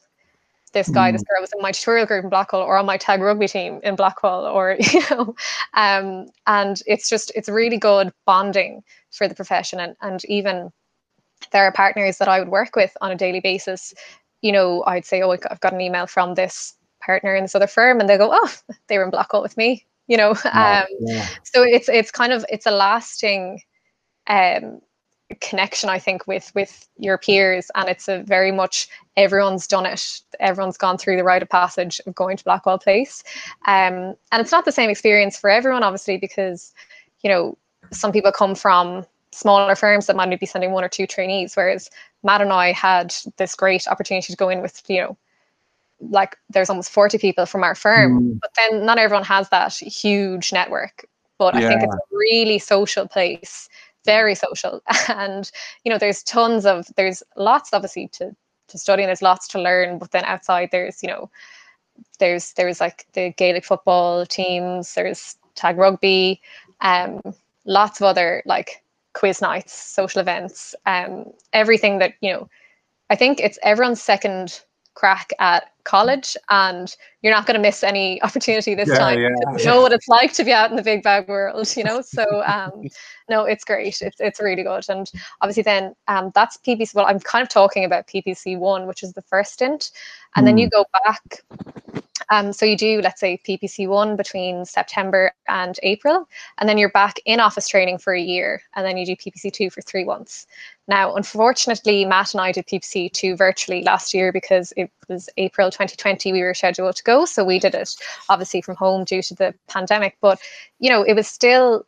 this 0.69 0.89
guy, 0.89 1.12
this 1.12 1.23
girl 1.23 1.41
was 1.41 1.51
in 1.53 1.62
my 1.62 1.71
tutorial 1.71 2.05
group 2.05 2.23
in 2.23 2.29
Blackhall 2.29 2.65
or 2.65 2.77
on 2.77 2.86
my 2.86 2.97
tag 2.97 3.21
rugby 3.21 3.47
team 3.47 3.79
in 3.84 3.95
Blackhall, 3.95 4.53
or 4.53 4.77
you 4.93 5.01
know, 5.10 5.36
um, 5.73 6.27
and 6.47 6.82
it's 6.86 7.10
just 7.10 7.32
it's 7.36 7.49
really 7.49 7.77
good 7.77 8.12
bonding 8.25 8.84
for 9.12 9.27
the 9.27 9.36
profession, 9.36 9.79
and 9.79 9.95
and 10.01 10.23
even 10.25 10.71
there 11.51 11.63
are 11.63 11.71
partners 11.71 12.17
that 12.17 12.27
I 12.27 12.39
would 12.39 12.49
work 12.49 12.75
with 12.75 12.95
on 13.01 13.12
a 13.12 13.15
daily 13.15 13.39
basis. 13.39 13.93
You 14.41 14.51
know, 14.51 14.84
I'd 14.88 15.05
say, 15.05 15.21
oh, 15.21 15.32
I've 15.32 15.60
got 15.60 15.73
an 15.73 15.82
email 15.82 16.08
from 16.08 16.36
this 16.36 16.75
partner 17.01 17.36
in 17.36 17.43
this 17.43 17.55
other 17.55 17.67
firm, 17.67 17.99
and 17.99 18.10
they 18.10 18.17
go, 18.17 18.29
oh, 18.32 18.53
they 18.88 18.97
were 18.97 19.05
in 19.05 19.12
Blackhall 19.12 19.41
with 19.41 19.58
me. 19.58 19.86
You 20.08 20.17
know, 20.17 20.32
um, 20.32 20.86
yeah. 20.99 21.27
so 21.43 21.63
it's 21.63 21.89
it's 21.89 22.12
kind 22.12 22.34
of 22.34 22.45
it's 22.49 22.65
a 22.65 22.71
lasting 22.71 23.62
um 24.27 24.82
connection 25.42 25.89
i 25.89 26.00
think 26.00 26.26
with 26.28 26.52
with 26.56 26.88
your 26.98 27.18
peers 27.18 27.70
and 27.76 27.88
it's 27.88 28.08
a 28.08 28.24
very 28.24 28.52
much 28.52 28.88
everyone's 29.15 29.68
done 29.68 29.86
it. 29.86 30.22
Everyone's 30.39 30.78
gone 30.78 30.98
through 30.98 31.18
the 31.18 31.24
rite 31.24 31.42
of 31.42 31.50
passage 31.50 32.00
of 32.08 32.15
going 32.15 32.38
to 32.38 32.44
Blackhall 32.44 32.82
place. 32.82 33.24
Um 33.68 34.15
and 34.32 34.42
it's 34.42 34.52
not 34.52 34.65
the 34.65 34.72
same 34.72 34.89
experience 34.89 35.38
for 35.38 35.50
everyone 35.50 35.84
obviously 35.84 36.18
because 36.18 36.74
you 37.22 37.30
know 37.30 37.58
some 37.92 38.12
people 38.12 38.32
come 38.32 38.56
from 38.56 39.06
smaller 39.32 39.76
firms 39.76 40.08
that 40.08 40.15
might 40.15 40.39
be 40.39 40.46
sending 40.46 40.72
one 40.72 40.84
or 40.84 40.89
two 40.89 41.06
trainees 41.06 41.56
whereas 41.56 41.89
matt 42.24 42.42
and 42.42 42.52
i 42.54 42.72
had 42.72 43.13
this 43.38 43.56
great 43.56 43.88
opportunity 43.88 44.32
to 44.32 44.38
go 44.38 44.50
in 44.50 44.62
with 44.62 44.82
you 44.88 45.02
know 45.02 45.18
like 46.02 46.38
there's 46.50 46.70
almost 46.70 46.92
40 46.92 47.18
people 47.18 47.46
from 47.46 47.63
our 47.63 47.76
firm 47.76 48.22
Mm. 48.22 48.39
but 48.42 48.52
then 48.56 48.86
not 48.86 48.98
everyone 48.98 49.26
has 49.26 49.50
that 49.50 49.74
huge 49.74 50.52
network. 50.54 51.06
But 51.38 51.56
i 51.56 51.68
think 51.68 51.84
it's 51.84 51.94
a 51.94 52.00
really 52.12 52.60
social 52.60 53.08
place 53.08 53.70
very 54.06 54.36
social. 54.36 54.82
And 55.10 55.50
you 55.84 55.92
know 55.92 55.98
there's 55.98 56.24
tons 56.24 56.66
of 56.66 56.88
there's 56.96 57.24
lots 57.36 57.74
obviously 57.74 58.08
to 58.14 58.36
to 58.70 58.78
study 58.78 59.04
and 59.04 59.08
there's 59.10 59.22
lots 59.22 59.48
to 59.50 59.62
learn 59.62 59.98
but 59.98 60.12
then 60.12 60.24
outside 60.26 60.70
there's 60.72 61.02
you 61.04 61.10
know 61.10 61.30
there's 62.20 62.54
there's 62.54 62.80
like 62.80 63.06
the 63.14 63.32
gaelic 63.32 63.66
football 63.66 64.26
teams 64.26 64.94
there's 64.94 65.36
tag 65.56 65.78
rugby 65.78 66.40
um 66.82 67.20
lots 67.66 68.00
of 68.00 68.06
other 68.06 68.42
like 68.46 68.84
quiz 69.14 69.42
nights 69.42 69.74
social 69.74 70.22
events 70.22 70.76
um 70.86 71.26
everything 71.54 72.00
that 72.00 72.14
you 72.22 72.32
know 72.32 72.48
i 73.10 73.16
think 73.16 73.40
it's 73.40 73.60
everyone's 73.64 74.02
second 74.02 74.62
crack 74.95 75.32
at 75.39 75.71
college 75.84 76.36
and 76.49 76.95
you're 77.21 77.34
not 77.34 77.45
going 77.45 77.56
to 77.56 77.62
miss 77.62 77.84
any 77.84 78.21
opportunity 78.23 78.75
this 78.75 78.89
Yeah, 78.89 78.99
time. 78.99 79.19
yeah, 79.19 79.30
you 79.58 79.65
know 79.65 79.82
what 79.82 79.91
it's 79.91 80.08
like 80.08 80.34
to 80.34 80.43
be 80.43 80.52
out 80.52 80.69
in 80.69 80.75
the 80.75 80.84
big 80.84 81.04
bad 81.04 81.28
world 81.28 81.75
you 81.75 81.84
know? 81.84 82.02
So 82.02 82.43
um 82.45 82.84
no 83.30 83.45
it's 83.45 83.63
great. 83.63 84.02
It's 84.02 84.19
it's 84.19 84.39
really 84.39 84.63
good. 84.63 84.86
And 84.89 85.10
obviously 85.41 85.63
then 85.63 85.95
um 86.08 86.32
that's 86.36 86.58
ppc 86.58 86.93
well 86.95 87.06
i'm 87.06 87.19
kind 87.19 87.41
of 87.43 87.49
talking 87.49 87.86
about 87.86 88.08
ppc 88.08 88.58
one 88.58 88.88
which 88.88 89.04
is 89.04 89.13
the 89.13 89.21
first 89.21 89.54
stint. 89.54 89.91
And 90.36 90.45
then 90.45 90.58
you 90.58 90.69
go 90.69 90.86
back 91.06 91.43
um, 92.32 92.54
so 92.54 92.65
you 92.65 92.78
do, 92.78 93.02
let's 93.02 93.20
say, 93.20 93.39
PPC 93.48 93.88
one 93.88 94.15
between 94.15 94.65
September 94.65 95.32
and 95.48 95.80
April, 95.82 96.28
and 96.58 96.70
then 96.70 96.78
you're 96.78 96.89
back 96.89 97.20
in 97.26 97.39
office 97.39 97.68
training 97.68 97.98
for 97.98 98.13
a 98.13 98.22
year, 98.22 98.62
and 98.76 98.86
then 98.86 98.98
you 98.98 99.06
do 99.06 99.15
PPC 99.15 99.52
two 99.52 99.70
for 99.70 99.82
three 99.82 100.04
months. 100.04 100.46
Now, 100.88 101.15
unfortunately, 101.15 102.06
Matt 102.06 102.34
and 102.34 102.42
I 102.42 102.52
did 102.52 102.68
PPC 102.68 103.12
two 103.12 103.36
virtually 103.36 103.84
last 103.84 104.13
year 104.13 104.32
because 104.32 104.74
it 104.78 104.92
was 105.08 105.30
April 105.38 105.72
2020 105.72 106.32
we 106.32 106.44
were 106.44 106.54
scheduled 106.54 106.96
to 106.98 107.04
go, 107.04 107.26
so 107.26 107.44
we 107.44 107.58
did 107.58 107.74
it 107.74 107.96
obviously 108.30 108.62
from 108.62 108.76
home 108.76 109.06
due 109.06 109.24
to 109.24 109.34
the 109.34 109.56
pandemic. 109.68 110.18
But 110.22 110.39
you 110.80 110.89
know, 110.89 111.02
it 111.02 111.13
was 111.13 111.28
still 111.28 111.86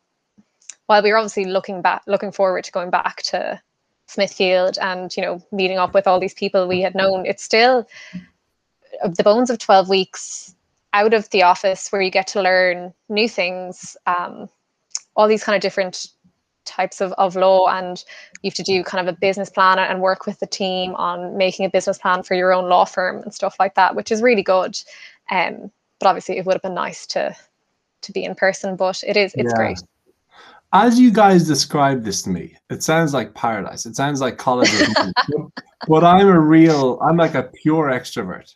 while 0.88 1.04
we 1.04 1.12
were 1.12 1.18
obviously 1.18 1.46
looking 1.46 1.82
back, 1.82 2.02
looking 2.08 2.32
forward 2.32 2.64
to 2.64 2.72
going 2.72 2.90
back 2.90 3.22
to 3.24 3.62
Smithfield 4.08 4.78
and 4.82 5.16
you 5.16 5.22
know 5.24 5.42
meeting 5.52 5.78
up 5.78 5.94
with 5.94 6.08
all 6.08 6.20
these 6.20 6.34
people 6.34 6.68
we 6.68 6.82
had 6.82 6.96
known. 6.96 7.26
It's 7.28 7.44
still 7.44 7.88
the 9.04 9.24
bones 9.24 9.50
of 9.50 9.58
12 9.60 9.90
weeks 9.90 10.56
out 10.94 11.14
of 11.14 11.30
the 11.30 11.44
office 11.44 11.92
where 11.92 12.02
you 12.02 12.12
get 12.12 12.28
to 12.28 12.42
learn 12.42 12.94
new 13.10 13.28
things 13.28 13.96
um, 14.06 14.50
all 15.16 15.28
these 15.28 15.44
kind 15.44 15.56
of 15.56 15.62
different 15.62 16.08
types 16.66 17.02
of, 17.02 17.12
of 17.14 17.36
law 17.36 17.68
and 17.68 18.04
you 18.42 18.50
have 18.50 18.56
to 18.56 18.64
do 18.64 18.84
kind 18.84 19.08
of 19.08 19.14
a 19.14 19.18
business 19.20 19.50
plan 19.50 19.80
and 19.80 20.00
work 20.02 20.26
with 20.26 20.40
the 20.40 20.46
team 20.46 20.94
on 20.96 21.36
making 21.36 21.66
a 21.66 21.70
business 21.70 21.98
plan 21.98 22.22
for 22.24 22.36
your 22.36 22.54
own 22.54 22.70
law 22.70 22.86
firm 22.86 23.22
and 23.24 23.34
stuff 23.34 23.56
like 23.60 23.74
that 23.76 23.96
which 23.96 24.12
is 24.12 24.22
really 24.22 24.44
good 24.44 24.78
um, 25.32 25.72
but 26.00 26.08
obviously 26.08 26.38
it 26.38 26.46
would 26.46 26.54
have 26.54 26.62
been 26.62 26.74
nice 26.76 27.08
to 27.08 27.36
to 28.02 28.12
be 28.12 28.24
in 28.24 28.36
person 28.36 28.76
but 28.76 29.04
it 29.08 29.18
is 29.18 29.34
it's 29.36 29.52
Yeah. 29.52 29.58
great 29.58 29.80
As 30.74 31.00
you 31.00 31.12
guys 31.12 31.46
describe 31.46 32.04
this 32.04 32.22
to 32.24 32.30
me, 32.30 32.56
it 32.70 32.82
sounds 32.82 33.14
like 33.14 33.34
paradise. 33.34 33.86
It 33.86 33.96
sounds 33.96 34.22
like 34.22 34.38
college. 34.38 34.72
with 34.72 34.88
money. 35.00 35.14
but, 35.28 35.48
but 35.88 36.04
I'm 36.06 36.28
a 36.28 36.40
real, 36.40 36.98
I'm 37.02 37.18
like 37.18 37.36
a 37.36 37.44
pure 37.44 37.88
extrovert. 37.90 38.54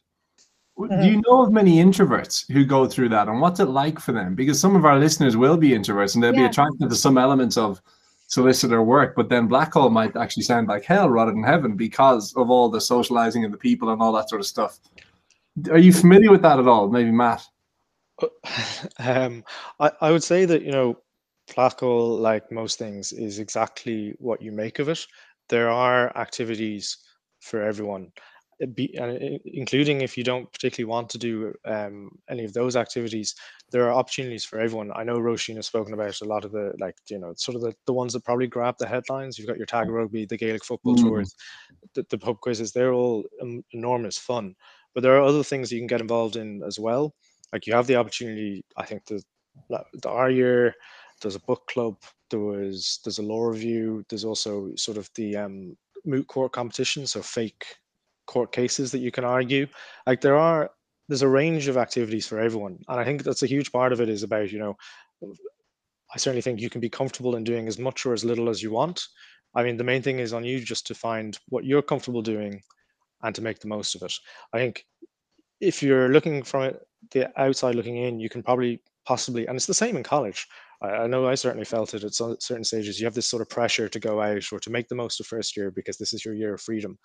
W- 0.77 1.01
Do 1.01 1.07
you 1.07 1.21
know 1.27 1.43
of 1.43 1.51
many 1.51 1.77
introverts 1.77 2.51
who 2.51 2.65
go 2.65 2.85
through 2.85 3.09
that 3.09 3.27
and 3.27 3.41
what's 3.41 3.59
it 3.59 3.65
like 3.65 3.99
for 3.99 4.11
them? 4.11 4.35
Because 4.35 4.59
some 4.59 4.75
of 4.75 4.85
our 4.85 4.99
listeners 4.99 5.38
will 5.38 5.57
be 5.57 5.69
introverts 5.69 6.15
and 6.15 6.23
they'll 6.23 6.33
be 6.33 6.45
attracted 6.45 6.89
to 6.89 6.95
some 6.95 7.17
elements 7.17 7.57
of 7.57 7.81
solicitor 8.27 8.83
work, 8.83 9.15
but 9.15 9.29
then 9.29 9.47
Blackhall 9.47 9.91
might 9.91 10.15
actually 10.15 10.43
sound 10.43 10.67
like 10.67 10.83
hell 10.83 11.09
rather 11.09 11.31
than 11.31 11.43
heaven 11.43 11.75
because 11.75 12.33
of 12.35 12.49
all 12.49 12.69
the 12.69 12.81
socializing 12.81 13.45
and 13.45 13.53
the 13.53 13.57
people 13.57 13.89
and 13.89 14.01
all 14.01 14.11
that 14.13 14.29
sort 14.29 14.41
of 14.41 14.47
stuff. 14.47 14.79
Are 15.69 15.77
you 15.77 15.93
familiar 15.93 16.31
with 16.31 16.41
that 16.41 16.59
at 16.59 16.67
all? 16.67 16.89
Maybe 16.89 17.11
Matt. 17.11 17.43
um, 18.99 19.43
I, 19.79 19.91
I 20.01 20.11
would 20.11 20.23
say 20.23 20.45
that 20.45 20.63
you 20.63 20.71
know 20.71 20.97
Blackhall, 21.49 22.19
like 22.19 22.51
most 22.51 22.79
things, 22.79 23.13
is 23.13 23.39
exactly 23.39 24.15
what 24.19 24.41
you 24.41 24.51
make 24.51 24.79
of 24.79 24.89
it. 24.89 25.05
There 25.49 25.69
are 25.69 26.15
activities 26.17 26.97
for 27.39 27.61
everyone, 27.61 28.11
uh, 28.17 28.21
be, 28.74 28.96
and 28.98 29.39
including 29.46 30.02
if 30.02 30.18
you 30.18 30.24
don't 30.24 30.52
particularly 30.52 30.89
want 30.89 31.10
to 31.10 31.18
do 31.18 31.54
um, 31.65 32.10
any 32.30 32.44
of 32.44 32.54
those 32.54 32.76
activities, 32.76 33.36
there 33.72 33.86
are 33.86 33.94
opportunities 33.94 34.46
for 34.46 34.60
everyone. 34.60 34.91
I 34.96 35.04
know 35.04 35.20
Roisin 35.20 35.56
has 35.56 35.68
spoken 35.68 35.94
about 35.94 36.22
a 36.22 36.26
lot 36.26 36.46
of 36.46 36.52
the 36.52 36.74
like 36.80 36.96
you 37.10 37.20
know 37.20 37.34
sort 37.36 37.56
of 37.56 37.62
the, 37.62 37.74
the 37.86 37.94
ones 37.94 38.13
that 38.13 38.24
probably 38.24 38.48
grab 38.48 38.76
the 38.78 38.88
headlines. 38.88 39.38
You've 39.38 39.48
got 39.48 39.58
your 39.58 39.65
tag 39.65 39.89
rugby, 39.89 40.26
the 40.26 40.38
Gaelic 40.38 40.63
football 40.65 40.96
Mm. 40.96 41.02
tours, 41.04 41.36
the, 41.94 42.06
the 42.10 42.18
pub 42.18 42.39
quizzes. 42.39 42.72
They're 42.72 42.94
all 42.94 43.24
um, 43.41 43.63
enormous 43.72 44.18
fun, 44.18 44.56
but 44.94 45.02
there 45.04 45.15
are 45.18 45.22
other 45.24 45.44
things 45.44 45.72
you 45.72 45.80
can 45.80 45.88
get 45.88 46.02
involved 46.02 46.36
in 46.36 46.62
as 46.63 46.80
well 46.80 47.13
like 47.54 47.68
you 47.68 47.74
have 47.74 47.88
the 47.88 47.96
opportunity 47.96 48.63
i 48.78 48.86
think 48.86 49.06
the 49.06 49.22
the 49.70 50.10
our 50.10 50.30
year 50.30 50.74
there's 51.22 51.36
a 51.36 51.39
book 51.41 51.65
club 51.68 51.96
there 52.30 52.39
was 52.39 53.00
there's 53.04 53.20
a 53.20 53.24
law 53.24 53.46
review 53.46 54.04
there's 54.10 54.26
also 54.26 54.70
sort 54.76 54.98
of 54.98 55.10
the 55.15 55.36
um 55.36 55.76
moot 56.06 56.28
court 56.28 56.52
competition 56.52 57.08
so 57.08 57.22
fake 57.22 57.65
court 58.25 58.51
cases 58.51 58.91
that 58.91 58.99
you 58.99 59.11
can 59.11 59.23
argue 59.23 59.67
like 60.05 60.21
there 60.21 60.38
are 60.38 60.71
there's 61.07 61.21
a 61.21 61.27
range 61.27 61.67
of 61.67 61.77
activities 61.77 62.27
for 62.27 62.39
everyone 62.39 62.77
and 62.88 62.99
i 62.99 63.03
think 63.03 63.23
that's 63.23 63.43
a 63.43 63.47
huge 63.47 63.71
part 63.71 63.93
of 63.93 64.01
it 64.01 64.09
is 64.09 64.23
about 64.23 64.51
you 64.51 64.59
know 64.59 64.75
i 66.13 66.17
certainly 66.17 66.41
think 66.41 66.59
you 66.59 66.69
can 66.69 66.81
be 66.81 66.89
comfortable 66.89 67.35
in 67.35 67.43
doing 67.43 67.67
as 67.67 67.77
much 67.77 68.05
or 68.05 68.13
as 68.13 68.25
little 68.25 68.49
as 68.49 68.61
you 68.61 68.71
want 68.71 69.01
i 69.55 69.63
mean 69.63 69.77
the 69.77 69.83
main 69.83 70.01
thing 70.01 70.19
is 70.19 70.33
on 70.33 70.43
you 70.43 70.59
just 70.59 70.88
to 70.88 70.95
find 70.95 71.39
what 71.49 71.65
you're 71.65 71.81
comfortable 71.81 72.21
doing 72.21 72.61
and 73.23 73.35
to 73.35 73.41
make 73.41 73.59
the 73.59 73.67
most 73.67 73.95
of 73.95 74.01
it 74.01 74.13
i 74.53 74.57
think 74.57 74.85
if 75.61 75.81
you're 75.81 76.09
looking 76.09 76.43
from 76.43 76.63
it 76.63 76.85
the 77.11 77.39
outside 77.39 77.75
looking 77.75 77.97
in, 77.97 78.19
you 78.19 78.29
can 78.29 78.43
probably 78.43 78.81
possibly, 79.05 79.45
and 79.47 79.55
it's 79.55 79.65
the 79.65 79.73
same 79.73 79.97
in 79.97 80.03
college. 80.03 80.47
I, 80.81 80.89
I 80.89 81.07
know 81.07 81.27
I 81.27 81.35
certainly 81.35 81.65
felt 81.65 81.93
it 81.93 82.03
at 82.03 82.13
certain 82.13 82.63
stages. 82.63 82.99
You 82.99 83.05
have 83.05 83.13
this 83.13 83.29
sort 83.29 83.41
of 83.41 83.49
pressure 83.49 83.88
to 83.88 83.99
go 83.99 84.21
out 84.21 84.51
or 84.51 84.59
to 84.59 84.69
make 84.69 84.88
the 84.88 84.95
most 84.95 85.19
of 85.19 85.27
first 85.27 85.55
year 85.55 85.71
because 85.71 85.97
this 85.97 86.13
is 86.13 86.25
your 86.25 86.33
year 86.33 86.55
of 86.55 86.61
freedom. 86.61 86.97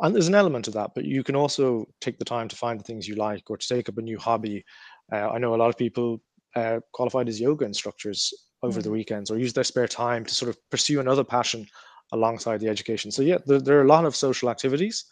And 0.00 0.14
there's 0.14 0.28
an 0.28 0.34
element 0.34 0.68
of 0.68 0.74
that, 0.74 0.92
but 0.94 1.04
you 1.04 1.24
can 1.24 1.34
also 1.34 1.86
take 2.00 2.18
the 2.18 2.24
time 2.24 2.48
to 2.48 2.56
find 2.56 2.78
the 2.78 2.84
things 2.84 3.08
you 3.08 3.16
like 3.16 3.50
or 3.50 3.56
to 3.56 3.68
take 3.68 3.88
up 3.88 3.98
a 3.98 4.02
new 4.02 4.18
hobby. 4.18 4.64
Uh, 5.12 5.30
I 5.30 5.38
know 5.38 5.54
a 5.54 5.56
lot 5.56 5.70
of 5.70 5.76
people 5.76 6.22
uh, 6.54 6.80
qualified 6.92 7.28
as 7.28 7.40
yoga 7.40 7.64
instructors 7.64 8.32
over 8.62 8.80
the 8.82 8.90
weekends 8.90 9.30
or 9.30 9.38
use 9.38 9.52
their 9.52 9.64
spare 9.64 9.88
time 9.88 10.24
to 10.24 10.34
sort 10.34 10.48
of 10.48 10.58
pursue 10.70 11.00
another 11.00 11.24
passion 11.24 11.66
alongside 12.12 12.60
the 12.60 12.68
education. 12.68 13.10
So, 13.10 13.22
yeah, 13.22 13.38
there, 13.46 13.60
there 13.60 13.78
are 13.78 13.84
a 13.84 13.88
lot 13.88 14.04
of 14.04 14.16
social 14.16 14.50
activities, 14.50 15.04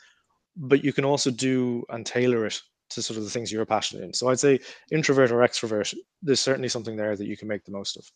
but 0.57 0.85
you 0.85 0.93
can 0.93 1.05
also 1.05 1.31
do 1.31 1.85
and 1.91 2.07
tailor 2.07 2.47
it 2.47 2.61
to 2.91 3.03
sort 3.03 3.19
of 3.19 3.25
the 3.25 3.31
things 3.31 3.51
you're 3.51 3.67
passionate 3.67 4.05
in. 4.05 4.15
So 4.15 4.29
I'd 4.29 4.39
say 4.39 4.61
introvert 4.93 5.33
or 5.33 5.39
extrovert, 5.39 5.93
there's 6.23 6.41
certainly 6.41 6.69
something 6.69 6.97
there 6.97 7.17
that 7.17 7.27
you 7.27 7.37
can 7.37 7.49
make 7.49 7.65
the 7.65 7.73
most 7.73 7.97
of. 7.97 8.11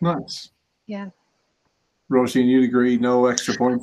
Nice. 0.00 0.50
Yeah. 0.86 1.10
Roisin, 2.10 2.46
you'd 2.46 2.64
agree, 2.64 2.96
no 2.96 3.26
extra 3.26 3.54
point. 3.54 3.82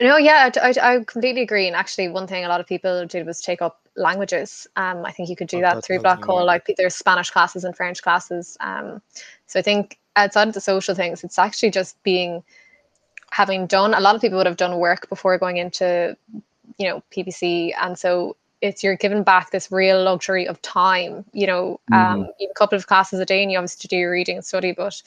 No, 0.00 0.16
yeah, 0.16 0.50
I, 0.60 0.68
I, 0.70 0.94
I 0.96 1.04
completely 1.04 1.42
agree. 1.42 1.66
And 1.66 1.76
actually, 1.76 2.08
one 2.08 2.26
thing 2.26 2.44
a 2.44 2.48
lot 2.48 2.60
of 2.60 2.66
people 2.66 3.06
did 3.06 3.26
was 3.26 3.40
take 3.40 3.62
up 3.62 3.80
languages. 3.96 4.66
Um, 4.76 5.04
I 5.06 5.12
think 5.12 5.28
you 5.28 5.36
could 5.36 5.48
do 5.48 5.58
Oh, 5.58 5.60
that 5.62 5.74
that's 5.74 5.86
through 5.86 6.00
Blackhall. 6.00 6.40
yeah. 6.40 6.44
Like 6.44 6.74
there's 6.76 6.96
Spanish 6.96 7.30
classes 7.30 7.64
and 7.64 7.76
French 7.76 8.02
classes. 8.02 8.56
Um, 8.60 9.00
so 9.46 9.58
I 9.58 9.62
think 9.62 9.98
outside 10.16 10.48
of 10.48 10.54
the 10.54 10.60
social 10.60 10.94
things, 10.94 11.22
it's 11.22 11.38
actually 11.38 11.70
just 11.70 12.02
being 12.02 12.42
having 13.30 13.66
done. 13.66 13.94
A 13.94 14.00
lot 14.00 14.14
of 14.14 14.20
people 14.20 14.36
would 14.38 14.46
have 14.46 14.56
done 14.56 14.78
work 14.78 15.08
before 15.08 15.38
going 15.38 15.58
into, 15.58 16.16
you 16.78 16.88
know, 16.88 17.02
PPC, 17.12 17.72
and 17.80 17.96
so 17.98 18.36
it's 18.60 18.82
you're 18.82 18.96
given 18.96 19.22
back 19.22 19.50
this 19.50 19.70
real 19.70 20.02
luxury 20.02 20.46
of 20.48 20.60
time. 20.62 21.24
You 21.32 21.46
know, 21.46 21.80
um, 21.92 22.20
you 22.40 22.48
have 22.48 22.50
a 22.50 22.58
couple 22.58 22.76
of 22.76 22.86
classes 22.88 23.20
a 23.20 23.24
day, 23.24 23.42
and 23.42 23.52
you 23.52 23.58
obviously 23.58 23.86
do 23.88 23.96
your 23.96 24.10
reading 24.10 24.36
and 24.36 24.44
study, 24.44 24.72
but 24.72 25.00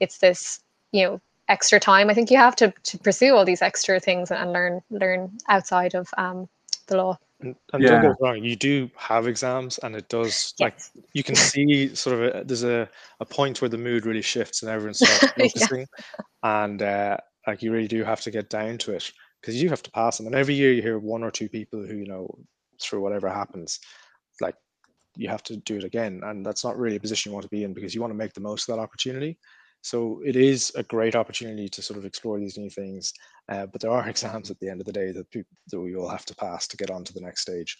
it's 0.00 0.18
this, 0.18 0.60
you 0.90 1.04
know, 1.04 1.20
extra 1.48 1.80
time. 1.80 2.10
I 2.10 2.14
think 2.14 2.30
you 2.30 2.36
have 2.38 2.56
to 2.56 2.72
to 2.84 2.98
pursue 2.98 3.34
all 3.34 3.44
these 3.44 3.62
extra 3.62 4.00
things 4.00 4.30
and 4.30 4.52
learn 4.52 4.82
learn 4.90 5.30
outside 5.48 5.94
of 5.94 6.08
um, 6.16 6.48
the 6.86 6.96
law. 6.96 7.18
And, 7.40 7.56
and 7.72 7.84
don't 7.84 8.02
Yeah. 8.02 8.08
get 8.10 8.16
wrong, 8.20 8.42
you 8.42 8.56
do 8.56 8.90
have 8.96 9.26
exams, 9.26 9.78
and 9.78 9.96
it 9.96 10.08
does 10.08 10.54
like 10.60 10.78
you 11.12 11.22
can 11.22 11.36
see 11.36 11.94
sort 11.94 12.16
of 12.16 12.22
a, 12.22 12.44
there's 12.44 12.64
a, 12.64 12.88
a 13.20 13.24
point 13.24 13.60
where 13.60 13.68
the 13.68 13.78
mood 13.78 14.06
really 14.06 14.22
shifts 14.22 14.62
and 14.62 14.70
everyone 14.70 14.94
starts 14.94 15.26
Yeah. 15.36 15.44
focusing, 15.44 15.86
and 16.42 16.82
uh, 16.82 17.16
like 17.46 17.62
you 17.62 17.72
really 17.72 17.88
do 17.88 18.04
have 18.04 18.20
to 18.22 18.30
get 18.30 18.48
down 18.48 18.78
to 18.78 18.92
it 18.92 19.10
because 19.40 19.56
you 19.56 19.62
do 19.62 19.70
have 19.70 19.82
to 19.82 19.90
pass 19.90 20.18
them. 20.18 20.26
And 20.26 20.36
every 20.36 20.54
year 20.54 20.72
you 20.72 20.82
hear 20.82 20.98
one 20.98 21.24
or 21.24 21.30
two 21.30 21.48
people 21.48 21.84
who 21.84 21.96
you 21.96 22.06
know 22.06 22.32
through 22.80 23.00
whatever 23.00 23.28
happens, 23.28 23.80
like 24.40 24.54
you 25.16 25.28
have 25.28 25.42
to 25.44 25.56
do 25.56 25.76
it 25.76 25.84
again, 25.84 26.20
and 26.24 26.46
that's 26.46 26.64
not 26.64 26.78
really 26.78 26.96
a 26.96 27.00
position 27.00 27.30
you 27.30 27.34
want 27.34 27.44
to 27.44 27.50
be 27.50 27.64
in 27.64 27.74
because 27.74 27.94
you 27.94 28.00
want 28.00 28.12
to 28.12 28.18
make 28.18 28.34
the 28.34 28.40
most 28.40 28.68
of 28.68 28.76
that 28.76 28.82
opportunity. 28.82 29.38
So 29.82 30.22
it 30.24 30.36
is 30.36 30.72
a 30.76 30.82
great 30.84 31.14
opportunity 31.14 31.68
to 31.68 31.82
sort 31.82 31.98
of 31.98 32.04
explore 32.04 32.38
these 32.38 32.56
new 32.56 32.70
things, 32.70 33.12
uh, 33.48 33.66
but 33.66 33.80
there 33.80 33.90
are 33.90 34.08
exams 34.14 34.50
at 34.50 34.58
the 34.60 34.68
end 34.68 34.80
of 34.80 34.86
the 34.86 34.92
day 34.92 35.12
that 35.12 35.30
people 35.30 35.56
that 35.70 35.80
we 35.80 35.94
will 35.94 36.08
have 36.08 36.24
to 36.26 36.34
pass 36.34 36.66
to 36.68 36.76
get 36.76 36.90
on 36.90 37.04
to 37.04 37.12
the 37.12 37.20
next 37.20 37.42
stage. 37.42 37.78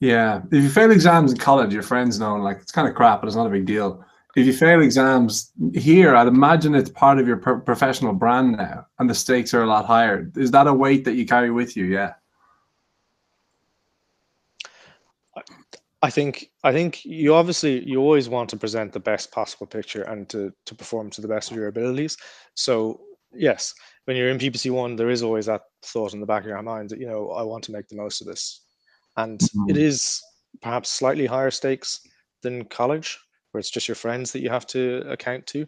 Yeah. 0.00 0.42
If 0.52 0.62
you 0.62 0.68
fail 0.68 0.90
exams 0.90 1.32
in 1.32 1.38
college, 1.38 1.72
your 1.72 1.82
friends 1.82 2.20
know 2.20 2.36
like 2.36 2.58
it's 2.58 2.72
kind 2.72 2.88
of 2.88 2.94
crap, 2.94 3.20
but 3.20 3.26
it's 3.26 3.36
not 3.36 3.46
a 3.46 3.50
big 3.50 3.66
deal. 3.66 4.04
If 4.36 4.46
you 4.46 4.52
fail 4.52 4.82
exams 4.82 5.50
here, 5.74 6.14
I'd 6.14 6.28
imagine 6.28 6.74
it's 6.74 6.90
part 6.90 7.18
of 7.18 7.26
your 7.26 7.38
pro- 7.38 7.60
professional 7.60 8.12
brand 8.12 8.52
now, 8.52 8.86
and 8.98 9.10
the 9.10 9.14
stakes 9.14 9.52
are 9.54 9.62
a 9.62 9.66
lot 9.66 9.86
higher. 9.86 10.30
Is 10.36 10.52
that 10.52 10.68
a 10.68 10.72
weight 10.72 11.04
that 11.06 11.14
you 11.14 11.26
carry 11.26 11.50
with 11.50 11.76
you? 11.76 11.86
Yeah. 11.86 12.12
I 16.02 16.10
think 16.10 16.50
I 16.62 16.72
think 16.72 17.04
you 17.04 17.34
obviously 17.34 17.84
you 17.88 17.98
always 18.00 18.28
want 18.28 18.50
to 18.50 18.56
present 18.56 18.92
the 18.92 19.00
best 19.00 19.32
possible 19.32 19.66
picture 19.66 20.02
and 20.02 20.28
to 20.30 20.52
to 20.66 20.74
perform 20.74 21.10
to 21.10 21.20
the 21.20 21.28
best 21.28 21.50
of 21.50 21.56
your 21.56 21.68
abilities. 21.68 22.16
So 22.54 23.00
yes, 23.34 23.74
when 24.04 24.16
you're 24.16 24.28
in 24.30 24.38
PPC 24.38 24.70
one, 24.70 24.94
there 24.96 25.10
is 25.10 25.22
always 25.22 25.46
that 25.46 25.62
thought 25.84 26.14
in 26.14 26.20
the 26.20 26.26
back 26.26 26.42
of 26.42 26.48
your 26.48 26.62
mind 26.62 26.90
that 26.90 27.00
you 27.00 27.06
know 27.08 27.30
I 27.30 27.42
want 27.42 27.64
to 27.64 27.72
make 27.72 27.88
the 27.88 27.96
most 27.96 28.20
of 28.20 28.26
this, 28.28 28.64
and 29.16 29.40
it 29.68 29.76
Mhm. 29.76 29.76
is 29.76 30.22
perhaps 30.62 30.88
slightly 30.90 31.26
higher 31.26 31.50
stakes 31.50 32.00
than 32.42 32.64
college, 32.66 33.18
where 33.50 33.58
it's 33.58 33.70
just 33.70 33.88
your 33.88 33.94
friends 33.96 34.32
that 34.32 34.40
you 34.40 34.50
have 34.50 34.66
to 34.68 35.02
account 35.10 35.46
to. 35.48 35.66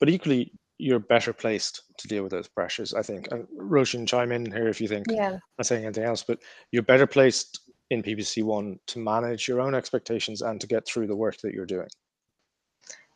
But 0.00 0.08
equally, 0.08 0.52
you're 0.78 0.98
better 0.98 1.32
placed 1.32 1.82
to 1.98 2.08
deal 2.08 2.22
with 2.22 2.32
those 2.32 2.48
pressures. 2.48 2.94
I 2.94 3.02
think. 3.02 3.28
And 3.30 3.46
Roisin, 3.58 4.06
chime 4.06 4.32
in 4.32 4.50
here 4.50 4.68
if 4.68 4.80
you 4.80 4.88
think 4.88 5.06
Yeah. 5.10 5.32
I'm 5.34 5.40
not 5.58 5.66
saying 5.66 5.84
anything 5.84 6.04
else, 6.04 6.22
but 6.22 6.42
you're 6.70 6.82
better 6.82 7.06
placed 7.06 7.60
in 7.90 8.02
PPC 8.02 8.42
one 8.42 8.78
to 8.86 8.98
manage 8.98 9.46
your 9.46 9.60
own 9.60 9.74
expectations 9.74 10.42
and 10.42 10.60
to 10.60 10.66
get 10.66 10.86
through 10.86 11.06
the 11.06 11.16
work 11.16 11.38
that 11.38 11.54
you're 11.54 11.66
doing. 11.66 11.88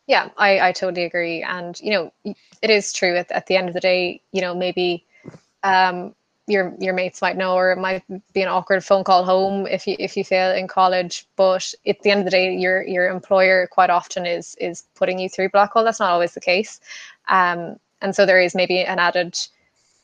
Yeah, 0.07 0.29
I, 0.37 0.69
I 0.69 0.73
totally 0.73 1.05
agree. 1.05 1.43
And, 1.43 1.79
you 1.81 1.91
know, 1.91 2.13
it 2.63 2.71
is 2.71 2.93
true 2.93 3.17
at, 3.17 3.31
at 3.31 3.47
the 3.47 3.57
end 3.57 3.69
of 3.69 3.75
the 3.75 3.81
day, 3.81 4.21
you 4.33 4.41
know, 4.41 4.55
maybe 4.55 5.05
um, 5.63 6.15
your 6.51 6.75
your 6.81 6.95
mates 6.95 7.23
might 7.23 7.37
know 7.37 7.55
or 7.55 7.71
it 7.71 7.79
might 7.79 8.03
be 8.33 8.43
an 8.43 8.49
awkward 8.49 8.85
phone 8.85 9.05
call 9.05 9.25
home 9.25 9.67
if 9.67 9.87
you 9.87 9.95
if 9.99 10.17
you 10.17 10.25
fail 10.25 10.53
in 10.53 10.67
college. 10.67 11.27
But 11.37 11.73
at 11.87 12.01
the 12.01 12.11
end 12.11 12.21
of 12.21 12.25
the 12.25 12.31
day, 12.31 12.57
your 12.57 12.83
your 12.83 13.09
employer 13.09 13.69
quite 13.71 13.91
often 13.91 14.27
is 14.27 14.57
is 14.57 14.85
putting 14.95 15.19
you 15.19 15.29
through 15.29 15.51
Blackhall. 15.51 15.85
That's 15.85 16.01
not 16.01 16.11
always 16.11 16.35
the 16.35 16.41
case. 16.41 16.81
Um, 17.29 17.79
and 18.03 18.15
so 18.15 18.27
there 18.27 18.41
is 18.41 18.55
maybe 18.55 18.81
an 18.81 18.99
added 18.99 19.39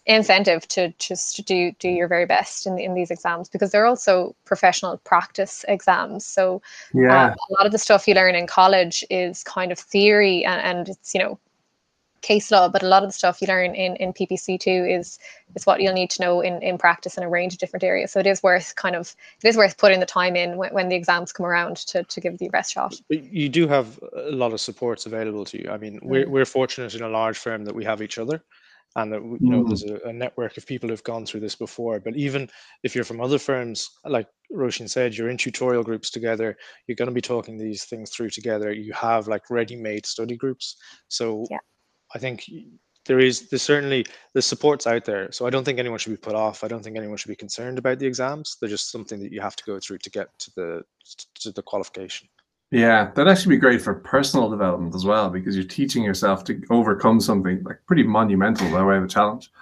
incentive 0.07 0.67
to 0.69 0.93
just 0.99 1.45
do 1.45 1.73
do 1.79 1.89
your 1.89 2.09
very 2.09 2.27
best 2.27 2.67
in, 2.67 2.79
in 2.79 2.95
these 2.95 3.11
exams 3.11 3.49
because 3.49 3.73
they're 3.73 3.87
also 3.87 4.35
professional 4.45 4.97
practice 4.99 5.65
exams. 5.69 6.25
So 6.25 6.63
Yeah. 6.95 7.25
um, 7.25 7.31
a 7.31 7.53
lot 7.55 7.67
of 7.67 7.73
the 7.73 7.79
stuff 7.79 8.07
you 8.07 8.15
learn 8.15 8.35
in 8.35 8.47
college 8.47 9.05
is 9.11 9.43
kind 9.43 9.73
of 9.73 9.79
theory 9.79 10.45
and, 10.45 10.61
and 10.63 10.89
it's 10.89 11.15
you 11.15 11.21
know 11.21 11.39
case 12.23 12.51
law, 12.51 12.69
but 12.69 12.83
a 12.83 12.89
lot 12.89 13.05
of 13.05 13.09
the 13.09 13.13
stuff 13.13 13.41
you 13.41 13.47
learn 13.47 13.75
in, 13.75 13.95
in 13.97 14.13
PPC 14.13 14.59
two 14.59 14.85
is 14.89 15.19
is 15.55 15.67
what 15.67 15.81
you'll 15.81 15.93
need 15.93 16.11
to 16.11 16.23
know 16.23 16.41
in, 16.41 16.63
in 16.63 16.77
practice 16.79 17.17
in 17.17 17.23
a 17.23 17.29
range 17.29 17.53
of 17.53 17.59
different 17.59 17.85
areas. 17.85 18.13
So 18.13 18.19
it 18.21 18.27
is 18.27 18.43
worth 18.43 18.75
kind 18.75 18.97
of 18.97 19.15
it 19.43 19.49
is 19.49 19.57
worth 19.57 19.77
putting 19.79 20.01
the 20.01 20.07
time 20.07 20.35
in 20.37 20.57
when, 20.57 20.73
when 20.73 20.89
the 20.89 20.97
exams 20.97 21.33
come 21.33 21.47
around 21.47 21.77
to, 21.89 22.03
to 22.03 22.21
give 22.21 22.35
it 22.35 22.41
your 22.41 22.51
best 22.51 22.73
shot. 22.73 22.95
You 23.11 23.49
do 23.49 23.69
have 23.69 23.99
a 24.15 24.33
lot 24.33 24.53
of 24.53 24.61
supports 24.61 25.07
available 25.07 25.45
to 25.47 25.63
you. 25.63 25.71
I 25.71 25.79
mean, 25.79 25.99
we're 26.03 26.27
Mm. 26.27 26.31
we're 26.31 26.45
fortunate 26.47 26.95
in 26.95 27.03
a 27.03 27.09
large 27.09 27.39
firm 27.39 27.65
that 27.65 27.75
we 27.75 27.85
have 27.85 28.03
each 28.03 28.19
other, 28.19 28.43
and 28.97 29.13
that 29.13 29.23
you 29.23 29.39
know 29.51 29.63
Mm. 29.63 29.69
there's 29.69 29.85
a, 29.85 29.97
a 30.09 30.13
network 30.13 30.57
of 30.57 30.67
people 30.67 30.89
who've 30.89 31.03
gone 31.05 31.25
through 31.27 31.41
this 31.41 31.55
before. 31.57 32.01
But 32.01 32.17
even 32.17 32.49
if 32.83 32.95
you're 32.95 33.05
from 33.05 33.21
other 33.21 33.39
firms, 33.39 33.89
like 34.05 34.29
Roisin 34.53 34.89
said, 34.91 35.15
you're 35.15 35.29
in 35.31 35.37
tutorial 35.39 35.85
groups 35.85 36.11
together. 36.11 36.57
You're 36.87 36.97
going 36.97 37.09
to 37.09 37.15
be 37.15 37.21
talking 37.21 37.57
these 37.59 37.85
things 37.85 38.11
through 38.11 38.31
together. 38.31 38.73
You 38.73 38.93
have 38.95 39.29
like 39.29 39.51
ready-made 39.51 40.07
study 40.07 40.37
groups. 40.37 40.77
So 41.09 41.47
Yeah. 41.51 41.59
I 42.15 42.19
think 42.19 42.45
there 43.07 43.19
is 43.21 43.49
there's 43.51 43.63
certainly 43.63 44.05
the 44.35 44.43
supports 44.43 44.87
out 44.87 45.05
there. 45.05 45.31
So 45.31 45.47
I 45.47 45.51
don't 45.51 45.65
think 45.65 45.79
anyone 45.79 45.99
should 45.99 46.11
be 46.11 46.17
put 46.29 46.35
off. 46.35 46.65
I 46.65 46.69
don't 46.69 46.83
think 46.83 46.97
anyone 46.97 47.17
should 47.19 47.29
be 47.29 47.37
concerned 47.37 47.79
about 47.79 47.99
the 47.99 48.07
exams. 48.07 48.57
They're 48.61 48.69
just 48.77 48.91
something 48.91 49.21
that 49.23 49.33
you 49.33 49.41
have 49.41 49.57
to 49.57 49.65
go 49.65 49.79
through 49.79 49.99
to 49.99 50.11
get 50.11 50.29
to 50.41 50.51
the 50.57 50.83
to 51.41 51.53
the 51.53 51.63
qualification. 51.63 52.29
Yeah, 52.71 53.11
that'd 53.15 53.31
actually 53.31 53.57
be 53.57 53.61
great 53.61 53.81
for 53.81 53.95
personal 53.95 54.51
development 54.51 54.95
as 54.95 55.05
well 55.05 55.31
because 55.31 55.55
you're 55.55 55.65
teaching 55.65 56.03
yourself 56.03 56.43
to 56.45 56.61
overcome 56.71 57.21
something 57.21 57.63
like 57.63 57.79
pretty 57.87 58.03
monumental 58.03 58.71
by 58.71 58.83
way 58.83 58.97
of 58.97 59.05
a 59.05 59.09
challenge. 59.09 59.53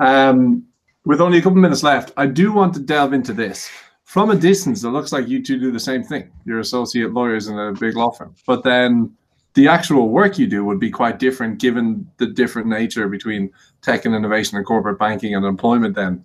Um, 0.00 0.64
with 1.04 1.20
only 1.20 1.38
a 1.38 1.42
couple 1.42 1.58
minutes 1.58 1.82
left, 1.82 2.12
I 2.16 2.26
do 2.26 2.52
want 2.52 2.72
to 2.74 2.80
delve 2.80 3.12
into 3.12 3.34
this. 3.34 3.70
From 4.04 4.30
a 4.30 4.36
distance, 4.36 4.82
it 4.82 4.88
looks 4.88 5.12
like 5.12 5.28
you 5.28 5.42
two 5.42 5.58
do 5.58 5.72
the 5.72 5.80
same 5.80 6.02
thing. 6.02 6.30
You're 6.46 6.60
associate 6.60 7.12
lawyers 7.12 7.48
in 7.48 7.58
a 7.58 7.72
big 7.72 7.96
law 7.96 8.10
firm, 8.10 8.34
but 8.46 8.62
then 8.62 9.14
the 9.54 9.68
actual 9.68 10.08
work 10.08 10.38
you 10.38 10.46
do 10.46 10.64
would 10.64 10.80
be 10.80 10.90
quite 10.90 11.18
different 11.18 11.58
given 11.58 12.08
the 12.16 12.26
different 12.26 12.68
nature 12.68 13.08
between 13.08 13.50
tech 13.82 14.04
and 14.04 14.14
innovation 14.14 14.56
and 14.56 14.66
corporate 14.66 14.98
banking 14.98 15.34
and 15.34 15.44
employment. 15.44 15.94
Then, 15.94 16.24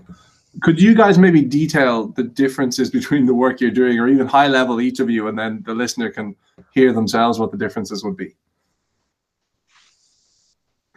could 0.62 0.82
you 0.82 0.96
guys 0.96 1.18
maybe 1.18 1.42
detail 1.42 2.08
the 2.08 2.24
differences 2.24 2.90
between 2.90 3.26
the 3.26 3.34
work 3.34 3.62
you're 3.62 3.72
doing, 3.72 4.00
or 4.00 4.08
even 4.08 4.28
high 4.28 4.48
level 4.48 4.82
each 4.82 5.00
of 5.00 5.10
you, 5.10 5.28
and 5.28 5.38
then 5.38 5.64
the 5.66 5.74
listener 5.74 6.10
can 6.10 6.36
hear 6.72 6.92
themselves 6.92 7.40
what 7.40 7.52
the 7.52 7.58
differences 7.58 8.04
would 8.04 8.18
be? 8.18 8.36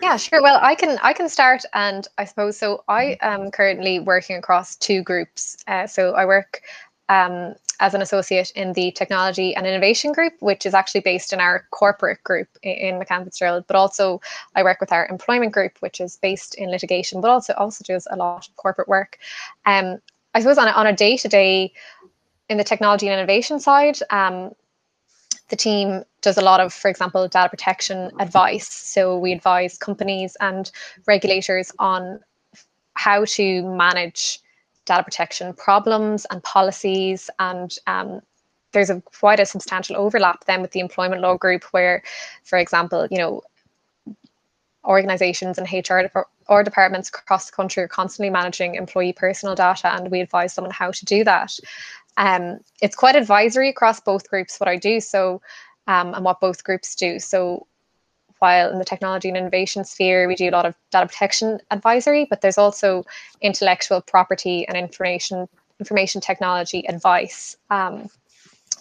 Yeah, 0.01 0.17
sure. 0.17 0.43
Well, 0.43 0.59
I 0.61 0.75
can 0.75 0.99
I 1.03 1.13
can 1.13 1.29
start, 1.29 1.65
and 1.75 2.09
I 2.19 2.25
suppose 2.25 2.57
so. 2.57 2.83
I 2.89 3.17
am 3.21 3.51
currently 3.53 4.01
working 4.01 4.37
across 4.37 4.75
two 4.77 5.03
groups. 5.03 5.57
Uh, 5.69 5.87
so 5.87 6.13
I 6.15 6.25
work 6.25 6.63
um, 7.09 7.55
as 7.81 7.95
an 7.95 8.03
associate 8.03 8.53
in 8.53 8.73
the 8.75 8.93
technology 8.93 9.55
and 9.55 9.67
innovation 9.67 10.13
group, 10.13 10.35
which 10.41 10.65
is 10.65 10.75
actually 10.75 11.01
based 11.01 11.33
in 11.33 11.41
our 11.41 11.67
corporate 11.71 12.23
group 12.23 12.49
i- 12.65 12.69
in 12.69 12.99
McCann 12.99 13.25
Fitzgerald. 13.25 13.65
But 13.67 13.77
also, 13.77 14.21
I 14.55 14.63
work 14.63 14.81
with 14.81 14.93
our 14.93 15.07
employment 15.09 15.53
group, 15.53 15.77
which 15.81 16.01
is 16.01 16.17
based 16.17 16.55
in 16.55 16.71
litigation, 16.71 17.21
but 17.21 17.31
also 17.31 17.55
also 17.55 17.85
does 17.85 18.07
a 18.11 18.17
lot 18.17 18.49
of 18.49 18.57
corporate 18.57 18.89
work. 18.89 19.19
Um, 19.67 19.99
I 20.35 20.41
suppose 20.41 20.59
on 20.59 20.69
a, 20.69 20.71
on 20.71 20.87
a 20.87 20.95
day 20.95 21.17
to 21.17 21.29
day 21.29 21.73
in 22.49 22.57
the 22.57 22.65
technology 22.65 23.09
and 23.09 23.19
innovation 23.19 23.61
side, 23.61 23.99
um, 24.11 24.53
the 25.49 25.57
team 25.57 26.05
does 26.23 26.39
a 26.39 26.43
lot 26.43 26.61
of, 26.61 26.73
for 26.73 26.89
example, 26.89 27.29
data 27.29 27.49
protection 27.49 28.11
advice. 28.19 28.69
So 28.69 29.19
we 29.19 29.33
advise 29.33 29.77
companies 29.77 30.37
and 30.41 30.71
regulators 31.07 31.73
on 31.79 32.21
how 32.95 33.25
to 33.25 33.63
manage 33.63 34.41
data 34.85 35.03
protection 35.03 35.53
problems 35.55 36.27
and 36.31 36.43
policies. 36.43 37.31
And 37.39 37.75
um, 37.87 38.21
there's 38.73 38.91
a 38.91 39.01
quite 39.01 39.41
a 39.41 39.47
substantial 39.47 39.97
overlap 39.97 40.45
then 40.45 40.63
with 40.63 40.73
the 40.73 40.81
employment 40.81 41.23
law 41.23 41.37
group, 41.37 41.65
where, 41.73 42.03
for 42.45 42.59
example, 42.59 43.07
you 43.11 43.19
know, 43.19 43.43
organizations 44.85 45.59
and 45.59 45.69
HR 45.71 46.09
or 46.49 46.63
departments 46.65 47.09
across 47.09 47.47
the 47.47 47.53
country 47.53 47.83
are 47.83 47.89
constantly 47.89 48.31
managing 48.31 48.75
employee 48.75 49.13
personal 49.13 49.55
data, 49.55 49.95
and 49.95 50.11
we 50.11 50.21
advise 50.21 50.55
them 50.55 50.65
on 50.65 50.71
how 50.71 50.91
to 50.91 51.05
do 51.05 51.25
that. 51.25 51.57
Um, 52.17 52.59
it's 52.81 52.97
quite 52.97 53.17
advisory 53.17 53.69
across 53.69 54.01
both 54.01 54.29
groups 54.29 54.59
what 54.59 54.69
I 54.69 54.77
do, 54.77 55.01
so 55.01 55.41
um, 55.87 56.15
and 56.15 56.25
what 56.25 56.41
both 56.41 56.65
groups 56.65 56.95
do. 56.95 57.19
So 57.19 57.67
while 58.43 58.73
in 58.73 58.81
the 58.81 58.85
technology 58.85 59.29
and 59.29 59.37
innovation 59.37 59.85
sphere, 59.85 60.27
we 60.27 60.35
do 60.35 60.49
a 60.49 60.51
lot 60.51 60.67
of 60.67 60.75
data 60.91 61.07
protection 61.07 61.61
advisory, 61.71 62.27
but 62.29 62.41
there's 62.41 62.59
also 62.59 63.05
intellectual 63.41 64.01
property 64.01 64.67
and 64.67 64.77
information 64.77 65.49
information 65.79 66.21
technology 66.21 66.85
advice. 66.89 67.57
Um, 67.71 68.09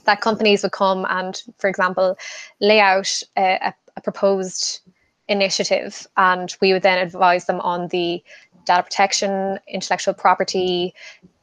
that 0.05 0.19
companies 0.19 0.63
would 0.63 0.71
come 0.71 1.05
and, 1.09 1.43
for 1.59 1.69
example, 1.69 2.17
lay 2.59 2.79
out 2.79 3.21
a, 3.37 3.71
a, 3.95 4.01
proposed 4.01 4.79
initiative, 5.27 6.07
and 6.17 6.55
we 6.59 6.73
would 6.73 6.81
then 6.81 6.97
advise 6.97 7.45
them 7.45 7.61
on 7.61 7.87
the 7.89 8.23
data 8.65 8.81
protection, 8.81 9.59
intellectual 9.67 10.15
property, 10.15 10.95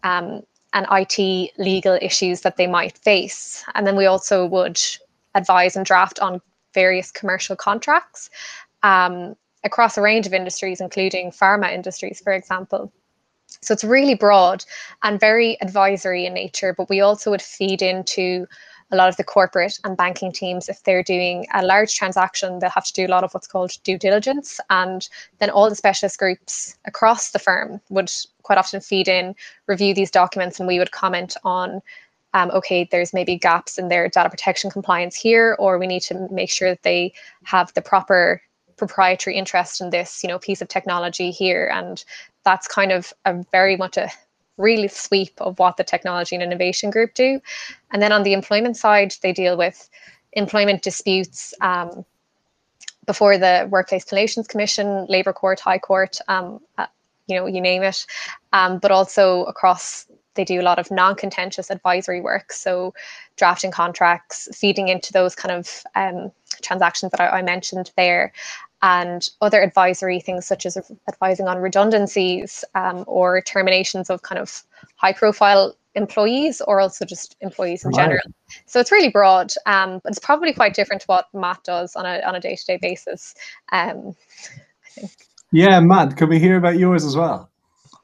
um, 0.03 0.43
and 0.73 0.87
IT 0.91 1.53
legal 1.57 1.97
issues 2.03 2.41
that 2.41 2.57
they 2.57 2.67
might 2.67 2.99
face. 2.99 3.65
And 3.77 3.87
then 3.87 3.95
we 3.95 4.07
also 4.07 4.45
would 4.47 4.81
advise 5.37 5.77
and 5.77 5.87
draft 5.87 6.19
on 6.19 6.41
various 6.83 7.11
commercial 7.11 7.57
contracts 7.57 8.31
um, 8.85 9.35
across 9.65 9.99
a 9.99 10.03
range 10.03 10.27
of 10.29 10.33
industries, 10.33 10.81
including 10.81 11.33
pharma 11.33 11.73
industries, 11.73 12.21
for 12.21 12.33
example. 12.33 12.93
So 13.63 13.73
it's 13.75 13.83
really 13.83 14.15
broad 14.15 14.65
and 15.03 15.19
very 15.19 15.61
advisory 15.61 16.25
in 16.27 16.35
nature, 16.35 16.75
but 16.79 16.89
we 16.89 17.01
also 17.01 17.31
would 17.33 17.43
feed 17.43 17.83
into 17.83 18.47
a 18.91 18.97
lot 18.97 19.09
of 19.09 19.17
the 19.17 19.25
corporate 19.25 19.79
and 19.85 19.97
banking 19.97 20.33
teams 20.33 20.69
if 20.69 20.83
they're 20.85 21.03
doing 21.03 21.47
a 21.53 21.63
large 21.63 21.95
transaction 21.95 22.59
they'll 22.59 22.71
have 22.71 22.87
to 22.87 22.93
do 22.95 23.07
a 23.07 23.15
lot 23.15 23.23
of 23.23 23.33
what's 23.35 23.47
called 23.47 23.73
due 23.85 23.99
diligence 23.99 24.61
and 24.71 25.11
then 25.41 25.51
all 25.51 25.69
the 25.69 25.77
specialist 25.77 26.19
groups 26.19 26.75
across 26.87 27.33
the 27.33 27.39
firm 27.39 27.83
would 27.91 28.11
quite 28.45 28.57
often 28.57 28.81
feed 28.81 29.07
in 29.07 29.35
review 29.67 29.93
these 29.95 30.11
documents 30.11 30.59
and 30.59 30.67
we 30.67 30.79
would 30.79 30.91
comment 30.91 31.37
on 31.45 31.83
um, 32.35 32.51
okay 32.51 32.89
there's 32.91 33.13
maybe 33.13 33.37
gaps 33.37 33.79
in 33.79 33.89
their 33.89 34.09
data 34.09 34.29
protection 34.31 34.71
compliance 34.71 35.17
here 35.17 35.57
or 35.59 35.79
we 35.79 35.87
need 35.87 36.03
to 36.03 36.29
make 36.31 36.51
sure 36.51 36.71
that 36.71 36.83
they 36.83 37.13
have 37.45 37.73
the 37.75 37.83
proper 37.83 38.41
proprietary 38.77 39.37
interest 39.37 39.81
in 39.81 39.91
this 39.91 40.23
you 40.23 40.29
know 40.29 40.39
piece 40.39 40.63
of 40.63 40.69
technology 40.69 41.31
here 41.31 41.69
and 41.73 42.05
that's 42.45 42.69
kind 42.69 42.93
of 42.93 43.13
a 43.25 43.45
very 43.51 43.77
much 43.77 43.97
a 43.97 44.09
really 44.59 44.89
sweep 44.89 45.33
of 45.39 45.59
what 45.59 45.77
the 45.77 45.85
technology 45.85 46.35
and 46.37 46.43
innovation 46.43 46.91
group 46.91 47.15
do. 47.15 47.41
And 47.93 48.03
then 48.03 48.13
on 48.13 48.25
the 48.25 48.35
employment 48.35 48.77
side, 48.77 49.15
they 49.23 49.33
deal 49.33 49.57
with 49.57 49.89
employment 50.33 50.83
disputes 50.83 51.55
um, 51.63 52.05
before 53.07 53.39
the 53.39 53.67
Workplace 53.71 54.13
Relations 54.13 54.47
Commission, 54.47 55.07
Labour 55.09 55.33
Court, 55.33 55.59
High 55.61 55.79
Court, 55.79 56.19
um, 56.29 56.61
uh, 56.77 56.87
you 57.27 57.37
know, 57.37 57.47
you 57.47 57.61
name 57.61 57.83
it. 57.83 58.05
Um, 58.53 58.79
but 58.79 58.91
also 58.91 59.45
across, 59.45 60.07
they 60.35 60.45
do 60.45 60.61
a 60.61 60.63
lot 60.63 60.79
of 60.79 60.91
non-contentious 60.91 61.71
advisory 61.71 62.21
work. 62.21 62.53
So 62.53 62.95
drafting 63.37 63.71
contracts, 63.71 64.49
feeding 64.57 64.89
into 64.89 65.13
those 65.13 65.35
kind 65.35 65.53
of 65.53 65.83
um, 65.95 66.31
transactions 66.63 67.13
that 67.13 67.21
I, 67.21 67.39
I 67.39 67.43
mentioned 67.43 67.91
there 67.97 68.33
and 68.83 69.29
other 69.41 69.61
advisory 69.61 70.21
things 70.21 70.47
such 70.47 70.65
as 70.65 70.79
advising 71.09 71.49
on 71.49 71.59
redundancies 71.59 72.65
um, 72.75 73.05
or 73.07 73.41
terminations 73.41 74.09
of 74.09 74.23
kind 74.23 74.39
of 74.39 74.63
high 74.97 75.13
profile 75.13 75.75
employees 75.95 76.61
or 76.61 76.81
also 76.81 77.05
just 77.05 77.37
employees 77.41 77.85
in 77.85 77.91
Right. 77.91 77.97
general. 77.97 78.23
So 78.67 78.79
it's 78.79 78.93
really 78.93 79.11
broad, 79.11 79.53
um, 79.67 80.01
but 80.03 80.11
it's 80.11 80.19
probably 80.21 80.53
quite 80.53 80.75
different 80.75 81.03
to 81.03 81.07
what 81.07 81.27
Matt 81.35 81.65
does 81.65 81.97
on 81.97 82.07
a 82.07 82.21
on 82.23 82.35
a 82.35 82.41
day 82.41 82.55
to 82.55 82.65
day 82.65 82.79
basis. 82.81 83.35
Um, 83.73 84.15
I 84.87 84.91
think. 84.91 85.11
Yeah, 85.51 85.81
Matt, 85.81 86.17
can 86.17 86.29
we 86.29 86.39
hear 86.39 86.57
about 86.57 86.79
yours 86.79 87.05
as 87.05 87.17
well? 87.17 87.48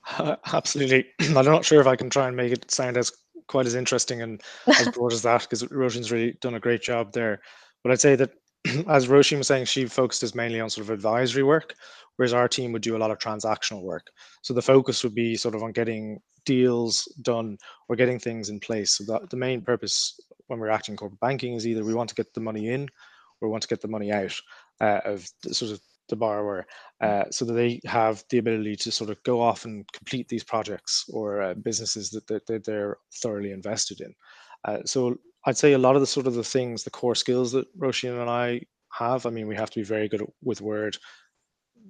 Uh, 0.07 0.37
Absolutely. 0.53 1.07
I'm 1.37 1.45
not 1.45 1.65
sure 1.65 1.81
if 1.81 1.87
I 1.87 1.97
can 1.97 2.11
try 2.11 2.29
and 2.29 2.37
make 2.37 2.53
it 2.53 2.71
sound 2.71 2.97
as 2.97 3.13
quite 3.49 3.67
as 3.67 3.75
interesting 3.75 4.23
and 4.23 4.43
as 4.79 4.89
broad 4.95 5.13
as 5.13 5.23
that 5.23 5.43
because 5.43 5.63
Roisin's 5.65 6.13
really 6.13 6.37
done 6.41 6.55
a 6.55 6.61
great 6.61 6.83
job 6.83 7.13
there. 7.13 7.41
But 7.83 7.93
I'd 7.93 8.01
say 8.01 8.17
that 8.17 8.31
as 8.89 9.09
Roisin 9.09 9.39
was 9.39 9.49
saying, 9.49 9.67
she 9.67 9.87
focuses 9.87 10.35
mainly 10.35 10.61
on 10.61 10.71
sort 10.71 10.87
of 10.87 10.91
advisory 10.91 11.43
work, 11.43 11.75
whereas 12.17 12.33
our 12.33 12.49
team 12.49 12.73
would 12.73 12.83
do 12.83 12.97
a 12.97 12.99
lot 12.99 13.11
of 13.11 13.19
transactional 13.19 13.83
work. 13.83 14.07
So 14.43 14.55
the 14.55 14.63
focus 14.63 15.05
would 15.05 15.15
be 15.15 15.37
sort 15.37 15.55
of 15.55 15.63
on 15.63 15.73
getting 15.73 16.21
deals 16.47 17.11
done 17.23 17.57
or 17.89 17.97
getting 17.97 18.19
things 18.19 18.49
in 18.49 18.61
place. 18.61 18.97
So 18.97 19.05
that 19.13 19.31
the 19.31 19.37
main 19.37 19.63
purpose 19.63 20.19
when 20.47 20.59
we're 20.59 20.69
acting 20.69 20.97
corporate 20.97 21.21
banking 21.21 21.55
is 21.55 21.67
either 21.67 21.85
we 21.85 21.95
want 21.95 22.09
to 22.11 22.15
get 22.15 22.33
the 22.35 22.41
money 22.41 22.69
in 22.69 22.83
or 23.41 23.49
we 23.49 23.53
want 23.53 23.63
to 23.63 23.69
get 23.69 23.81
the 23.81 23.89
money 23.89 24.13
out 24.13 24.35
uh, 24.81 25.01
of 25.05 25.27
the, 25.43 25.55
sort 25.55 25.73
of 25.73 25.81
the 26.09 26.17
borrower 26.17 26.67
uh, 27.01 27.25
so 27.31 27.45
that 27.45 27.55
they 27.55 27.81
have 27.85 28.25
the 28.31 28.39
ability 28.39 28.77
to 28.77 28.91
sort 28.91 29.11
of 29.11 29.23
go 29.23 29.41
off 29.41 29.65
and 29.65 29.91
complete 29.93 30.29
these 30.29 30.45
projects 30.45 31.05
or 31.13 31.43
uh, 31.43 31.55
businesses 31.55 32.11
that, 32.11 32.27
that, 32.27 32.47
that, 32.47 32.65
they're 32.65 32.97
thoroughly 33.23 33.53
invested 33.53 34.01
in. 34.01 34.15
Uh, 34.65 34.79
so 34.85 35.17
I'd 35.47 35.57
say 35.57 35.73
a 35.73 35.79
lot 35.79 35.95
of 35.95 36.01
the 36.01 36.07
sort 36.07 36.27
of 36.27 36.35
the 36.35 36.45
things, 36.45 36.85
the 36.85 36.91
core 36.91 37.15
skills 37.15 37.53
that 37.53 37.67
Roisin 37.79 38.21
and 38.21 38.31
I 38.31 38.61
have, 38.93 39.27
I 39.27 39.31
mean, 39.31 39.47
we 39.47 39.57
have 39.57 39.71
to 39.71 39.81
be 39.81 39.85
very 39.85 40.09
good 40.09 40.23
with 40.43 40.61
Word, 40.61 40.97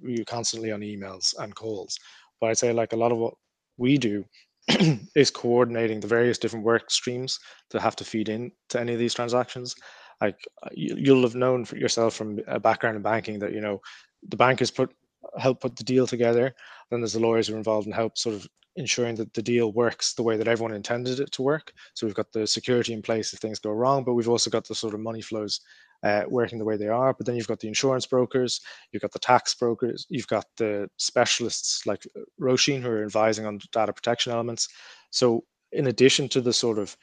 we 0.01 0.23
constantly 0.25 0.71
on 0.71 0.81
emails 0.81 1.33
and 1.39 1.55
calls. 1.55 1.97
But 2.39 2.49
I'd 2.49 2.57
say 2.57 2.73
like 2.73 2.93
a 2.93 2.97
lot 2.97 3.11
of 3.11 3.17
what 3.17 3.33
we 3.77 3.97
do 3.97 4.25
is 5.15 5.31
coordinating 5.31 5.99
the 5.99 6.07
various 6.07 6.37
different 6.37 6.65
work 6.65 6.89
streams 6.89 7.39
that 7.71 7.81
have 7.81 7.95
to 7.97 8.03
feed 8.03 8.29
in 8.29 8.51
to 8.69 8.79
any 8.79 8.93
of 8.93 8.99
these 8.99 9.13
transactions. 9.13 9.75
Like 10.21 10.37
uh, 10.63 10.69
you'll 10.73 11.23
have 11.23 11.35
known 11.35 11.65
for 11.65 11.77
yourself 11.77 12.15
from 12.15 12.39
a 12.47 12.59
background 12.59 12.95
in 12.95 13.01
banking 13.01 13.39
that 13.39 13.53
you 13.53 13.61
know 13.61 13.81
the 14.27 14.37
bankers 14.37 14.71
put 14.71 14.93
help 15.37 15.61
put 15.61 15.75
the 15.75 15.83
deal 15.83 16.07
together. 16.07 16.53
Then 16.89 17.01
there's 17.01 17.13
the 17.13 17.19
lawyers 17.19 17.47
who 17.47 17.55
are 17.55 17.57
involved 17.57 17.85
and 17.87 17.95
help 17.95 18.17
sort 18.17 18.35
of 18.35 18.47
ensuring 18.75 19.15
that 19.15 19.33
the 19.33 19.41
deal 19.41 19.71
works 19.71 20.13
the 20.13 20.23
way 20.23 20.37
that 20.37 20.47
everyone 20.47 20.73
intended 20.73 21.19
it 21.19 21.31
to 21.31 21.41
work. 21.41 21.73
So 21.93 22.05
we've 22.05 22.15
got 22.15 22.31
the 22.31 22.45
security 22.45 22.93
in 22.93 23.01
place 23.01 23.33
if 23.33 23.39
things 23.39 23.59
go 23.59 23.71
wrong, 23.71 24.03
but 24.03 24.13
we've 24.13 24.29
also 24.29 24.49
got 24.49 24.67
the 24.67 24.75
sort 24.75 24.93
of 24.93 24.99
money 24.99 25.21
flows 25.21 25.61
uh, 26.03 26.23
working 26.27 26.59
the 26.59 26.65
way 26.65 26.77
they 26.77 26.87
are. 26.87 27.13
But 27.13 27.25
then 27.25 27.35
you've 27.35 27.47
got 27.47 27.59
the 27.59 27.67
insurance 27.67 28.05
brokers, 28.05 28.61
you've 28.91 29.01
got 29.01 29.11
the 29.13 29.19
tax 29.19 29.55
brokers, 29.55 30.05
you've 30.09 30.27
got 30.27 30.45
the 30.57 30.89
specialists 30.97 31.85
like 31.85 32.05
Roisin 32.39 32.81
who 32.81 32.89
are 32.89 33.03
advising 33.03 33.45
on 33.45 33.59
data 33.71 33.93
protection 33.93 34.31
elements. 34.31 34.67
So 35.11 35.45
in 35.71 35.87
addition 35.87 36.29
to 36.29 36.41
the 36.41 36.53
sort 36.53 36.77
of 36.77 36.95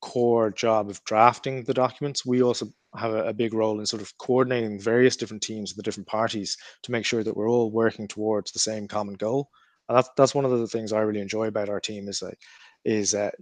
core 0.00 0.50
job 0.50 0.88
of 0.88 1.02
drafting 1.04 1.64
the 1.64 1.74
documents, 1.74 2.24
we 2.24 2.42
also 2.42 2.68
have 2.96 3.12
a, 3.12 3.26
a, 3.26 3.32
big 3.32 3.54
role 3.54 3.78
in 3.78 3.86
sort 3.86 4.02
of 4.02 4.16
coordinating 4.18 4.80
various 4.80 5.16
different 5.16 5.42
teams, 5.42 5.70
of 5.70 5.76
the 5.76 5.82
different 5.82 6.08
parties, 6.08 6.56
to 6.82 6.90
make 6.90 7.04
sure 7.04 7.22
that 7.22 7.36
we're 7.36 7.48
all 7.48 7.70
working 7.70 8.08
towards 8.08 8.50
the 8.50 8.58
same 8.58 8.88
common 8.88 9.14
goal. 9.14 9.48
And 9.90 9.98
that's 9.98 10.08
that's 10.16 10.36
one 10.36 10.44
of 10.44 10.52
the 10.52 10.68
things 10.68 10.92
I 10.92 11.00
really 11.00 11.20
enjoy 11.20 11.48
about 11.48 11.68
our 11.68 11.80
team 11.80 12.08
is 12.08 12.22
like 12.22 12.38
is 12.84 13.12
uh, 13.12 13.32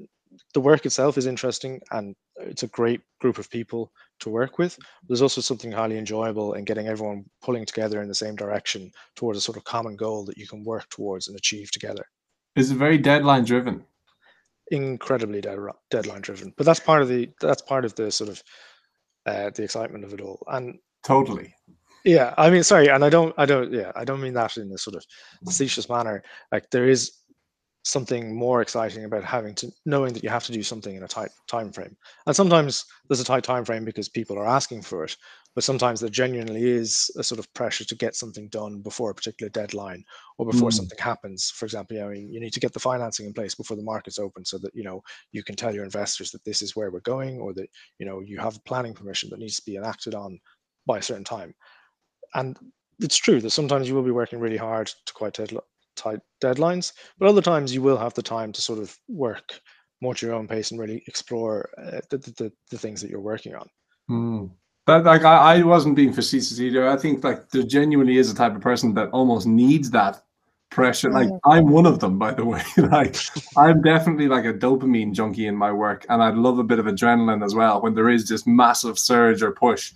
the 0.55 0.63
work 0.63 0.87
itself 0.87 1.19
is 1.19 1.27
interesting 1.27 1.79
and 1.91 2.17
it's 2.39 2.63
a 2.63 2.69
great 2.69 3.03
group 3.21 3.37
of 3.37 3.51
people 3.51 3.93
to 4.21 4.31
work 4.31 4.57
with. 4.57 4.79
There's 5.07 5.21
also 5.21 5.43
something 5.43 5.71
highly 5.71 5.99
enjoyable 5.99 6.55
in 6.55 6.65
getting 6.65 6.89
everyone 6.89 7.27
pulling 7.43 7.67
together 7.67 8.01
in 8.01 8.09
the 8.09 8.15
same 8.15 8.35
direction 8.35 8.91
towards 9.15 9.37
a 9.37 9.43
sort 9.43 9.59
of 9.59 9.65
common 9.65 9.95
goal 9.95 10.25
that 10.25 10.39
you 10.39 10.47
can 10.47 10.65
work 10.65 10.89
towards 10.89 11.29
and 11.29 11.37
achieve 11.37 11.71
together. 11.71 12.07
Is 12.57 12.71
it 12.71 12.77
very 12.77 12.97
deadline 12.97 13.45
driven? 13.45 13.85
Incredibly 14.71 15.43
deadline 15.43 16.23
driven, 16.23 16.55
but 16.57 16.65
that's 16.65 16.81
part 16.81 17.03
of 17.03 17.09
the 17.09 17.29
that's 17.43 17.63
part 17.63 17.85
of 17.85 17.95
the 17.95 18.11
sort 18.11 18.31
of 18.31 18.43
uh, 19.27 19.51
the 19.51 19.65
excitement 19.65 20.03
of 20.03 20.15
it 20.15 20.23
all. 20.23 20.43
And 20.47 20.79
totally, 21.05 21.55
yeah. 22.05 22.35
I 22.37 22.51
mean, 22.51 22.63
sorry, 22.63 22.89
and 22.89 23.05
I 23.05 23.11
don't, 23.11 23.35
I 23.39 23.47
don't, 23.47 23.73
yeah, 23.73 23.93
I 23.95 24.05
don't 24.05 24.21
mean 24.21 24.35
that 24.35 24.57
in 24.57 24.73
a 24.73 24.79
sort 24.79 24.97
of 24.97 25.05
facetious 25.45 25.89
manner. 25.89 26.23
Like 26.53 26.71
there 26.71 26.89
is 26.89 27.19
something 27.89 28.37
more 28.37 28.61
exciting 28.61 29.05
about 29.05 29.25
having 29.25 29.55
to 29.55 29.71
knowing 29.87 30.13
that 30.13 30.23
you 30.23 30.29
have 30.29 30.45
to 30.45 30.53
do 30.53 30.63
something 30.63 30.95
in 30.95 31.05
a 31.05 31.09
tight 31.09 31.31
time 31.47 31.73
frame 31.73 31.97
and 32.27 32.37
sometimes 32.37 32.85
there's 33.09 33.21
a 33.21 33.25
tight 33.25 33.45
time 33.45 33.65
frame 33.65 33.85
because 33.85 34.09
people 34.09 34.37
are 34.37 34.47
asking 34.47 34.83
for 34.83 35.05
it 35.05 35.17
but 35.55 35.65
sometimes 35.65 36.01
there 36.01 36.11
genuinely 36.11 36.65
is 36.65 37.11
a 37.17 37.23
sort 37.23 37.39
of 37.39 37.53
pressure 37.55 37.85
to 37.85 37.95
get 37.97 38.15
something 38.15 38.49
done 38.49 38.81
before 38.83 39.11
a 39.11 39.15
particular 39.15 39.49
deadline 39.51 40.05
or 40.37 40.45
before 40.45 40.69
mm. 40.69 40.75
something 40.75 40.99
happens 40.99 41.51
for 41.51 41.65
example 41.65 41.97
you 41.97 42.03
know 42.03 42.11
you 42.11 42.41
need 42.41 42.53
to 42.53 42.61
get 42.61 42.73
the 42.75 42.81
financing 42.81 43.27
in 43.27 43.33
place 43.33 43.55
before 43.55 43.77
the 43.77 43.83
market's 43.83 44.19
open 44.19 44.45
so 44.45 44.59
that 44.59 44.75
you 44.75 44.85
know 44.85 45.01
you 45.33 45.43
can 45.43 45.57
tell 45.57 45.75
your 45.75 45.85
investors 45.85 46.31
that 46.31 46.45
this 46.45 46.61
is 46.61 46.77
where 46.77 46.91
we're 46.91 47.01
going 47.01 47.39
or 47.39 47.55
that 47.55 47.71
you 47.99 48.05
know 48.05 48.21
you 48.21 48.39
have 48.39 48.63
planning 48.65 48.93
permission 48.93 49.31
that 49.31 49.39
needs 49.39 49.57
to 49.57 49.65
be 49.65 49.77
enacted 49.77 50.15
on 50.15 50.39
by 50.87 50.99
a 50.99 51.03
certain 51.03 51.25
time 51.25 51.55
and 52.35 52.59
it's 53.01 53.17
true 53.17 53.41
that 53.41 53.51
sometimes 53.51 53.89
you 53.89 53.95
will 53.95 54.03
be 54.03 54.11
working 54.11 54.41
really 54.41 54.57
hard 54.57 54.89
to 55.07 55.13
quite 55.13 55.39
tight 55.97 56.21
deadlines, 56.43 56.93
but 57.19 57.29
other 57.29 57.43
times 57.43 57.75
you 57.75 57.83
will 57.83 57.97
have 57.97 58.15
the 58.15 58.23
time 58.23 58.53
to 58.53 58.63
sort 58.63 58.79
of 58.79 58.97
work 59.09 59.61
more 60.01 60.13
at 60.13 60.23
your 60.23 60.35
own 60.35 60.47
pace 60.47 60.71
and 60.71 60.81
really 60.81 61.03
explore 61.07 61.71
uh, 61.79 62.01
the, 62.11 62.19
the, 62.19 62.53
the, 62.71 62.79
things 62.79 63.01
that 63.01 63.11
you're 63.11 63.21
working 63.21 63.55
on. 63.55 63.69
Mm. 64.09 64.51
But 64.87 65.05
like 65.05 65.25
I, 65.25 65.57
I 65.57 65.63
wasn't 65.63 65.97
being 65.97 66.13
facetious 66.13 66.61
either. 66.61 66.89
I 66.89 66.97
think 66.97 67.25
like 67.25 67.51
there 67.51 67.63
genuinely 67.63 68.17
is 68.17 68.31
a 68.31 68.35
type 68.35 68.55
of 68.55 68.63
person 68.63 68.95
that 68.95 69.11
almost 69.11 69.47
needs 69.47 69.91
that 69.91 70.23
pressure. 70.71 71.11
Like 71.11 71.29
I'm 71.45 71.69
one 71.69 71.85
of 71.85 72.01
them, 72.01 72.19
by 72.19 72.33
the 72.33 72.45
way. 72.53 72.63
like 72.77 73.17
I'm 73.57 73.83
definitely 73.83 74.29
like 74.29 74.45
a 74.45 74.55
dopamine 74.55 75.13
junkie 75.13 75.47
in 75.47 75.57
my 75.57 75.73
work, 75.73 76.07
and 76.09 76.23
I 76.23 76.31
love 76.31 76.59
a 76.59 76.65
bit 76.65 76.79
of 76.79 76.87
adrenaline 76.87 77.45
as 77.45 77.55
well 77.55 77.83
when 77.83 77.95
there 77.95 78.09
is 78.09 78.29
this 78.29 78.47
massive 78.47 78.99
surge 78.99 79.43
or 79.43 79.53
push. 79.53 79.93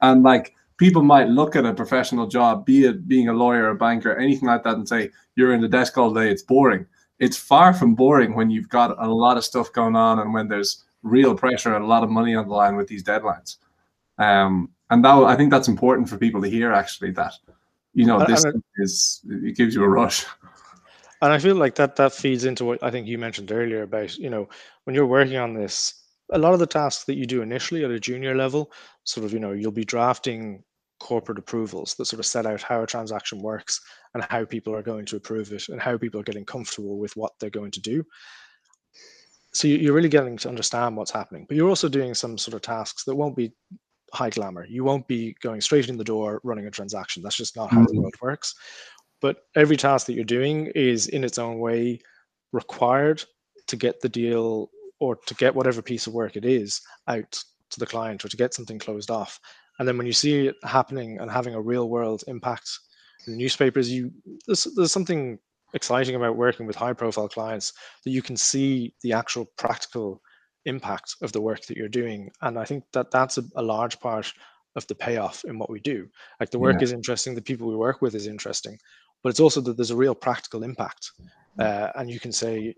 And 0.00 0.24
like 0.24 0.56
people 0.76 1.02
might 1.02 1.28
look 1.28 1.56
at 1.56 1.66
a 1.66 1.74
professional 1.74 2.26
job, 2.26 2.64
be 2.64 2.84
it 2.84 3.08
being 3.08 3.28
a 3.28 3.32
lawyer, 3.32 3.68
a 3.68 3.74
banker, 3.74 4.16
anything 4.16 4.48
like 4.48 4.62
that, 4.64 4.76
and 4.76 4.88
say, 4.88 5.10
you're 5.36 5.54
in 5.54 5.60
the 5.60 5.68
desk 5.68 5.98
all 5.98 6.12
day, 6.12 6.30
it's 6.30 6.42
boring. 6.42 6.86
It's 7.18 7.36
far 7.36 7.72
from 7.72 7.94
boring 7.94 8.34
when 8.34 8.50
you've 8.50 8.68
got 8.68 8.96
a 9.02 9.08
lot 9.08 9.36
of 9.36 9.44
stuff 9.44 9.72
going 9.72 9.96
on 9.96 10.18
and 10.18 10.34
when 10.34 10.48
there's 10.48 10.84
real 11.02 11.34
pressure 11.34 11.74
and 11.74 11.84
a 11.84 11.86
lot 11.86 12.02
of 12.02 12.10
money 12.10 12.34
on 12.34 12.48
the 12.48 12.54
line 12.54 12.76
with 12.76 12.88
these 12.88 13.04
deadlines. 13.04 13.56
Um, 14.18 14.70
and 14.90 15.04
that 15.04 15.14
I 15.14 15.36
think 15.36 15.50
that's 15.50 15.68
important 15.68 16.08
for 16.08 16.18
people 16.18 16.42
to 16.42 16.50
hear 16.50 16.72
actually 16.72 17.12
that, 17.12 17.34
you 17.94 18.06
know, 18.06 18.24
this 18.26 18.44
is, 18.76 19.20
it 19.26 19.56
gives 19.56 19.74
you 19.74 19.82
a 19.84 19.88
rush. 19.88 20.26
And 21.22 21.32
I 21.32 21.38
feel 21.38 21.54
like 21.54 21.76
that 21.76 21.96
that 21.96 22.12
feeds 22.12 22.44
into 22.44 22.64
what 22.64 22.82
I 22.82 22.90
think 22.90 23.06
you 23.06 23.16
mentioned 23.16 23.52
earlier 23.52 23.82
about, 23.82 24.16
you 24.16 24.28
know, 24.28 24.48
when 24.84 24.94
you're 24.94 25.06
working 25.06 25.36
on 25.36 25.54
this, 25.54 25.94
a 26.32 26.38
lot 26.38 26.52
of 26.52 26.58
the 26.58 26.66
tasks 26.66 27.04
that 27.04 27.14
you 27.14 27.26
do 27.26 27.42
initially 27.42 27.84
at 27.84 27.90
a 27.90 28.00
junior 28.00 28.34
level, 28.34 28.72
sort 29.04 29.24
of, 29.24 29.32
you 29.32 29.38
know, 29.38 29.52
you'll 29.52 29.72
be 29.72 29.84
drafting 29.84 30.62
corporate 31.00 31.38
approvals 31.38 31.94
that 31.94 32.04
sort 32.04 32.20
of 32.20 32.26
set 32.26 32.46
out 32.46 32.62
how 32.62 32.82
a 32.82 32.86
transaction 32.86 33.40
works 33.40 33.80
and 34.14 34.24
how 34.30 34.44
people 34.44 34.74
are 34.74 34.82
going 34.82 35.04
to 35.04 35.16
approve 35.16 35.52
it 35.52 35.68
and 35.68 35.80
how 35.80 35.98
people 35.98 36.20
are 36.20 36.24
getting 36.24 36.44
comfortable 36.44 36.98
with 36.98 37.14
what 37.16 37.32
they're 37.40 37.50
going 37.50 37.72
to 37.72 37.80
do. 37.80 38.04
So 39.52 39.68
you're 39.68 39.94
really 39.94 40.08
getting 40.08 40.38
to 40.38 40.48
understand 40.48 40.96
what's 40.96 41.10
happening, 41.10 41.44
but 41.46 41.56
you're 41.56 41.68
also 41.68 41.88
doing 41.88 42.14
some 42.14 42.38
sort 42.38 42.54
of 42.54 42.62
tasks 42.62 43.04
that 43.04 43.14
won't 43.14 43.36
be 43.36 43.52
high 44.14 44.30
glamour. 44.30 44.66
You 44.66 44.84
won't 44.84 45.06
be 45.08 45.34
going 45.42 45.60
straight 45.60 45.88
in 45.88 45.98
the 45.98 46.04
door 46.04 46.40
running 46.44 46.66
a 46.66 46.70
transaction. 46.70 47.22
That's 47.22 47.36
just 47.36 47.56
not 47.56 47.70
how 47.70 47.78
mm-hmm. 47.78 47.94
the 47.94 48.00
world 48.00 48.14
works. 48.22 48.54
But 49.20 49.38
every 49.56 49.76
task 49.76 50.06
that 50.06 50.14
you're 50.14 50.24
doing 50.24 50.70
is 50.74 51.08
in 51.08 51.24
its 51.24 51.38
own 51.38 51.58
way 51.58 52.00
required 52.52 53.22
to 53.66 53.76
get 53.76 54.00
the 54.00 54.08
deal 54.08 54.70
or 55.00 55.16
to 55.26 55.34
get 55.34 55.54
whatever 55.54 55.82
piece 55.82 56.06
of 56.06 56.12
work 56.12 56.36
it 56.36 56.44
is 56.44 56.80
out 57.08 57.42
to 57.72 57.80
the 57.80 57.86
client 57.86 58.24
or 58.24 58.28
to 58.28 58.36
get 58.36 58.54
something 58.54 58.78
closed 58.78 59.10
off. 59.10 59.40
And 59.78 59.88
then 59.88 59.98
when 59.98 60.06
you 60.06 60.12
see 60.12 60.48
it 60.48 60.56
happening 60.62 61.18
and 61.18 61.30
having 61.30 61.54
a 61.54 61.60
real 61.60 61.88
world 61.88 62.22
impact 62.26 62.70
in 63.26 63.32
the 63.32 63.38
newspapers, 63.38 63.90
you 63.90 64.10
there's, 64.46 64.64
there's 64.76 64.92
something 64.92 65.38
exciting 65.74 66.14
about 66.14 66.36
working 66.36 66.66
with 66.66 66.76
high 66.76 66.92
profile 66.92 67.28
clients 67.28 67.72
that 68.04 68.10
you 68.10 68.22
can 68.22 68.36
see 68.36 68.94
the 69.02 69.12
actual 69.12 69.46
practical 69.56 70.20
impact 70.66 71.16
of 71.22 71.32
the 71.32 71.40
work 71.40 71.64
that 71.66 71.76
you're 71.76 71.88
doing. 71.88 72.30
And 72.42 72.58
I 72.58 72.64
think 72.64 72.84
that 72.92 73.10
that's 73.10 73.38
a, 73.38 73.44
a 73.56 73.62
large 73.62 73.98
part 74.00 74.32
of 74.76 74.86
the 74.86 74.94
payoff 74.94 75.44
in 75.44 75.58
what 75.58 75.70
we 75.70 75.80
do. 75.80 76.08
Like 76.40 76.50
the 76.50 76.58
work 76.58 76.76
yeah. 76.78 76.84
is 76.84 76.92
interesting, 76.92 77.34
the 77.34 77.42
people 77.42 77.68
we 77.68 77.76
work 77.76 78.00
with 78.02 78.14
is 78.14 78.26
interesting, 78.26 78.78
but 79.22 79.30
it's 79.30 79.40
also 79.40 79.60
that 79.62 79.76
there's 79.76 79.90
a 79.90 79.96
real 79.96 80.14
practical 80.14 80.62
impact. 80.62 81.10
Uh, 81.58 81.88
and 81.96 82.10
you 82.10 82.18
can 82.18 82.32
say, 82.32 82.74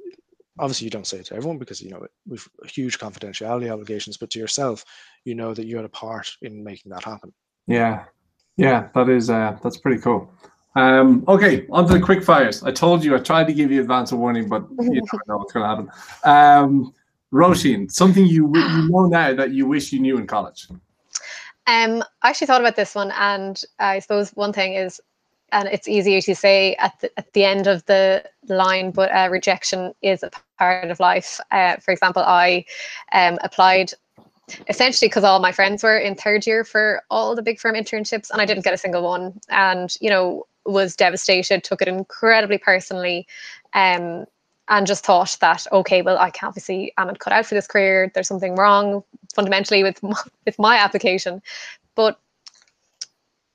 obviously 0.59 0.85
you 0.85 0.91
don't 0.91 1.07
say 1.07 1.19
it 1.19 1.27
to 1.27 1.35
everyone 1.35 1.59
because 1.59 1.81
you 1.81 1.91
know 1.91 2.07
we've 2.27 2.49
huge 2.67 2.99
confidentiality 2.99 3.73
obligations 3.73 4.17
but 4.17 4.31
to 4.31 4.39
yourself 4.39 4.85
you 5.25 5.35
know 5.35 5.55
that 5.55 5.67
you 5.67 5.77
had 5.77 5.85
a 5.85 5.89
part 5.89 6.31
in 6.43 6.63
making 6.63 6.91
that 6.91 7.05
happen. 7.05 7.33
Yeah. 7.67 8.05
Yeah 8.57 8.89
that 8.95 9.09
is 9.09 9.31
uh 9.31 9.59
that's 9.63 9.79
pretty 9.79 10.01
cool. 10.01 10.33
Um 10.77 11.25
okay 11.29 11.67
on 11.71 11.87
to 11.87 11.95
the 11.95 12.01
quick 12.01 12.23
fires 12.25 12.63
i 12.63 12.71
told 12.71 13.05
you 13.05 13.15
i 13.15 13.19
tried 13.19 13.47
to 13.47 13.55
give 13.55 13.71
you 13.71 13.81
advance 13.81 14.13
warning 14.13 14.49
but 14.49 14.65
you 14.79 15.01
never 15.01 15.23
know 15.29 15.39
what's 15.39 15.53
going 15.53 15.65
to 15.65 15.69
happen. 15.69 15.89
Um 16.25 16.95
Roisin, 17.33 17.91
something 17.91 18.25
you 18.27 18.53
you 18.55 18.89
know 18.89 19.07
now 19.07 19.35
that 19.35 19.51
you 19.51 19.67
wish 19.67 19.93
you 19.93 19.99
knew 19.99 20.19
in 20.19 20.27
college? 20.27 20.69
Um 21.67 22.05
i 22.23 22.31
actually 22.31 22.47
thought 22.47 22.61
about 22.61 22.77
this 22.77 22.95
one 22.95 23.13
and 23.19 23.61
i 23.81 23.99
suppose 23.99 24.31
one 24.31 24.53
thing 24.53 24.75
is 24.75 25.01
and 25.55 25.69
it's 25.69 25.87
easier 25.87 26.21
to 26.21 26.35
say 26.35 26.75
at 26.75 26.99
the, 27.01 27.11
at 27.17 27.33
the 27.33 27.45
end 27.45 27.69
of 27.69 27.87
the 27.87 28.25
line, 28.49 28.91
but 28.91 29.11
uh, 29.13 29.29
rejection 29.31 29.95
is 30.03 30.25
a 30.25 30.31
part 30.59 30.91
of 30.91 30.99
life. 30.99 31.41
Uh, 31.53 31.77
for 31.77 31.93
example, 31.93 32.23
I 32.23 32.65
um, 33.13 33.39
applied 33.43 33.93
essentially 34.69 35.09
because 35.09 35.23
all 35.25 35.39
my 35.39 35.53
friends 35.53 35.83
were 35.83 35.97
in 35.97 36.17
third 36.17 36.47
year 36.47 36.65
for 36.65 37.03
all 37.09 37.35
the 37.37 37.41
big 37.41 37.61
firm 37.61 37.77
internships 37.77 38.31
and 38.31 38.43
I 38.43 38.45
didn't 38.45 38.65
get 38.65 38.75
a 38.75 38.79
single 38.79 39.03
one. 39.03 39.41
And 39.49 39.95
you 40.01 40.11
know 40.11 40.45
was 40.67 40.97
devastated 40.97 41.63
took 41.63 41.83
it 41.83 41.89
incredibly 41.89 42.59
personally 42.59 43.27
um, 43.75 44.25
and 44.69 44.87
just 44.87 45.05
thought 45.05 45.37
that 45.41 45.67
okay 45.73 46.01
well 46.03 46.19
I 46.19 46.31
can 46.31 46.49
obviously 46.49 46.93
I'm 46.99 47.07
not 47.07 47.21
cut 47.21 47.33
out 47.33 47.47
for 47.47 47.55
this 47.55 47.67
career. 47.67 48.11
There's 48.13 48.29
something 48.29 48.57
wrong 48.57 49.05
fundamentally 49.35 49.83
with 49.83 50.03
my, 50.03 50.21
with 50.45 50.59
my 50.59 50.77
application. 50.77 51.41
But 51.95 52.19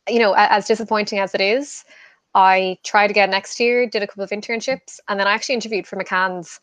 you 0.09 0.19
know, 0.19 0.33
as 0.37 0.67
disappointing 0.67 1.19
as 1.19 1.33
it 1.33 1.41
is, 1.41 1.83
I 2.35 2.77
tried 2.83 3.09
again 3.09 3.31
next 3.31 3.59
year, 3.59 3.87
did 3.87 4.03
a 4.03 4.07
couple 4.07 4.23
of 4.23 4.29
internships, 4.29 4.99
and 5.07 5.19
then 5.19 5.27
I 5.27 5.33
actually 5.33 5.55
interviewed 5.55 5.87
for 5.87 5.97
McCann's 5.97 6.59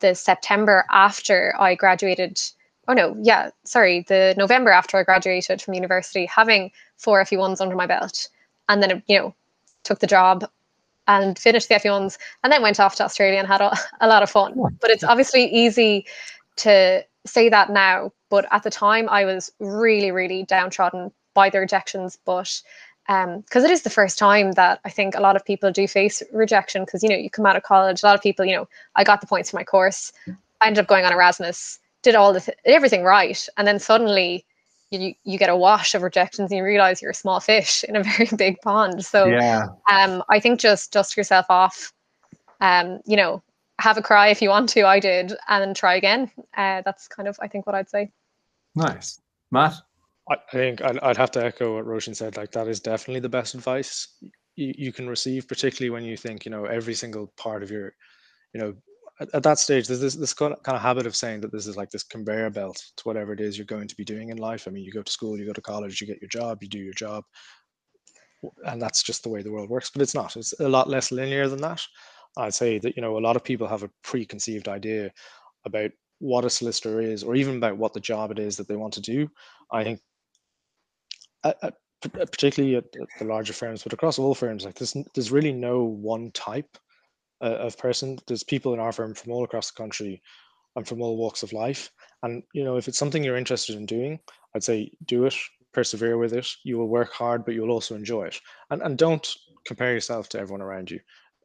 the 0.00 0.14
September 0.14 0.84
after 0.90 1.54
I 1.58 1.74
graduated. 1.74 2.40
Oh 2.88 2.94
no, 2.94 3.16
yeah, 3.20 3.50
sorry, 3.64 4.04
the 4.08 4.34
November 4.36 4.70
after 4.70 4.96
I 4.96 5.04
graduated 5.04 5.62
from 5.62 5.74
university, 5.74 6.26
having 6.26 6.70
four 6.96 7.22
FE1s 7.22 7.60
under 7.60 7.76
my 7.76 7.86
belt, 7.86 8.28
and 8.68 8.82
then 8.82 9.02
you 9.06 9.18
know, 9.18 9.34
took 9.84 10.00
the 10.00 10.06
job 10.06 10.48
and 11.06 11.38
finished 11.38 11.68
the 11.68 11.74
FE1s, 11.74 12.16
and 12.42 12.52
then 12.52 12.62
went 12.62 12.80
off 12.80 12.96
to 12.96 13.04
Australia 13.04 13.38
and 13.38 13.48
had 13.48 13.60
a, 13.60 13.76
a 14.00 14.08
lot 14.08 14.22
of 14.22 14.30
fun. 14.30 14.54
But 14.80 14.90
it's 14.90 15.04
obviously 15.04 15.44
easy 15.44 16.06
to 16.56 17.04
say 17.26 17.48
that 17.48 17.70
now, 17.70 18.12
but 18.30 18.46
at 18.50 18.62
the 18.62 18.70
time 18.70 19.08
I 19.08 19.24
was 19.24 19.52
really, 19.60 20.10
really 20.10 20.44
downtrodden 20.44 21.12
by 21.34 21.50
the 21.50 21.60
rejections. 21.60 22.18
But 22.24 22.62
because 23.06 23.64
um, 23.64 23.64
it 23.64 23.70
is 23.70 23.82
the 23.82 23.90
first 23.90 24.18
time 24.18 24.52
that 24.52 24.80
I 24.84 24.90
think 24.90 25.14
a 25.14 25.20
lot 25.20 25.36
of 25.36 25.44
people 25.44 25.72
do 25.72 25.88
face 25.88 26.22
rejection, 26.32 26.84
because 26.84 27.02
you 27.02 27.08
know 27.08 27.16
you 27.16 27.30
come 27.30 27.46
out 27.46 27.56
of 27.56 27.62
college, 27.62 28.02
a 28.02 28.06
lot 28.06 28.14
of 28.14 28.22
people, 28.22 28.44
you 28.44 28.54
know, 28.54 28.68
I 28.94 29.04
got 29.04 29.20
the 29.20 29.26
points 29.26 29.50
for 29.50 29.56
my 29.56 29.64
course, 29.64 30.12
I 30.60 30.66
ended 30.66 30.82
up 30.82 30.88
going 30.88 31.04
on 31.04 31.12
Erasmus, 31.12 31.78
did 32.02 32.14
all 32.14 32.32
the 32.32 32.40
th- 32.40 32.56
everything 32.64 33.02
right, 33.02 33.46
and 33.56 33.66
then 33.66 33.78
suddenly 33.78 34.44
you 34.90 35.14
you 35.24 35.38
get 35.38 35.50
a 35.50 35.56
wash 35.56 35.94
of 35.94 36.02
rejections 36.02 36.50
and 36.50 36.58
you 36.58 36.64
realize 36.64 37.02
you're 37.02 37.10
a 37.10 37.14
small 37.14 37.40
fish 37.40 37.84
in 37.88 37.96
a 37.96 38.02
very 38.02 38.28
big 38.36 38.60
pond. 38.60 39.04
So 39.04 39.26
yeah, 39.26 39.66
um, 39.90 40.22
I 40.28 40.38
think 40.38 40.60
just 40.60 40.92
dust 40.92 41.16
yourself 41.16 41.46
off. 41.48 41.92
Um, 42.60 43.00
you 43.04 43.16
know, 43.16 43.42
have 43.80 43.96
a 43.96 44.02
cry 44.02 44.28
if 44.28 44.40
you 44.40 44.50
want 44.50 44.68
to. 44.70 44.86
I 44.86 45.00
did, 45.00 45.32
and 45.48 45.74
try 45.74 45.96
again. 45.96 46.30
Uh, 46.56 46.82
that's 46.84 47.08
kind 47.08 47.28
of 47.28 47.36
I 47.42 47.48
think 47.48 47.66
what 47.66 47.74
I'd 47.74 47.90
say. 47.90 48.10
Nice, 48.74 49.20
Matt. 49.50 49.74
I 50.30 50.36
think 50.52 50.82
I'd, 50.82 51.16
have 51.16 51.32
to 51.32 51.44
echo 51.44 51.76
what 51.76 51.86
Roisin 51.86 52.14
said. 52.14 52.36
Like 52.36 52.52
that 52.52 52.68
is 52.68 52.80
definitely 52.80 53.20
the 53.20 53.28
best 53.28 53.54
advice 53.54 54.06
you, 54.56 54.72
you 54.76 54.92
can 54.92 55.08
receive, 55.08 55.48
particularly 55.48 55.90
when 55.90 56.04
you 56.04 56.16
think 56.16 56.44
you 56.44 56.50
know 56.50 56.64
every 56.64 56.94
single 56.94 57.32
part 57.36 57.62
of 57.62 57.70
your, 57.70 57.92
you 58.54 58.60
know, 58.60 58.74
at, 59.20 59.34
at 59.34 59.42
that 59.42 59.58
stage 59.58 59.86
there's 59.86 60.00
this 60.00 60.14
this 60.14 60.34
kind 60.34 60.54
of 60.66 60.80
habit 60.80 61.06
of 61.06 61.16
saying 61.16 61.40
that 61.40 61.52
this 61.52 61.66
is 61.66 61.76
like 61.76 61.90
this 61.90 62.02
conveyor 62.02 62.50
belt 62.50 62.82
to 62.96 63.04
whatever 63.04 63.32
it 63.32 63.40
is 63.40 63.56
you're 63.56 63.64
going 63.64 63.88
to 63.88 63.96
be 63.96 64.04
doing 64.04 64.30
in 64.30 64.38
life. 64.38 64.66
I 64.66 64.70
mean, 64.70 64.84
you 64.84 64.92
go 64.92 65.02
to 65.02 65.12
school, 65.12 65.38
you 65.38 65.46
go 65.46 65.52
to 65.52 65.60
college, 65.60 66.00
you 66.00 66.06
get 66.06 66.20
your 66.20 66.28
job, 66.28 66.58
you 66.62 66.68
do 66.68 66.78
your 66.78 66.94
job, 66.94 67.24
and 68.66 68.80
that's 68.80 69.02
just 69.02 69.22
the 69.22 69.28
way 69.28 69.42
the 69.42 69.52
world 69.52 69.70
works. 69.70 69.90
But 69.90 70.02
it's 70.02 70.14
not. 70.14 70.36
It's 70.36 70.58
a 70.60 70.68
lot 70.68 70.88
less 70.88 71.12
linear 71.12 71.48
than 71.48 71.60
that. 71.62 71.82
I'd 72.36 72.54
say 72.54 72.78
that 72.78 72.96
you 72.96 73.02
know 73.02 73.18
a 73.18 73.20
lot 73.20 73.36
of 73.36 73.44
people 73.44 73.66
have 73.66 73.82
a 73.82 73.90
preconceived 74.02 74.68
idea 74.68 75.10
about 75.64 75.90
what 76.18 76.44
a 76.44 76.50
solicitor 76.50 77.00
is, 77.00 77.24
or 77.24 77.34
even 77.34 77.56
about 77.56 77.76
what 77.76 77.92
the 77.92 78.00
job 78.00 78.30
it 78.30 78.38
is 78.38 78.56
that 78.56 78.68
they 78.68 78.76
want 78.76 78.94
to 78.94 79.00
do. 79.00 79.28
I 79.72 79.84
think, 79.84 80.00
particularly 82.00 82.76
at 82.76 82.92
the 83.18 83.24
larger 83.24 83.52
firms, 83.52 83.82
but 83.82 83.92
across 83.92 84.18
all 84.18 84.34
firms, 84.34 84.64
like 84.64 84.74
there's 84.74 84.96
there's 85.14 85.30
really 85.30 85.52
no 85.52 85.84
one 85.84 86.30
type 86.32 86.78
uh, 87.40 87.56
of 87.56 87.78
person. 87.78 88.18
There's 88.26 88.42
people 88.42 88.74
in 88.74 88.80
our 88.80 88.92
firm 88.92 89.14
from 89.14 89.32
all 89.32 89.44
across 89.44 89.70
the 89.70 89.76
country 89.76 90.22
and 90.76 90.86
from 90.86 91.02
all 91.02 91.16
walks 91.16 91.42
of 91.42 91.52
life. 91.52 91.90
And 92.22 92.42
you 92.52 92.64
know, 92.64 92.76
if 92.76 92.88
it's 92.88 92.98
something 92.98 93.22
you're 93.22 93.36
interested 93.36 93.76
in 93.76 93.86
doing, 93.86 94.18
I'd 94.54 94.64
say 94.64 94.90
do 95.06 95.26
it, 95.26 95.34
persevere 95.72 96.18
with 96.18 96.32
it. 96.32 96.48
You 96.64 96.78
will 96.78 96.88
work 96.88 97.12
hard, 97.12 97.44
but 97.44 97.54
you'll 97.54 97.70
also 97.70 97.94
enjoy 97.94 98.24
it. 98.24 98.40
And 98.70 98.82
and 98.82 98.98
don't 98.98 99.28
compare 99.64 99.92
yourself 99.92 100.28
to 100.30 100.40
everyone 100.40 100.62
around 100.62 100.90
you 100.90 100.98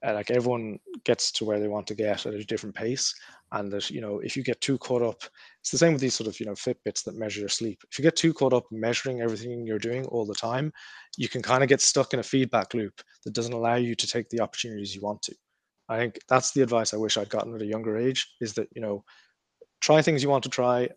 uh, 0.05 0.13
like 0.13 0.31
everyone 0.31 0.79
gets 1.03 1.31
to 1.31 1.45
where 1.45 1.59
they 1.59 1.67
want 1.67 1.87
to 1.87 1.95
get 1.95 2.25
at 2.25 2.33
a 2.33 2.43
different 2.43 2.75
pace 2.75 3.13
and 3.53 3.71
that 3.71 3.89
you 3.89 4.01
know 4.01 4.19
if 4.19 4.35
you 4.35 4.43
get 4.43 4.59
too 4.61 4.77
caught 4.77 5.01
up 5.01 5.23
it's 5.67 5.71
the 5.73 5.77
same 5.79 5.91
with 5.91 6.01
these 6.01 6.15
sort 6.15 6.29
of 6.29 6.39
you 6.39 6.45
know 6.45 6.53
fitbits 6.53 7.03
that 7.03 7.17
measure 7.17 7.41
your 7.41 7.49
sleep. 7.49 7.83
If 7.91 7.99
you 7.99 8.03
get 8.03 8.15
too 8.15 8.33
caught 8.33 8.53
up 8.53 8.63
measuring 8.71 9.19
everything 9.19 9.67
you're 9.67 9.77
doing 9.77 10.05
all 10.05 10.25
the 10.25 10.33
time 10.33 10.71
you 11.17 11.27
can 11.27 11.41
kind 11.41 11.61
of 11.61 11.67
get 11.67 11.81
stuck 11.81 12.13
in 12.13 12.21
a 12.21 12.23
feedback 12.23 12.73
loop 12.73 13.01
that 13.25 13.33
doesn't 13.33 13.51
allow 13.51 13.75
you 13.75 13.93
to 13.93 14.07
take 14.07 14.29
the 14.29 14.39
opportunities 14.39 14.95
you 14.95 15.01
want 15.01 15.21
to. 15.23 15.35
I 15.89 15.97
think 15.97 16.19
that's 16.29 16.51
the 16.51 16.61
advice 16.61 16.93
i 16.93 16.97
wish 16.97 17.17
i'd 17.17 17.29
gotten 17.29 17.53
at 17.53 17.61
a 17.61 17.65
younger 17.65 17.97
age 17.97 18.33
is 18.39 18.53
that 18.53 18.69
you 18.75 18.81
know 18.81 19.03
try 19.81 20.01
things 20.01 20.23
you 20.23 20.29
want 20.29 20.43
to 20.45 20.49
try 20.49 20.87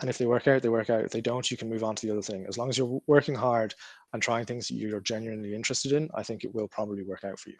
and 0.00 0.10
if 0.10 0.18
they 0.18 0.26
work 0.26 0.48
out 0.48 0.62
they 0.62 0.68
work 0.68 0.90
out. 0.90 1.04
If 1.04 1.12
they 1.12 1.20
don't 1.20 1.48
you 1.48 1.56
can 1.56 1.70
move 1.70 1.84
on 1.84 1.94
to 1.94 2.06
the 2.06 2.12
other 2.12 2.22
thing. 2.22 2.44
As 2.48 2.58
long 2.58 2.68
as 2.68 2.76
you're 2.76 3.00
working 3.06 3.36
hard 3.36 3.72
and 4.12 4.20
trying 4.20 4.46
things 4.46 4.68
you're 4.68 5.00
genuinely 5.00 5.54
interested 5.54 5.92
in 5.92 6.10
i 6.12 6.24
think 6.24 6.42
it 6.42 6.52
will 6.52 6.66
probably 6.66 7.04
work 7.04 7.22
out 7.22 7.38
for 7.38 7.50
you 7.50 7.56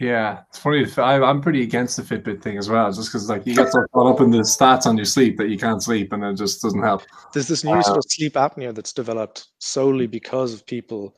yeah, 0.00 0.40
it's 0.48 0.58
funny. 0.58 0.86
I, 0.96 1.20
I'm 1.20 1.42
pretty 1.42 1.62
against 1.62 1.96
the 1.96 2.02
Fitbit 2.02 2.42
thing 2.42 2.56
as 2.56 2.70
well, 2.70 2.90
just 2.90 3.12
because 3.12 3.28
like 3.28 3.46
you 3.46 3.54
get 3.54 3.70
so 3.70 3.84
caught 3.92 4.14
up 4.14 4.22
in 4.22 4.30
the 4.30 4.38
stats 4.38 4.86
on 4.86 4.96
your 4.96 5.04
sleep 5.04 5.36
that 5.36 5.50
you 5.50 5.58
can't 5.58 5.82
sleep, 5.82 6.14
and 6.14 6.24
it 6.24 6.36
just 6.36 6.62
doesn't 6.62 6.82
help. 6.82 7.02
There's 7.34 7.48
this 7.48 7.64
new 7.64 7.72
uh, 7.72 7.82
sort 7.82 7.98
of 7.98 8.04
sleep 8.08 8.32
apnea 8.32 8.74
that's 8.74 8.94
developed 8.94 9.48
solely 9.58 10.06
because 10.06 10.54
of 10.54 10.64
people 10.64 11.14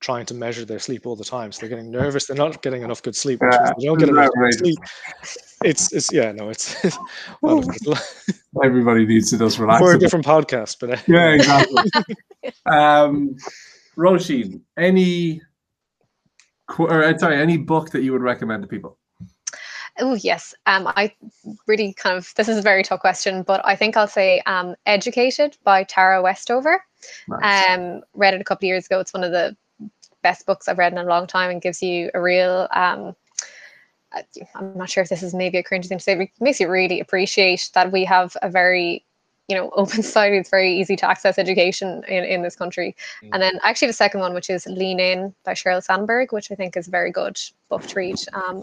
trying 0.00 0.26
to 0.26 0.34
measure 0.34 0.66
their 0.66 0.78
sleep 0.78 1.06
all 1.06 1.16
the 1.16 1.24
time. 1.24 1.50
So 1.50 1.60
they're 1.60 1.70
getting 1.70 1.90
nervous. 1.90 2.26
They're 2.26 2.36
not 2.36 2.60
getting 2.60 2.82
enough 2.82 3.02
good 3.02 3.16
sleep. 3.16 3.40
Yeah, 3.42 3.72
they 3.78 3.86
don't 3.86 3.98
get 3.98 4.10
enough 4.10 4.28
good 4.38 4.54
sleep. 4.54 4.78
It's 5.64 5.90
it's 5.94 6.12
yeah 6.12 6.32
no 6.32 6.50
it's. 6.50 6.76
well, 7.40 7.64
Everybody 8.62 9.06
needs 9.06 9.30
to 9.30 9.38
just 9.38 9.58
relax. 9.58 9.80
For 9.80 9.94
a 9.94 9.98
different 9.98 10.26
podcast, 10.26 10.76
but 10.78 10.90
uh, 10.90 11.02
yeah, 11.06 11.30
exactly. 11.30 11.90
um, 12.66 13.34
Roisin, 13.96 14.60
any 14.76 15.40
or 16.78 17.04
uh, 17.04 17.16
sorry, 17.18 17.36
any 17.36 17.56
book 17.56 17.90
that 17.90 18.02
you 18.02 18.12
would 18.12 18.22
recommend 18.22 18.62
to 18.62 18.68
people? 18.68 18.98
Oh 19.98 20.14
yes, 20.14 20.54
um, 20.66 20.88
I 20.88 21.12
really 21.66 21.94
kind 21.94 22.16
of 22.16 22.32
this 22.36 22.48
is 22.48 22.58
a 22.58 22.62
very 22.62 22.82
tough 22.82 23.00
question, 23.00 23.42
but 23.42 23.64
I 23.64 23.76
think 23.76 23.96
I'll 23.96 24.06
say 24.06 24.40
um, 24.46 24.74
"Educated" 24.84 25.56
by 25.64 25.84
Tara 25.84 26.20
Westover. 26.22 26.84
Nice. 27.28 27.68
Um, 27.68 28.02
read 28.14 28.34
it 28.34 28.40
a 28.40 28.44
couple 28.44 28.66
of 28.66 28.68
years 28.68 28.86
ago. 28.86 29.00
It's 29.00 29.14
one 29.14 29.24
of 29.24 29.32
the 29.32 29.56
best 30.22 30.44
books 30.44 30.68
I've 30.68 30.78
read 30.78 30.92
in 30.92 30.98
a 30.98 31.04
long 31.04 31.26
time, 31.26 31.50
and 31.50 31.62
gives 31.62 31.82
you 31.82 32.10
a 32.14 32.20
real. 32.20 32.68
Um, 32.74 33.16
uh, 34.12 34.22
I'm 34.54 34.76
not 34.76 34.90
sure 34.90 35.02
if 35.02 35.08
this 35.08 35.22
is 35.22 35.34
maybe 35.34 35.58
a 35.58 35.62
cringy 35.62 35.88
thing 35.88 35.98
to 35.98 36.04
say, 36.04 36.14
but 36.14 36.22
it 36.22 36.30
makes 36.40 36.60
you 36.60 36.68
really 36.68 37.00
appreciate 37.00 37.70
that 37.74 37.90
we 37.90 38.04
have 38.04 38.36
a 38.42 38.50
very 38.50 39.04
you 39.48 39.56
know 39.56 39.70
open 39.76 40.02
society 40.02 40.36
it's 40.38 40.50
very 40.50 40.74
easy 40.74 40.96
to 40.96 41.08
access 41.08 41.38
education 41.38 42.02
in, 42.08 42.24
in 42.24 42.42
this 42.42 42.56
country. 42.56 42.96
Mm. 43.22 43.30
and 43.32 43.42
then 43.42 43.60
actually 43.62 43.88
the 43.88 43.94
second 43.94 44.20
one 44.20 44.34
which 44.34 44.50
is 44.50 44.66
lean 44.66 45.00
in 45.00 45.34
by 45.44 45.52
sheryl 45.52 45.82
sandberg 45.82 46.32
which 46.32 46.50
i 46.50 46.54
think 46.54 46.76
is 46.76 46.88
a 46.88 46.90
very 46.90 47.10
good 47.10 47.38
book 47.68 47.82
to 47.82 47.94
read 47.94 48.16
um, 48.34 48.62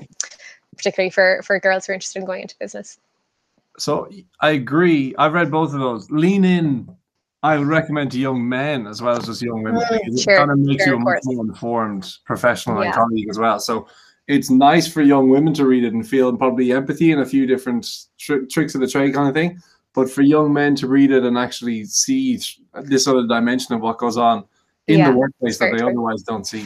particularly 0.75 1.09
for 1.09 1.41
for 1.43 1.59
girls 1.59 1.86
who 1.86 1.91
are 1.91 1.95
interested 1.95 2.19
in 2.19 2.25
going 2.25 2.41
into 2.41 2.55
business. 2.59 2.99
So 3.77 4.09
i 4.41 4.51
agree. 4.51 5.15
I've 5.17 5.34
read 5.34 5.51
both 5.51 5.73
of 5.73 5.79
those. 5.79 6.09
Lean 6.11 6.43
in 6.45 6.95
i 7.41 7.57
would 7.57 7.67
recommend 7.67 8.11
to 8.11 8.19
young 8.19 8.47
men 8.47 8.88
as 8.88 9.01
well 9.01 9.17
as 9.17 9.25
just 9.25 9.41
young 9.41 9.63
women 9.63 9.81
mm, 9.81 9.99
it 10.01 10.17
sure, 10.17 10.38
kind 10.38 10.49
of 10.49 10.59
makes 10.59 10.86
sure, 10.86 10.93
you 10.93 10.99
a 10.99 11.03
much 11.03 11.19
more 11.25 11.45
informed 11.45 12.09
professional 12.25 12.79
yeah. 12.79 12.86
and 12.86 12.93
colleague 12.93 13.29
as 13.29 13.39
well. 13.39 13.59
So 13.59 13.88
it's 14.27 14.49
nice 14.49 14.88
for 14.88 15.01
young 15.01 15.27
women 15.27 15.53
to 15.55 15.65
read 15.65 15.84
it 15.84 15.93
and 15.93 16.07
feel 16.07 16.36
probably 16.38 16.71
empathy 16.71 17.11
and 17.11 17.21
a 17.21 17.25
few 17.25 17.45
different 17.45 18.07
tr- 18.17 18.45
tricks 18.49 18.73
of 18.75 18.81
the 18.81 18.88
trade 18.88 19.13
kind 19.13 19.27
of 19.27 19.34
thing 19.34 19.61
but 19.94 20.10
for 20.10 20.22
young 20.22 20.52
men 20.52 20.76
to 20.76 20.88
read 20.88 21.12
it 21.12 21.24
and 21.24 21.38
actually 21.38 21.86
see 21.86 22.39
this 22.84 23.08
other 23.08 23.28
dimension 23.28 23.76
of 23.76 23.82
what 23.82 23.98
goes 23.98 24.18
on 24.18 24.46
in 24.88 25.00
yeah, 25.00 25.12
the 25.12 25.18
workplace 25.18 25.58
that 25.60 25.72
they 25.72 25.78
true. 25.78 25.89
otherwise 25.89 26.24
don't 26.24 26.46
see. 26.46 26.66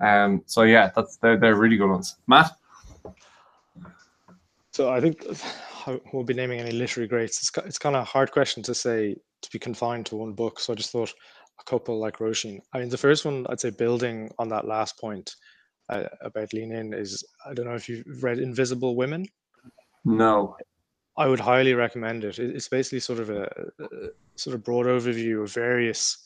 Um, 0.00 0.42
so 0.46 0.62
yeah, 0.62 0.90
that's 0.94 1.16
they're, 1.16 1.38
they're 1.38 1.56
really 1.56 1.76
good 1.76 1.90
ones. 1.90 2.16
Matt. 2.26 2.52
So 4.72 4.90
I 4.90 5.00
think 5.00 5.24
I 5.86 6.00
won't 6.12 6.26
be 6.26 6.34
naming 6.34 6.60
any 6.60 6.72
literary 6.72 7.08
greats. 7.08 7.38
It's 7.40 7.66
it's 7.66 7.78
kind 7.78 7.96
of 7.96 8.02
a 8.02 8.06
hard 8.06 8.32
question 8.32 8.62
to 8.64 8.74
say 8.74 9.16
to 9.42 9.50
be 9.50 9.58
confined 9.58 10.06
to 10.06 10.16
one 10.16 10.32
book. 10.32 10.60
So 10.60 10.72
I 10.72 10.76
just 10.76 10.90
thought 10.90 11.12
a 11.60 11.64
couple 11.64 11.98
like 11.98 12.18
Roisin. 12.18 12.60
I 12.72 12.78
mean, 12.78 12.88
the 12.88 12.98
first 12.98 13.24
one 13.24 13.46
I'd 13.48 13.60
say 13.60 13.70
building 13.70 14.30
on 14.38 14.48
that 14.48 14.66
last 14.66 14.98
point 14.98 15.34
uh, 15.88 16.04
about 16.20 16.52
lean 16.52 16.72
in 16.72 16.94
is 16.94 17.24
I 17.46 17.54
don't 17.54 17.66
know 17.66 17.74
if 17.74 17.88
you've 17.88 18.22
read 18.22 18.38
Invisible 18.38 18.96
Women. 18.96 19.26
No. 20.04 20.56
I 21.16 21.28
would 21.28 21.40
highly 21.40 21.74
recommend 21.74 22.24
it. 22.24 22.38
It's 22.38 22.68
basically 22.68 23.00
sort 23.00 23.20
of 23.20 23.30
a, 23.30 23.42
a 23.78 24.08
sort 24.36 24.54
of 24.54 24.64
broad 24.64 24.86
overview 24.86 25.42
of 25.42 25.52
various 25.52 26.18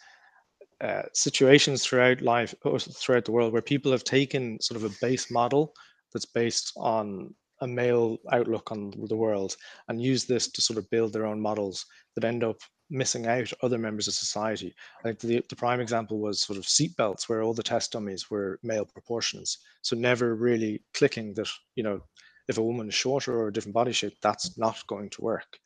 uh, 0.80 1.02
situations 1.12 1.84
throughout 1.84 2.20
life 2.20 2.54
or 2.62 2.78
throughout 2.78 3.24
the 3.24 3.32
world 3.32 3.52
where 3.52 3.62
people 3.62 3.90
have 3.90 4.04
taken 4.04 4.60
sort 4.60 4.80
of 4.80 4.84
a 4.84 4.94
base 5.00 5.30
model 5.30 5.74
that's 6.12 6.26
based 6.26 6.72
on 6.76 7.34
a 7.62 7.66
male 7.66 8.18
outlook 8.32 8.70
on 8.70 8.92
the 9.08 9.16
world 9.16 9.56
and 9.88 10.02
use 10.02 10.24
this 10.24 10.48
to 10.52 10.60
sort 10.60 10.78
of 10.78 10.88
build 10.90 11.12
their 11.12 11.26
own 11.26 11.40
models 11.40 11.86
that 12.14 12.24
end 12.24 12.44
up 12.44 12.58
missing 12.90 13.26
out 13.26 13.52
other 13.62 13.78
members 13.78 14.06
of 14.06 14.14
society. 14.14 14.74
Like 15.04 15.18
the, 15.18 15.42
the 15.48 15.56
prime 15.56 15.80
example 15.80 16.20
was 16.20 16.42
sort 16.42 16.58
of 16.58 16.64
seatbelts, 16.64 17.28
where 17.28 17.42
all 17.42 17.54
the 17.54 17.62
test 17.62 17.92
dummies 17.92 18.30
were 18.30 18.60
male 18.62 18.84
proportions. 18.84 19.58
So 19.82 19.96
never 19.96 20.36
really 20.36 20.82
clicking 20.94 21.34
that, 21.34 21.48
you 21.74 21.82
know, 21.82 22.00
if 22.48 22.58
a 22.58 22.62
woman 22.62 22.88
is 22.88 22.94
shorter 22.94 23.38
or 23.38 23.48
a 23.48 23.52
different 23.52 23.74
body 23.74 23.92
shape, 23.92 24.16
that's 24.22 24.56
not 24.58 24.86
going 24.86 25.10
to 25.10 25.22
work. 25.22 25.58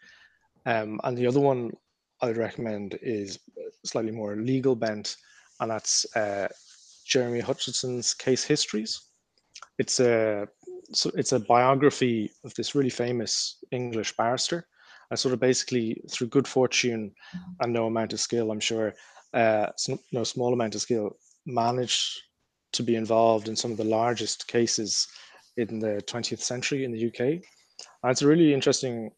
Um, 0.66 1.00
and 1.04 1.16
the 1.16 1.26
other 1.26 1.40
one 1.40 1.72
I'd 2.20 2.36
recommend 2.36 2.98
is 3.02 3.38
slightly 3.84 4.12
more 4.12 4.36
legal 4.36 4.74
bent, 4.74 5.16
and 5.60 5.70
that's 5.70 6.04
uh, 6.16 6.48
Jeremy 7.06 7.40
Hutchinson's 7.40 8.14
Case 8.14 8.44
Histories. 8.44 9.00
It's 9.78 10.00
a 10.00 10.46
so 10.92 11.10
it's 11.14 11.32
a 11.32 11.40
biography 11.40 12.30
of 12.44 12.54
this 12.54 12.74
really 12.74 12.90
famous 12.90 13.62
English 13.70 14.16
barrister. 14.16 14.66
And 15.10 15.18
sort 15.18 15.34
of 15.34 15.40
basically 15.40 16.00
through 16.08 16.28
good 16.28 16.46
fortune 16.46 17.12
and 17.60 17.72
no 17.72 17.86
amount 17.86 18.12
of 18.12 18.20
skill, 18.20 18.52
I'm 18.52 18.60
sure, 18.60 18.94
uh, 19.34 19.66
no 20.12 20.22
small 20.22 20.52
amount 20.52 20.76
of 20.76 20.82
skill, 20.82 21.16
managed 21.46 22.20
to 22.72 22.84
be 22.84 22.94
involved 22.94 23.48
in 23.48 23.56
some 23.56 23.72
of 23.72 23.76
the 23.76 23.84
largest 23.84 24.46
cases 24.46 25.08
in 25.56 25.78
the 25.78 26.02
20th 26.06 26.40
century 26.40 26.84
in 26.84 26.92
the 26.92 27.06
UK. 27.06 27.20
And 27.20 28.10
it's 28.10 28.22
a 28.22 28.26
really 28.26 28.54
interesting 28.54 29.10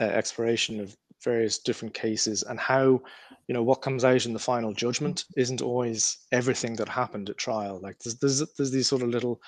uh, 0.00 0.04
exploration 0.04 0.80
of 0.80 0.96
various 1.22 1.58
different 1.58 1.92
cases 1.92 2.42
and 2.44 2.58
how 2.58 3.00
you 3.46 3.52
know 3.52 3.62
what 3.62 3.82
comes 3.82 4.04
out 4.04 4.24
in 4.24 4.32
the 4.32 4.38
final 4.38 4.72
judgment 4.72 5.24
isn't 5.36 5.60
always 5.60 6.18
everything 6.32 6.74
that 6.76 6.88
happened 6.88 7.28
at 7.28 7.36
trial. 7.36 7.78
Like 7.82 7.98
there's, 7.98 8.16
there's, 8.18 8.42
there's 8.56 8.70
these 8.70 8.88
sort 8.88 9.02
of 9.02 9.08
little 9.08 9.40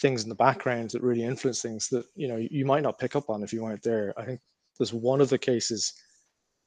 things 0.00 0.22
in 0.22 0.28
the 0.28 0.34
background 0.34 0.90
that 0.90 1.02
really 1.02 1.24
influence 1.24 1.62
things 1.62 1.88
that 1.88 2.04
you 2.14 2.28
know 2.28 2.36
you 2.36 2.64
might 2.64 2.82
not 2.82 2.98
pick 2.98 3.16
up 3.16 3.30
on 3.30 3.42
if 3.42 3.52
you 3.52 3.62
weren't 3.62 3.82
there. 3.82 4.14
I 4.16 4.24
think 4.24 4.40
there's 4.78 4.92
one 4.92 5.20
of 5.20 5.28
the 5.28 5.38
cases 5.38 5.94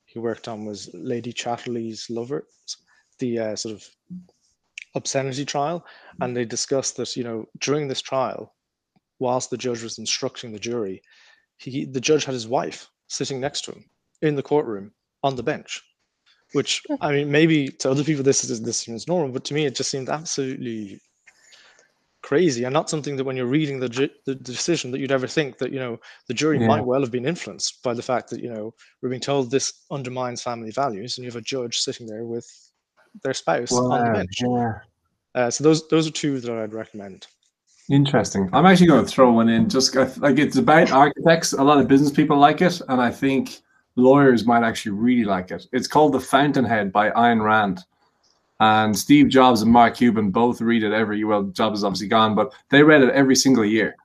he 0.05 0.19
worked 0.19 0.47
on 0.47 0.65
was 0.65 0.89
lady 0.93 1.31
chatterley's 1.31 2.09
lover 2.09 2.47
the 3.19 3.37
uh, 3.39 3.55
sort 3.55 3.75
of 3.75 3.87
obscenity 4.95 5.45
trial. 5.45 5.85
And 6.21 6.35
they 6.35 6.45
discussed 6.45 6.97
that 6.97 7.15
you 7.15 7.23
know 7.23 7.45
during 7.59 7.87
this 7.87 8.01
trial 8.01 8.55
whilst 9.19 9.49
the 9.49 9.57
judge 9.57 9.83
was 9.83 9.99
instructing 9.99 10.51
the 10.51 10.59
jury 10.59 11.01
he 11.57 11.85
the 11.85 12.01
judge 12.01 12.25
had 12.25 12.33
his 12.33 12.47
wife 12.47 12.89
sitting 13.07 13.39
next 13.39 13.61
to 13.65 13.71
him 13.71 13.85
in 14.21 14.35
the 14.35 14.43
courtroom 14.43 14.91
on 15.23 15.35
the 15.35 15.43
bench 15.43 15.83
which 16.53 16.81
i 17.01 17.11
mean 17.11 17.31
maybe 17.31 17.67
to 17.67 17.89
other 17.89 18.03
people 18.03 18.23
this 18.23 18.43
is 18.43 18.61
this 18.61 18.77
seems 18.77 19.07
normal 19.07 19.31
but 19.31 19.43
to 19.43 19.53
me 19.53 19.65
it 19.65 19.75
just 19.75 19.91
seemed 19.91 20.09
absolutely 20.09 20.99
crazy 22.21 22.65
and 22.65 22.73
not 22.73 22.89
something 22.89 23.15
that 23.15 23.23
when 23.23 23.37
you're 23.37 23.45
reading 23.45 23.79
the, 23.79 23.87
ju- 23.87 24.09
the 24.25 24.35
decision 24.35 24.91
that 24.91 24.99
you'd 24.99 25.11
ever 25.11 25.27
think 25.27 25.57
that 25.57 25.71
you 25.71 25.79
know 25.79 25.97
the 26.27 26.33
jury 26.33 26.59
Yeah. 26.59 26.67
might 26.67 26.85
well 26.85 26.99
have 27.01 27.11
been 27.11 27.25
influenced 27.25 27.81
by 27.81 27.93
the 27.93 28.01
fact 28.01 28.29
that 28.29 28.41
you 28.41 28.49
know 28.53 28.73
we're 29.01 29.09
being 29.09 29.21
told 29.21 29.49
this 29.49 29.85
undermines 29.89 30.41
family 30.41 30.71
values 30.71 31.17
and 31.17 31.23
you 31.23 31.31
have 31.31 31.37
a 31.37 31.41
judge 31.41 31.77
sitting 31.77 32.07
there 32.07 32.25
with 32.25 32.47
their 33.23 33.33
spouse 33.33 33.71
on 33.71 34.03
the 34.03 34.11
bench 34.11 34.41
yeah. 34.41 34.73
uh, 35.35 35.49
so 35.49 35.63
those 35.63 35.87
those 35.87 36.07
are 36.07 36.11
two 36.11 36.39
that 36.39 36.51
i'd 36.51 36.73
recommend 36.73 37.25
Interesting. 37.89 38.49
I'm 38.53 38.67
actually 38.67 38.87
going 38.87 39.03
to 39.03 39.11
throw 39.11 39.31
one 39.31 39.49
in. 39.49 39.67
Just 39.67 39.95
like 39.95 40.37
it's 40.37 40.57
about 40.57 40.91
architects. 40.91 41.53
A 41.53 41.63
lot 41.63 41.79
of 41.79 41.87
business 41.87 42.11
people 42.11 42.37
like 42.37 42.61
it, 42.61 42.81
and 42.87 43.01
I 43.01 43.09
think 43.09 43.61
lawyers 43.95 44.45
might 44.45 44.63
actually 44.63 44.91
really 44.91 45.25
like 45.25 45.49
it. 45.49 45.67
It's 45.71 45.87
called 45.87 46.13
The 46.13 46.19
Fountainhead 46.19 46.91
by 46.91 47.09
Ayn 47.09 47.43
Rand, 47.43 47.79
and 48.59 48.97
Steve 48.97 49.29
Jobs 49.29 49.63
and 49.63 49.71
Mark 49.71 49.95
Cuban 49.95 50.29
both 50.29 50.61
read 50.61 50.83
it 50.83 50.93
every. 50.93 51.17
Year. 51.17 51.27
Well, 51.27 51.43
Jobs 51.45 51.79
is 51.79 51.83
obviously 51.83 52.07
gone, 52.07 52.35
but 52.35 52.53
they 52.69 52.83
read 52.83 53.01
it 53.01 53.09
every 53.09 53.35
single 53.35 53.65
year, 53.65 53.95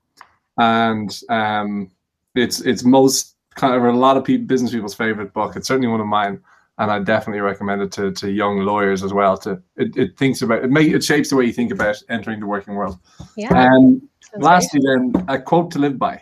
and 0.56 1.20
um, 1.28 1.90
it's 2.34 2.62
it's 2.62 2.84
most 2.84 3.36
kind 3.54 3.74
of 3.74 3.84
a 3.84 3.92
lot 3.96 4.16
of 4.16 4.24
people, 4.24 4.46
business 4.46 4.72
people's 4.72 4.94
favorite 4.94 5.34
book. 5.34 5.56
It's 5.56 5.68
certainly 5.68 5.88
one 5.88 6.00
of 6.00 6.06
mine, 6.06 6.40
and 6.78 6.90
I 6.90 6.98
definitely 6.98 7.40
recommend 7.40 7.82
it 7.82 7.92
to, 7.92 8.12
to 8.12 8.30
young 8.30 8.60
lawyers 8.60 9.02
as 9.02 9.12
well. 9.12 9.36
To 9.38 9.62
it, 9.76 9.96
it 9.96 10.18
thinks 10.18 10.42
about 10.42 10.64
it, 10.64 10.70
make 10.70 10.88
it 10.88 11.04
shapes 11.04 11.30
the 11.30 11.36
way 11.36 11.44
you 11.44 11.52
think 11.52 11.72
about 11.72 12.02
entering 12.08 12.40
the 12.40 12.46
working 12.46 12.74
world. 12.74 12.98
Yeah. 13.36 13.48
Um, 13.48 14.08
sounds 14.20 14.30
great. 14.32 14.42
lastly, 14.42 14.80
then 14.82 15.12
a 15.28 15.40
quote 15.40 15.70
to 15.72 15.78
live 15.78 15.98
by. 15.98 16.20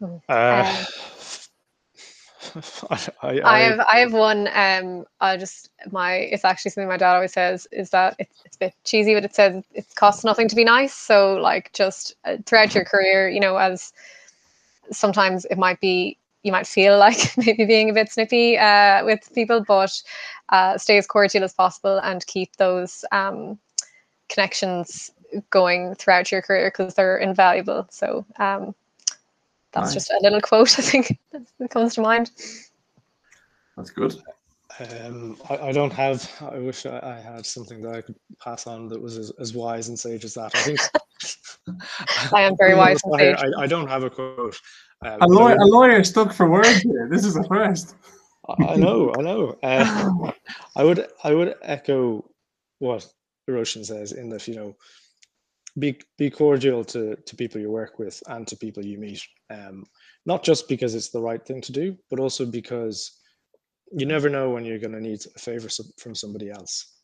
uh, 0.00 0.06
Um, 0.28 0.86
I, 2.90 3.08
I, 3.22 3.40
I 3.44 3.58
have 3.60 3.80
I 3.80 3.98
have 3.98 4.12
one. 4.12 4.48
Um, 4.54 5.04
I 5.20 5.36
just 5.36 5.70
my 5.90 6.14
it's 6.14 6.44
actually 6.44 6.70
something 6.70 6.88
my 6.88 6.96
dad 6.96 7.14
always 7.14 7.32
says 7.32 7.66
is 7.72 7.90
that 7.90 8.14
it's, 8.18 8.42
it's 8.44 8.56
a 8.56 8.58
bit 8.60 8.74
cheesy, 8.84 9.14
but 9.14 9.24
it 9.24 9.34
says 9.34 9.64
it 9.74 9.86
costs 9.94 10.24
nothing 10.24 10.48
to 10.48 10.56
be 10.56 10.64
nice. 10.64 10.94
So 10.94 11.34
like 11.34 11.72
just 11.72 12.14
uh, 12.24 12.36
throughout 12.46 12.74
your 12.74 12.84
career, 12.84 13.28
you 13.28 13.40
know, 13.40 13.56
as 13.56 13.92
sometimes 14.90 15.44
it 15.46 15.58
might 15.58 15.80
be 15.80 16.18
you 16.46 16.52
might 16.52 16.66
feel 16.66 16.96
like 16.96 17.36
maybe 17.36 17.66
being 17.66 17.90
a 17.90 17.92
bit 17.92 18.10
snippy 18.10 18.56
uh, 18.56 19.04
with 19.04 19.28
people, 19.34 19.64
but 19.66 19.92
uh, 20.50 20.78
stay 20.78 20.96
as 20.96 21.06
cordial 21.06 21.42
as 21.42 21.52
possible 21.52 21.98
and 21.98 22.24
keep 22.26 22.54
those 22.56 23.04
um, 23.10 23.58
connections 24.28 25.10
going 25.50 25.94
throughout 25.96 26.30
your 26.30 26.40
career 26.40 26.68
because 26.68 26.94
they're 26.94 27.18
invaluable. 27.18 27.86
So 27.90 28.24
um, 28.38 28.74
that's 29.72 29.88
Nice. 29.88 29.94
just 29.94 30.10
a 30.10 30.20
little 30.22 30.40
quote 30.40 30.78
I 30.78 30.82
think 30.82 31.18
that 31.58 31.70
comes 31.70 31.94
to 31.96 32.00
mind. 32.00 32.30
That's 33.76 33.90
good. 33.90 34.14
Um, 34.78 35.36
I, 35.50 35.56
I 35.58 35.72
don't 35.72 35.92
have. 35.92 36.30
I 36.40 36.58
wish 36.58 36.86
I, 36.86 37.00
I 37.02 37.20
had 37.20 37.44
something 37.46 37.80
that 37.82 37.94
I 37.94 38.02
could 38.02 38.16
pass 38.38 38.66
on 38.66 38.88
that 38.88 39.00
was 39.00 39.16
as, 39.16 39.32
as 39.40 39.54
wise 39.54 39.88
and 39.88 39.98
sage 39.98 40.24
as 40.24 40.34
that. 40.34 40.54
I 40.54 40.58
think 40.60 40.80
I 42.32 42.42
am 42.42 42.56
very 42.56 42.74
wise 42.74 43.00
and 43.04 43.14
sage. 43.18 43.36
I, 43.38 43.62
I 43.62 43.66
don't 43.66 43.88
have 43.88 44.04
a 44.04 44.10
quote. 44.10 44.60
Um, 45.04 45.18
A 45.20 45.26
lawyer, 45.26 45.56
a 45.56 45.66
lawyer 45.66 46.04
stuck 46.04 46.32
for 46.32 46.48
words 46.48 46.80
here. 46.80 47.08
This 47.10 47.24
is 47.24 47.36
a 47.36 47.44
first. 47.44 47.94
I 48.48 48.74
I 48.74 48.76
know, 48.76 49.12
I 49.18 49.22
know. 49.22 49.56
Uh, 49.62 50.30
I 50.76 50.84
would, 50.84 51.06
I 51.24 51.34
would 51.34 51.54
echo 51.62 52.30
what 52.78 53.06
Roisin 53.48 53.84
says 53.84 54.12
in 54.12 54.28
that 54.30 54.46
you 54.48 54.54
know, 54.54 54.76
be 55.78 56.00
be 56.16 56.30
cordial 56.30 56.84
to 56.84 57.16
to 57.16 57.36
people 57.36 57.60
you 57.60 57.70
work 57.70 57.98
with 57.98 58.22
and 58.28 58.46
to 58.48 58.56
people 58.56 58.84
you 58.84 58.98
meet. 58.98 59.22
Um, 59.50 59.84
not 60.24 60.42
just 60.42 60.68
because 60.68 60.94
it's 60.94 61.10
the 61.10 61.20
right 61.20 61.44
thing 61.44 61.60
to 61.62 61.72
do, 61.72 61.96
but 62.10 62.18
also 62.18 62.46
because 62.46 63.20
you 63.92 64.06
never 64.06 64.28
know 64.28 64.50
when 64.50 64.64
you're 64.64 64.78
going 64.78 64.92
to 64.92 65.00
need 65.00 65.20
a 65.36 65.38
favor 65.38 65.68
from 65.98 66.14
somebody 66.14 66.50
else. 66.50 66.94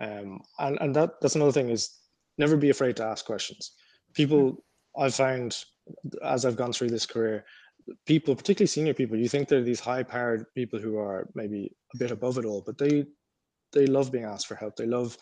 Um, 0.00 0.40
and 0.58 0.78
and 0.80 0.94
that 0.96 1.20
that's 1.20 1.36
another 1.36 1.52
thing 1.52 1.70
is 1.70 1.90
never 2.38 2.56
be 2.56 2.70
afraid 2.70 2.96
to 2.96 3.04
ask 3.04 3.24
questions. 3.24 3.72
People 4.12 4.64
I've 4.98 5.14
found 5.14 5.56
as 6.22 6.44
I've 6.44 6.56
gone 6.56 6.72
through 6.72 6.90
this 6.90 7.06
career, 7.06 7.44
people, 8.06 8.34
particularly 8.34 8.66
senior 8.66 8.94
people, 8.94 9.16
you 9.16 9.28
think 9.28 9.48
they're 9.48 9.62
these 9.62 9.80
high-powered 9.80 10.46
people 10.54 10.78
who 10.78 10.98
are 10.98 11.28
maybe 11.34 11.70
a 11.94 11.98
bit 11.98 12.10
above 12.10 12.38
it 12.38 12.44
all, 12.44 12.62
but 12.64 12.78
they 12.78 13.04
they 13.72 13.86
love 13.86 14.10
being 14.12 14.24
asked 14.24 14.46
for 14.46 14.54
help. 14.54 14.76
They 14.76 14.86
love 14.86 15.16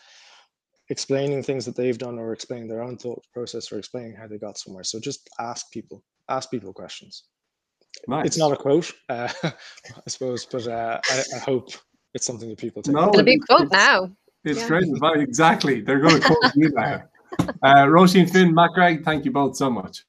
explaining 0.89 1.41
things 1.43 1.65
that 1.65 1.75
they've 1.75 1.97
done 1.97 2.17
or 2.19 2.31
explaining 2.31 2.67
their 2.67 2.83
own 2.83 2.95
thought 2.97 3.23
process 3.33 3.71
or 3.71 3.79
explaining 3.79 4.15
how 4.15 4.27
they 4.27 4.37
got 4.37 4.57
somewhere. 4.57 4.83
So 4.83 4.99
just 4.99 5.27
ask 5.39 5.71
people, 5.71 6.03
ask 6.29 6.49
people 6.51 6.71
questions. 6.73 7.23
Nice. 8.07 8.27
It's 8.27 8.37
not 8.37 8.51
a 8.51 8.55
quote, 8.55 8.91
uh, 9.09 9.29
I 9.43 10.09
suppose, 10.09 10.45
but 10.45 10.67
uh, 10.67 10.99
I, 11.09 11.23
I 11.35 11.39
hope 11.39 11.69
it's 12.13 12.25
something 12.25 12.49
that 12.49 12.59
people 12.59 12.81
take. 12.83 12.93
No, 12.93 13.09
It'll 13.09 13.23
be 13.23 13.35
a 13.35 13.39
quote 13.39 13.71
now. 13.71 14.11
It's 14.43 14.59
Yeah. 14.61 14.67
great. 14.67 14.83
advice. 14.83 15.17
Exactly. 15.21 15.81
They're 15.81 15.99
going 15.99 16.21
to 16.21 16.27
quote 16.27 16.51
you 16.55 16.69
now. 16.69 17.03
Uh, 17.63 17.85
Roisin 17.87 18.29
Finn, 18.31 18.53
Matt 18.53 18.71
Gregg, 18.73 19.03
thank 19.03 19.25
you 19.25 19.31
both 19.31 19.57
so 19.57 19.69
much. 19.69 20.05